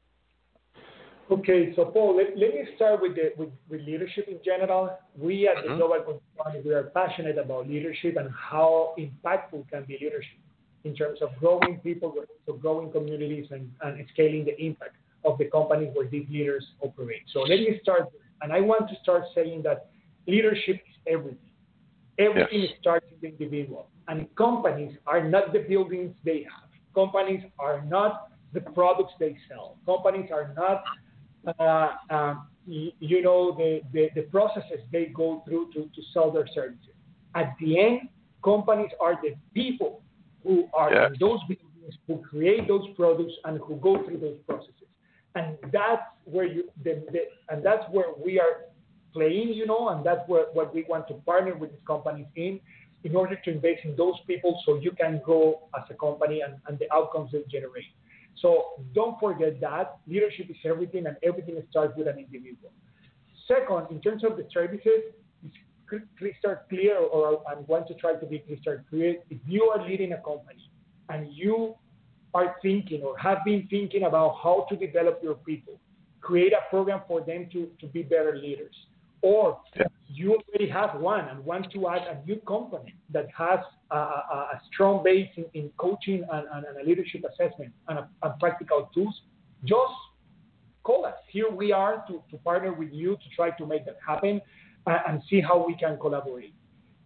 Okay, 1.31 1.73
so 1.75 1.87
Paul, 1.87 2.19
let, 2.19 2.37
let 2.37 2.55
me 2.55 2.69
start 2.77 3.01
with, 3.01 3.15
the, 3.15 3.33
with, 3.39 3.49
with 3.71 3.81
leadership 3.81 4.29
in 4.29 4.39
general. 4.45 4.99
We 5.17 5.49
at 5.49 5.57
mm-hmm. 5.57 5.71
the 5.71 5.77
Global 5.79 6.21
Consulting, 6.37 6.69
we 6.69 6.75
are 6.75 6.91
passionate 6.95 7.39
about 7.39 7.67
leadership 7.67 8.17
and 8.19 8.29
how 8.31 8.95
impactful 8.99 9.71
can 9.71 9.85
be 9.85 9.99
leadership 10.01 10.39
in 10.85 10.95
terms 10.95 11.21
of 11.23 11.31
growing 11.41 11.81
people, 11.83 12.13
but 12.15 12.29
also 12.47 12.61
growing 12.61 12.93
communities 12.93 13.47
and, 13.51 13.71
and 13.83 14.05
scaling 14.13 14.45
the 14.45 14.59
impact 14.63 14.97
of 15.25 15.39
the 15.39 15.47
companies 15.47 15.91
where 15.95 16.07
these 16.07 16.27
leaders 16.31 16.65
operate. 16.83 17.23
So 17.33 17.41
let 17.41 17.59
me 17.61 17.79
start, 17.83 18.11
and 18.43 18.53
I 18.53 18.61
want 18.61 18.89
to 18.91 18.95
start 19.03 19.25
saying 19.35 19.63
that 19.63 19.91
leadership 20.27 20.77
is 20.77 20.97
everything. 21.07 21.39
Everything 22.19 22.63
yes. 22.63 22.71
starts 22.81 23.07
with 23.11 23.21
the 23.23 23.29
individual. 23.29 23.89
And 24.07 24.33
companies 24.37 24.97
are 25.07 25.27
not 25.27 25.53
the 25.53 25.61
buildings 25.61 26.15
they 26.25 26.45
have. 26.45 26.69
Companies 26.95 27.43
are 27.59 27.85
not 27.87 28.29
the 28.53 28.61
products 28.61 29.15
they 29.19 29.37
sell. 29.49 29.77
Companies 29.85 30.31
are 30.33 30.55
not, 30.57 30.85
uh, 31.59 32.15
um, 32.15 32.47
you 32.67 33.23
know, 33.23 33.55
the, 33.57 33.81
the, 33.93 34.11
the, 34.15 34.23
processes 34.23 34.81
they 34.93 35.07
go 35.07 35.43
through 35.47 35.73
to, 35.73 35.83
to 35.95 36.03
sell 36.13 36.31
their 36.31 36.47
services. 36.55 36.95
At 37.35 37.55
the 37.61 37.81
end, 37.81 38.09
companies 38.45 38.91
are 39.01 39.19
the 39.21 39.35
people 39.55 40.03
who 40.45 40.69
are 40.75 40.93
yeah. 40.93 41.09
those 41.19 41.41
businesses 41.49 41.99
who 42.07 42.19
create 42.19 42.69
those 42.69 42.87
products 42.97 43.33
and 43.45 43.59
who 43.59 43.77
go 43.77 44.05
through 44.05 44.19
those 44.19 44.39
processes. 44.47 44.75
And 45.35 45.57
that's 45.73 46.03
where 46.25 46.45
you, 46.45 46.65
the, 46.85 47.05
the, 47.11 47.21
and 47.49 47.65
that's 47.65 47.85
where 47.91 48.13
we 48.25 48.39
are 48.39 48.67
playing, 49.13 49.49
you 49.49 49.67
know, 49.67 49.89
and 49.89 50.05
that's 50.07 50.29
where, 50.29 50.47
what 50.53 50.75
we 50.75 50.85
want 50.89 51.09
to 51.09 51.15
partner 51.27 51.57
with 51.57 51.71
these 51.71 51.87
companies 51.87 52.27
in 52.37 52.61
in 53.05 53.15
order 53.15 53.37
to 53.45 53.51
invest 53.51 53.81
in 53.85 53.95
those 53.97 54.15
people 54.27 54.59
so 54.65 54.77
you 54.77 54.91
can 54.93 55.21
grow 55.23 55.61
as 55.77 55.83
a 55.91 55.95
company 55.95 56.41
and, 56.41 56.55
and 56.67 56.79
the 56.79 56.91
outcomes 56.93 57.31
they 57.33 57.45
generate. 57.51 57.85
So 58.41 58.83
don't 58.95 59.21
forget 59.21 59.61
that 59.61 59.99
leadership 60.07 60.49
is 60.49 60.57
everything 60.65 61.07
and 61.07 61.17
everything 61.23 61.63
starts 61.71 61.95
with 61.97 62.09
an 62.09 62.19
individual. 62.19 62.73
Second, 63.47 63.89
in 63.91 64.01
terms 64.01 64.25
of 64.25 64.39
the 64.39 64.47
services, 64.53 65.13
crystal 65.87 66.57
clear 66.69 66.97
or 66.99 67.43
I 67.49 67.55
want 67.67 67.87
to 67.89 67.95
try 67.95 68.15
to 68.15 68.27
be 68.27 68.39
crystal 68.41 68.79
clear. 68.91 69.17
If 69.31 69.39
you 69.47 69.65
are 69.75 69.87
leading 69.87 70.13
a 70.13 70.19
company 70.19 70.71
and 71.09 71.33
you 71.33 71.75
are 72.33 72.57
thinking 72.63 73.03
or 73.03 73.17
have 73.19 73.39
been 73.45 73.67
thinking 73.71 74.05
about 74.05 74.37
how 74.43 74.67
to 74.71 74.77
develop 74.77 75.21
your 75.23 75.35
people, 75.35 75.79
create 76.21 76.53
a 76.53 76.69
program 76.71 77.03
for 77.07 77.21
them 77.21 77.49
to, 77.53 77.69
to 77.81 77.87
be 77.87 78.03
better 78.03 78.37
leaders 78.37 78.75
or 79.25 79.59
yeah. 79.75 79.85
you 80.07 80.37
already 80.37 80.69
have 80.69 81.01
one 81.01 81.27
and 81.29 81.43
want 81.43 81.73
to 81.73 81.89
add 81.89 82.03
a 82.03 82.27
new 82.27 82.37
company 82.47 82.95
that 83.11 83.27
has 83.37 83.59
a, 83.91 83.97
a, 83.97 84.49
a 84.53 84.61
strong 84.71 85.03
base 85.03 85.31
in, 85.37 85.47
in 85.55 85.71
coaching 85.79 86.23
and, 86.31 86.47
and, 86.53 86.67
and, 86.67 86.77
a 86.77 86.85
leadership 86.87 87.23
assessment 87.25 87.73
and, 87.89 88.01
a, 88.01 88.09
and, 88.23 88.39
practical 88.39 88.91
tools, 88.93 89.23
just 89.65 89.95
call 90.83 91.07
us. 91.07 91.15
Here 91.31 91.51
we 91.51 91.73
are 91.73 92.05
to, 92.07 92.23
to 92.31 92.37
partner 92.45 92.75
with 92.75 92.93
you 92.93 93.17
to 93.17 93.29
try 93.35 93.49
to 93.57 93.67
make 93.67 93.87
that 93.87 93.97
happen 94.07 94.43
and, 94.87 95.23
see 95.29 95.41
how 95.41 95.67
we 95.67 95.75
can 95.75 95.99
collaborate. 95.99 96.55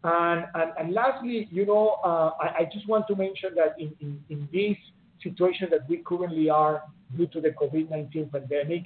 And, 0.05 0.47
and, 0.55 0.73
and 0.79 0.95
lastly, 0.95 1.49
you 1.51 1.67
know, 1.67 1.97
uh, 2.05 2.31
I, 2.41 2.61
I, 2.61 2.69
just 2.73 2.89
want 2.89 3.07
to 3.09 3.17
mention 3.17 3.51
that 3.57 3.75
in, 3.79 3.93
in, 4.01 4.21
in 4.31 4.49
this 4.53 4.77
situation 5.23 5.69
that 5.71 5.89
we 5.89 5.99
currently 5.99 6.49
are 6.49 6.85
due 7.17 7.27
to 7.29 7.41
the 7.41 7.51
COVID 7.51 7.91
19 7.91 8.31
pandemic, 8.31 8.85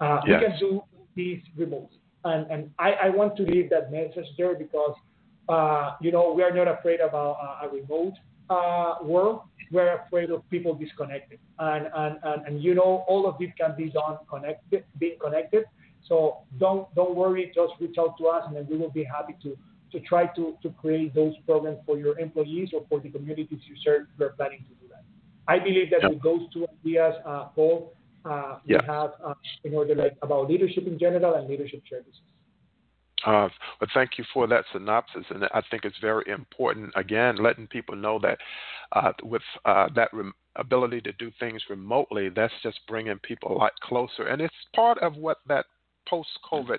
uh, 0.00 0.20
yes. 0.26 0.40
we 0.40 0.46
can 0.46 0.58
do 0.58 0.82
this 1.16 1.42
remotely. 1.56 1.98
And, 2.24 2.48
and 2.50 2.70
I, 2.78 2.92
I 2.92 3.08
want 3.10 3.36
to 3.38 3.42
leave 3.42 3.70
that 3.70 3.90
message 3.90 4.26
there 4.38 4.54
because, 4.54 4.94
uh, 5.48 5.92
you 6.00 6.12
know, 6.12 6.32
we 6.32 6.42
are 6.42 6.54
not 6.54 6.68
afraid 6.68 7.00
about 7.00 7.36
a, 7.62 7.66
a 7.66 7.68
remote 7.68 8.14
uh, 8.48 8.94
world. 9.02 9.42
We're 9.72 9.96
afraid 10.02 10.30
of 10.30 10.48
people 10.50 10.74
disconnected. 10.74 11.38
And, 11.58 11.88
and, 11.94 12.18
and, 12.22 12.46
and, 12.46 12.62
you 12.62 12.74
know, 12.74 13.04
all 13.08 13.26
of 13.26 13.38
this 13.38 13.48
can 13.58 13.74
be 13.76 13.90
done 13.90 14.18
connected, 14.28 14.84
being 14.98 15.18
connected. 15.20 15.64
So 16.08 16.38
don't, 16.58 16.92
don't 16.94 17.14
worry, 17.14 17.52
just 17.54 17.72
reach 17.80 17.96
out 17.98 18.18
to 18.18 18.26
us 18.26 18.44
and 18.46 18.56
then 18.56 18.66
we 18.68 18.76
will 18.76 18.90
be 18.90 19.04
happy 19.04 19.34
to, 19.42 19.56
to 19.92 20.00
try 20.00 20.26
to, 20.26 20.54
to 20.62 20.70
create 20.70 21.14
those 21.14 21.34
programs 21.46 21.78
for 21.86 21.98
your 21.98 22.18
employees 22.18 22.70
or 22.72 22.84
for 22.88 23.00
the 23.00 23.10
communities 23.10 23.60
you 23.68 23.76
serve. 23.84 24.06
We're 24.18 24.30
planning 24.30 24.64
to 24.68 24.74
do 24.74 24.88
that. 24.90 25.04
I 25.48 25.58
believe 25.58 25.90
that 25.90 26.02
yep. 26.02 26.12
with 26.12 26.22
those 26.22 26.42
two 26.52 26.66
ideas, 26.80 27.14
uh, 27.26 27.44
Paul, 27.54 27.94
uh, 28.24 28.58
we 28.66 28.76
have 28.86 29.12
uh, 29.24 29.34
in 29.64 29.74
order 29.74 29.94
like 29.94 30.16
about 30.22 30.48
leadership 30.48 30.86
in 30.86 30.98
general 30.98 31.34
and 31.34 31.48
leadership 31.48 31.82
services. 31.90 32.20
Uh, 33.24 33.48
but 33.78 33.88
thank 33.94 34.18
you 34.18 34.24
for 34.32 34.46
that 34.48 34.64
synopsis, 34.72 35.24
and 35.30 35.44
I 35.44 35.62
think 35.70 35.84
it's 35.84 35.98
very 36.00 36.24
important. 36.28 36.92
Again, 36.96 37.36
letting 37.36 37.68
people 37.68 37.94
know 37.94 38.18
that 38.20 38.38
uh, 38.92 39.12
with 39.22 39.42
uh, 39.64 39.88
that 39.94 40.08
rem- 40.12 40.34
ability 40.56 41.00
to 41.02 41.12
do 41.12 41.30
things 41.38 41.62
remotely, 41.70 42.30
that's 42.30 42.52
just 42.62 42.80
bringing 42.88 43.18
people 43.18 43.52
a 43.52 43.56
lot 43.56 43.72
closer, 43.80 44.26
and 44.26 44.42
it's 44.42 44.54
part 44.74 44.98
of 44.98 45.16
what 45.16 45.38
that 45.46 45.66
post-COVID 46.08 46.78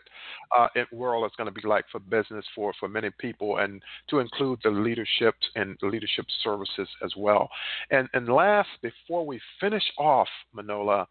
uh, 0.58 0.68
world 0.92 1.26
is 1.26 1.36
going 1.38 1.54
to 1.54 1.62
be 1.62 1.68
like 1.68 1.86
for 1.92 2.00
business 2.00 2.46
for 2.56 2.74
for 2.80 2.90
many 2.90 3.10
people, 3.20 3.58
and 3.58 3.82
to 4.10 4.20
include 4.20 4.60
the 4.64 4.70
leadership 4.70 5.36
and 5.56 5.78
leadership 5.82 6.26
services 6.44 6.88
as 7.04 7.14
well. 7.18 7.50
And 7.92 8.08
and 8.14 8.28
last, 8.28 8.70
before 8.82 9.26
we 9.26 9.40
finish 9.60 9.84
off, 9.98 10.28
Manolo, 10.54 11.08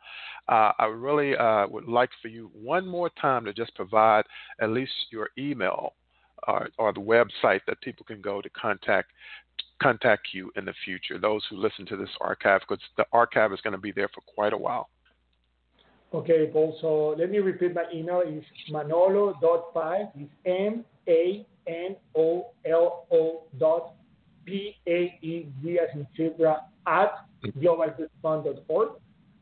uh, 0.48 0.72
I 0.78 0.86
really 0.86 1.36
uh, 1.36 1.66
would 1.68 1.88
like 1.88 2.10
for 2.20 2.28
you 2.28 2.50
one 2.54 2.86
more 2.86 3.10
time 3.20 3.44
to 3.44 3.52
just 3.52 3.74
provide 3.74 4.24
at 4.60 4.70
least 4.70 4.92
your 5.10 5.30
email 5.38 5.94
or, 6.48 6.68
or 6.78 6.92
the 6.92 7.00
website 7.00 7.60
that 7.66 7.80
people 7.80 8.04
can 8.04 8.20
go 8.20 8.40
to 8.42 8.50
contact 8.50 9.10
contact 9.82 10.28
you 10.32 10.50
in 10.56 10.64
the 10.64 10.74
future. 10.84 11.18
Those 11.18 11.42
who 11.50 11.56
listen 11.56 11.84
to 11.86 11.96
this 11.96 12.08
archive, 12.20 12.60
because 12.60 12.82
the 12.96 13.06
archive 13.12 13.52
is 13.52 13.60
going 13.60 13.72
to 13.72 13.80
be 13.80 13.92
there 13.92 14.08
for 14.14 14.20
quite 14.34 14.52
a 14.52 14.56
while. 14.56 14.88
Okay, 16.14 16.46
Paul. 16.52 16.76
So 16.80 17.14
let 17.18 17.30
me 17.30 17.38
repeat 17.38 17.74
my 17.74 17.84
email. 17.92 18.22
It's 18.24 18.46
manolo.paez. 18.70 20.08
It's 20.14 20.32
M 20.44 20.84
A 21.08 21.46
N 21.66 21.96
O 22.14 22.50
L 22.66 23.06
O 23.10 23.44
dot 23.58 23.94
P 24.44 24.76
A 24.86 25.18
E 25.22 25.46
Z 25.62 25.78
as 25.78 25.88
in 25.94 26.06
zebra 26.16 26.62
at 26.86 27.12
globalgoodfund.org. 27.46 28.88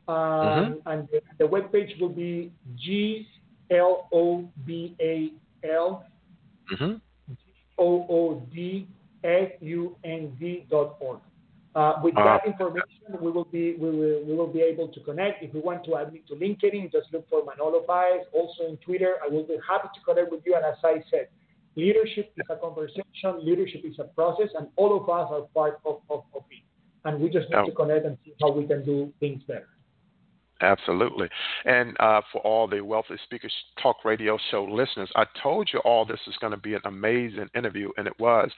Um, 0.08 0.14
mm-hmm. 0.14 0.88
And 0.88 1.08
the, 1.08 1.20
the 1.38 1.44
webpage 1.44 2.00
will 2.00 2.08
be 2.08 2.52
G 2.76 3.26
L 3.70 4.08
O 4.12 4.48
B 4.64 4.96
A 5.00 5.32
L 5.66 6.04
mm-hmm. 6.72 6.94
O 7.78 8.06
O 8.08 8.42
D 8.52 8.86
F 9.24 9.48
U 9.60 9.96
N 10.04 10.36
D 10.38 10.66
dot 10.70 10.96
org. 11.00 11.20
Uh, 11.74 11.94
with 12.02 12.16
uh, 12.18 12.24
that 12.24 12.46
information, 12.46 13.14
we 13.20 13.30
will 13.30 13.44
be 13.44 13.76
we 13.76 13.90
will 13.90 14.24
we 14.24 14.34
will 14.34 14.52
be 14.52 14.60
able 14.60 14.88
to 14.88 15.00
connect. 15.00 15.42
If 15.42 15.54
we 15.54 15.60
want 15.60 15.84
to 15.84 15.96
add 15.96 16.12
me 16.12 16.22
to 16.26 16.34
LinkedIn, 16.34 16.90
just 16.90 17.12
look 17.12 17.28
for 17.30 17.44
Manolo 17.44 17.80
Paez. 17.86 18.26
Also 18.32 18.66
in 18.68 18.76
Twitter, 18.78 19.14
I 19.24 19.28
will 19.28 19.44
be 19.44 19.56
happy 19.68 19.88
to 19.94 20.00
connect 20.04 20.32
with 20.32 20.40
you. 20.44 20.56
And 20.56 20.64
as 20.64 20.74
I 20.82 21.00
said, 21.10 21.28
leadership 21.76 22.32
is 22.36 22.46
a 22.50 22.56
conversation, 22.56 23.38
leadership 23.42 23.82
is 23.84 23.98
a 24.00 24.04
process, 24.04 24.48
and 24.58 24.66
all 24.74 24.96
of 24.96 25.08
us 25.08 25.30
are 25.30 25.42
part 25.54 25.80
of, 25.86 26.00
of, 26.10 26.24
of 26.34 26.42
it. 26.50 26.64
And 27.04 27.20
we 27.20 27.30
just 27.30 27.48
need 27.50 27.66
to 27.66 27.72
connect 27.72 28.04
and 28.04 28.18
see 28.24 28.34
how 28.40 28.50
we 28.50 28.66
can 28.66 28.84
do 28.84 29.12
things 29.20 29.40
better. 29.46 29.68
Absolutely. 30.62 31.28
And 31.64 31.96
uh, 32.00 32.20
for 32.32 32.40
all 32.42 32.68
the 32.68 32.82
Wealthy 32.82 33.16
Speakers 33.24 33.52
Talk 33.82 34.04
Radio 34.04 34.38
Show 34.50 34.64
listeners, 34.64 35.10
I 35.16 35.24
told 35.42 35.70
you 35.72 35.78
all 35.80 36.04
this 36.04 36.20
is 36.26 36.36
going 36.40 36.50
to 36.50 36.58
be 36.58 36.74
an 36.74 36.82
amazing 36.84 37.48
interview, 37.54 37.90
and 37.96 38.06
it 38.06 38.18
was. 38.18 38.50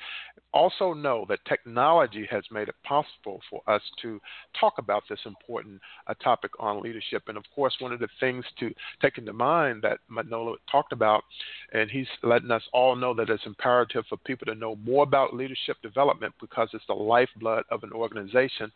Also, 0.53 0.93
know 0.93 1.25
that 1.29 1.39
technology 1.47 2.27
has 2.31 2.43
made 2.51 2.69
it 2.69 2.75
possible 2.85 3.41
for 3.49 3.63
us 3.69 3.81
to 4.03 4.21
talk 4.59 4.75
about 4.79 5.05
this 5.09 5.21
important 5.27 5.81
uh, 6.09 6.15
topic 6.23 6.51
on 6.59 6.83
leadership. 6.83 7.23
And 7.29 7.39
of 7.39 7.45
course, 7.55 7.75
one 7.79 7.93
of 7.93 8.01
the 8.01 8.09
things 8.19 8.45
to 8.59 8.75
take 9.01 9.19
into 9.19 9.33
mind 9.33 9.83
that 9.83 9.99
Manolo 10.09 10.57
talked 10.71 10.93
about, 10.93 11.23
and 11.73 11.89
he's 11.89 12.09
letting 12.23 12.51
us 12.51 12.63
all 12.73 12.97
know 12.97 13.15
that 13.15 13.31
it's 13.31 13.47
imperative 13.47 14.05
for 14.09 14.19
people 14.19 14.47
to 14.47 14.55
know 14.57 14.77
more 14.85 15.05
about 15.05 15.35
leadership 15.35 15.77
development 15.83 16.35
because 16.41 16.69
it's 16.73 16.87
the 16.89 16.95
lifeblood 16.95 17.65
of 17.71 17.85
an 17.85 17.93
organization. 17.93 18.73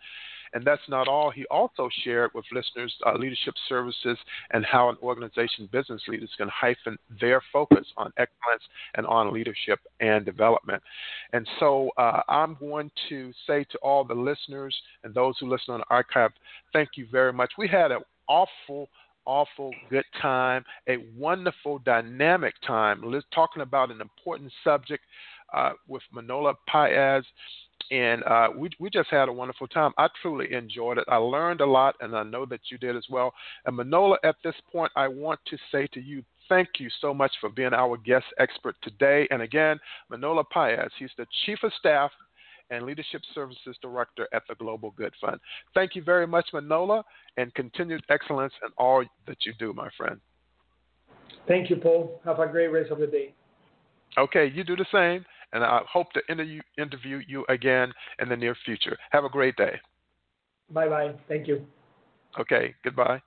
And 0.53 0.65
that's 0.65 0.83
not 0.89 1.09
all. 1.09 1.31
He 1.31 1.45
also 1.47 1.89
shared 2.05 2.31
with 2.35 2.45
listeners 2.53 2.95
uh, 3.07 3.15
leadership 3.17 3.55
services 3.69 4.19
and 4.51 4.65
how 4.65 4.89
an 4.89 4.97
organization 5.03 5.69
business 5.73 6.03
leaders 6.09 6.31
can 6.37 6.49
hyphen 6.49 6.97
their 7.21 7.43
focus 7.53 7.87
on 7.97 8.13
excellence 8.17 8.63
and 8.95 9.07
on 9.07 9.33
leadership 9.33 9.81
and 10.01 10.25
development. 10.25 10.83
And 11.33 11.47
so 11.61 11.91
uh, 11.97 12.23
I'm 12.29 12.57
going 12.61 12.91
to 13.09 13.33
say 13.47 13.65
to 13.71 13.79
all 13.79 14.05
the 14.05 14.15
listeners 14.15 14.75
and 15.05 15.15
those 15.15 15.35
who 15.41 15.49
listen 15.49 15.75
on 15.75 15.81
the 15.81 15.87
archive, 15.91 16.31
thank 16.73 16.91
you 16.97 17.07
very 17.11 17.33
much. 17.33 17.53
We 17.59 17.69
had 17.69 17.91
an 17.93 18.01
awful 18.29 18.89
awful 19.27 19.73
good 19.91 20.05
time, 20.23 20.65
a 20.89 20.99
wonderful, 21.17 21.81
dynamic 21.81 22.55
time, 22.65 23.03
Let's 23.05 23.27
talking 23.35 23.63
about 23.63 23.91
an 23.91 24.01
important 24.01 24.53
subject 24.63 25.03
uh, 25.53 25.73
with 25.89 26.03
Manolo 26.13 26.55
Paez 26.69 27.25
and 27.91 28.23
uh, 28.25 28.49
we 28.57 28.71
we 28.79 28.91
just 28.91 29.09
had 29.11 29.29
a 29.29 29.33
wonderful 29.33 29.69
time. 29.69 29.93
I 29.99 30.09
truly 30.21 30.53
enjoyed 30.53 30.99
it. 30.99 31.05
I 31.09 31.17
learned 31.17 31.61
a 31.61 31.67
lot, 31.67 31.95
and 32.01 32.17
I 32.17 32.23
know 32.23 32.47
that 32.47 32.61
you 32.71 32.79
did 32.79 32.97
as 32.97 33.07
well. 33.09 33.33
And 33.65 33.77
Manolo, 33.77 34.17
at 34.25 34.37
this 34.43 34.55
point, 34.73 34.93
I 34.97 35.09
want 35.09 35.41
to 35.47 35.57
say 35.71 35.87
to 35.95 36.01
you, 36.01 36.23
thank 36.49 36.69
you 36.79 36.89
so 37.01 37.15
much 37.15 37.33
for 37.41 37.49
being 37.51 37.73
our 37.73 37.97
guest 37.97 38.27
expert 38.39 38.77
today. 38.83 39.27
And 39.31 39.43
again, 39.43 39.79
Manolo 40.11 40.45
Paez, 40.53 40.91
he's 40.99 41.11
the 41.17 41.27
Chief 41.45 41.59
of 41.63 41.73
Staff 41.79 42.11
and 42.71 42.85
Leadership 42.85 43.23
Services 43.35 43.77
Director 43.81 44.29
at 44.33 44.43
the 44.49 44.57
Global 44.57 44.91
Good 44.97 45.13
Fund. 45.21 45.39
Thank 45.75 45.95
you 45.95 46.03
very 46.03 46.27
much, 46.27 46.49
Manolo, 46.53 47.05
and 47.37 47.55
continued 47.55 48.03
excellence 48.11 48.53
in 48.65 48.71
all 48.77 49.05
that 49.27 49.39
you 49.45 49.53
do, 49.59 49.73
my 49.73 49.89
friend. 49.97 50.21
Thank 51.47 51.71
you, 51.71 51.77
Paul. 51.77 52.21
Have 52.25 52.41
a 52.41 52.47
great 52.49 52.69
rest 52.69 52.91
of 52.91 52.99
the 52.99 53.07
day. 53.07 53.35
Okay, 54.19 54.51
you 54.53 54.65
do 54.65 54.75
the 54.75 54.87
same 54.93 55.25
and 55.57 55.65
I 55.65 55.81
hope 55.91 56.13
to 56.13 56.21
interview, 56.29 56.61
interview 56.79 57.23
you 57.27 57.47
again 57.49 57.93
in 58.21 58.29
the 58.29 58.37
near 58.37 58.55
future. 58.65 58.97
Have 59.11 59.25
a 59.25 59.31
great 59.31 59.57
day. 59.57 59.81
Bye 60.71 60.89
bye. 60.89 61.15
Thank 61.29 61.49
you. 61.49 61.65
Okay, 62.39 62.75
goodbye. 62.85 63.23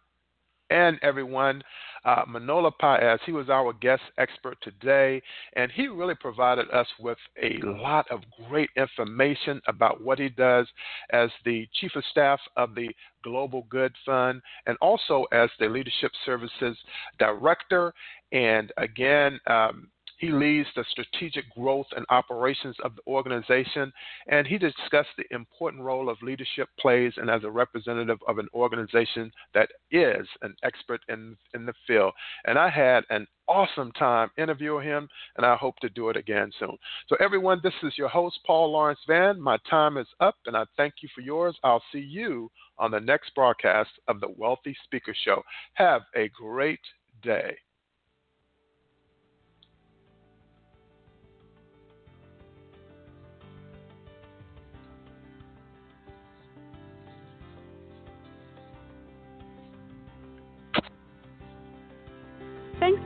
And 0.70 1.00
everyone, 1.02 1.64
uh, 2.06 2.22
Manolo 2.28 2.72
Paez. 2.80 3.20
He 3.26 3.32
was 3.32 3.50
our 3.50 3.74
guest 3.74 4.04
expert 4.20 4.56
today, 4.62 5.20
and 5.54 5.72
he 5.72 5.88
really 5.88 6.14
provided 6.14 6.70
us 6.70 6.86
with 7.00 7.18
a 7.42 7.58
lot 7.64 8.06
of 8.12 8.20
great 8.48 8.70
information 8.78 9.60
about 9.68 10.04
what 10.04 10.20
he 10.20 10.30
does 10.30 10.68
as 11.12 11.32
the 11.44 11.68
Chief 11.74 11.96
of 11.96 12.04
Staff 12.12 12.40
of 12.56 12.76
the 12.76 12.90
Global 13.24 13.66
Good 13.70 13.94
Fund 14.06 14.44
and 14.68 14.78
also 14.80 15.26
as 15.32 15.50
the 15.60 15.68
Leadership 15.68 16.12
Services 16.24 16.78
Director. 17.18 17.92
And 18.32 18.72
again, 18.78 19.40
um, 19.48 19.90
he 20.20 20.32
leads 20.32 20.68
the 20.76 20.84
strategic 20.92 21.50
growth 21.56 21.88
and 21.96 22.06
operations 22.10 22.76
of 22.84 22.94
the 22.96 23.02
organization, 23.08 23.92
and 24.28 24.46
he 24.46 24.58
discussed 24.58 25.10
the 25.18 25.24
important 25.32 25.82
role 25.82 26.10
of 26.10 26.22
leadership 26.22 26.68
plays 26.78 27.14
and 27.16 27.30
as 27.30 27.44
a 27.46 27.50
representative 27.50 28.20
of 28.28 28.38
an 28.38 28.50
organization 28.54 29.32
that 29.54 29.70
is 29.92 30.28
an 30.42 30.54
expert 30.64 31.00
in, 31.08 31.38
in 31.54 31.66
the 31.66 31.74
field. 31.88 32.12
And 32.46 32.60
I 32.60 32.70
had 32.70 33.06
an 33.10 33.28
awesome 33.48 33.94
time 33.94 34.30
interviewing 34.38 34.86
him, 34.86 35.08
and 35.38 35.46
I 35.46 35.56
hope 35.56 35.78
to 35.78 35.90
do 35.90 36.10
it 36.10 36.18
again 36.18 36.52
soon. 36.60 36.78
So, 37.08 37.16
everyone, 37.22 37.62
this 37.64 37.74
is 37.84 37.98
your 37.98 38.10
host, 38.10 38.40
Paul 38.46 38.74
Lawrence 38.74 39.00
Vann. 39.08 39.40
My 39.40 39.58
time 39.70 39.98
is 39.98 40.08
up, 40.20 40.36
and 40.46 40.56
I 40.56 40.66
thank 40.76 40.96
you 41.02 41.08
for 41.16 41.22
yours. 41.22 41.58
I'll 41.64 41.84
see 41.94 42.00
you 42.00 42.52
on 42.78 42.92
the 42.92 43.00
next 43.00 43.34
broadcast 43.36 43.92
of 44.10 44.20
the 44.20 44.34
Wealthy 44.36 44.76
Speaker 44.84 45.16
Show. 45.24 45.42
Have 45.76 46.02
a 46.14 46.30
great 46.30 46.82
day. 47.24 47.58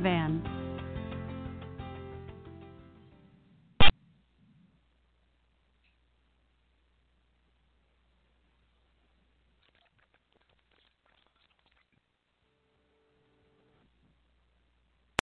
Vann. 0.01 0.60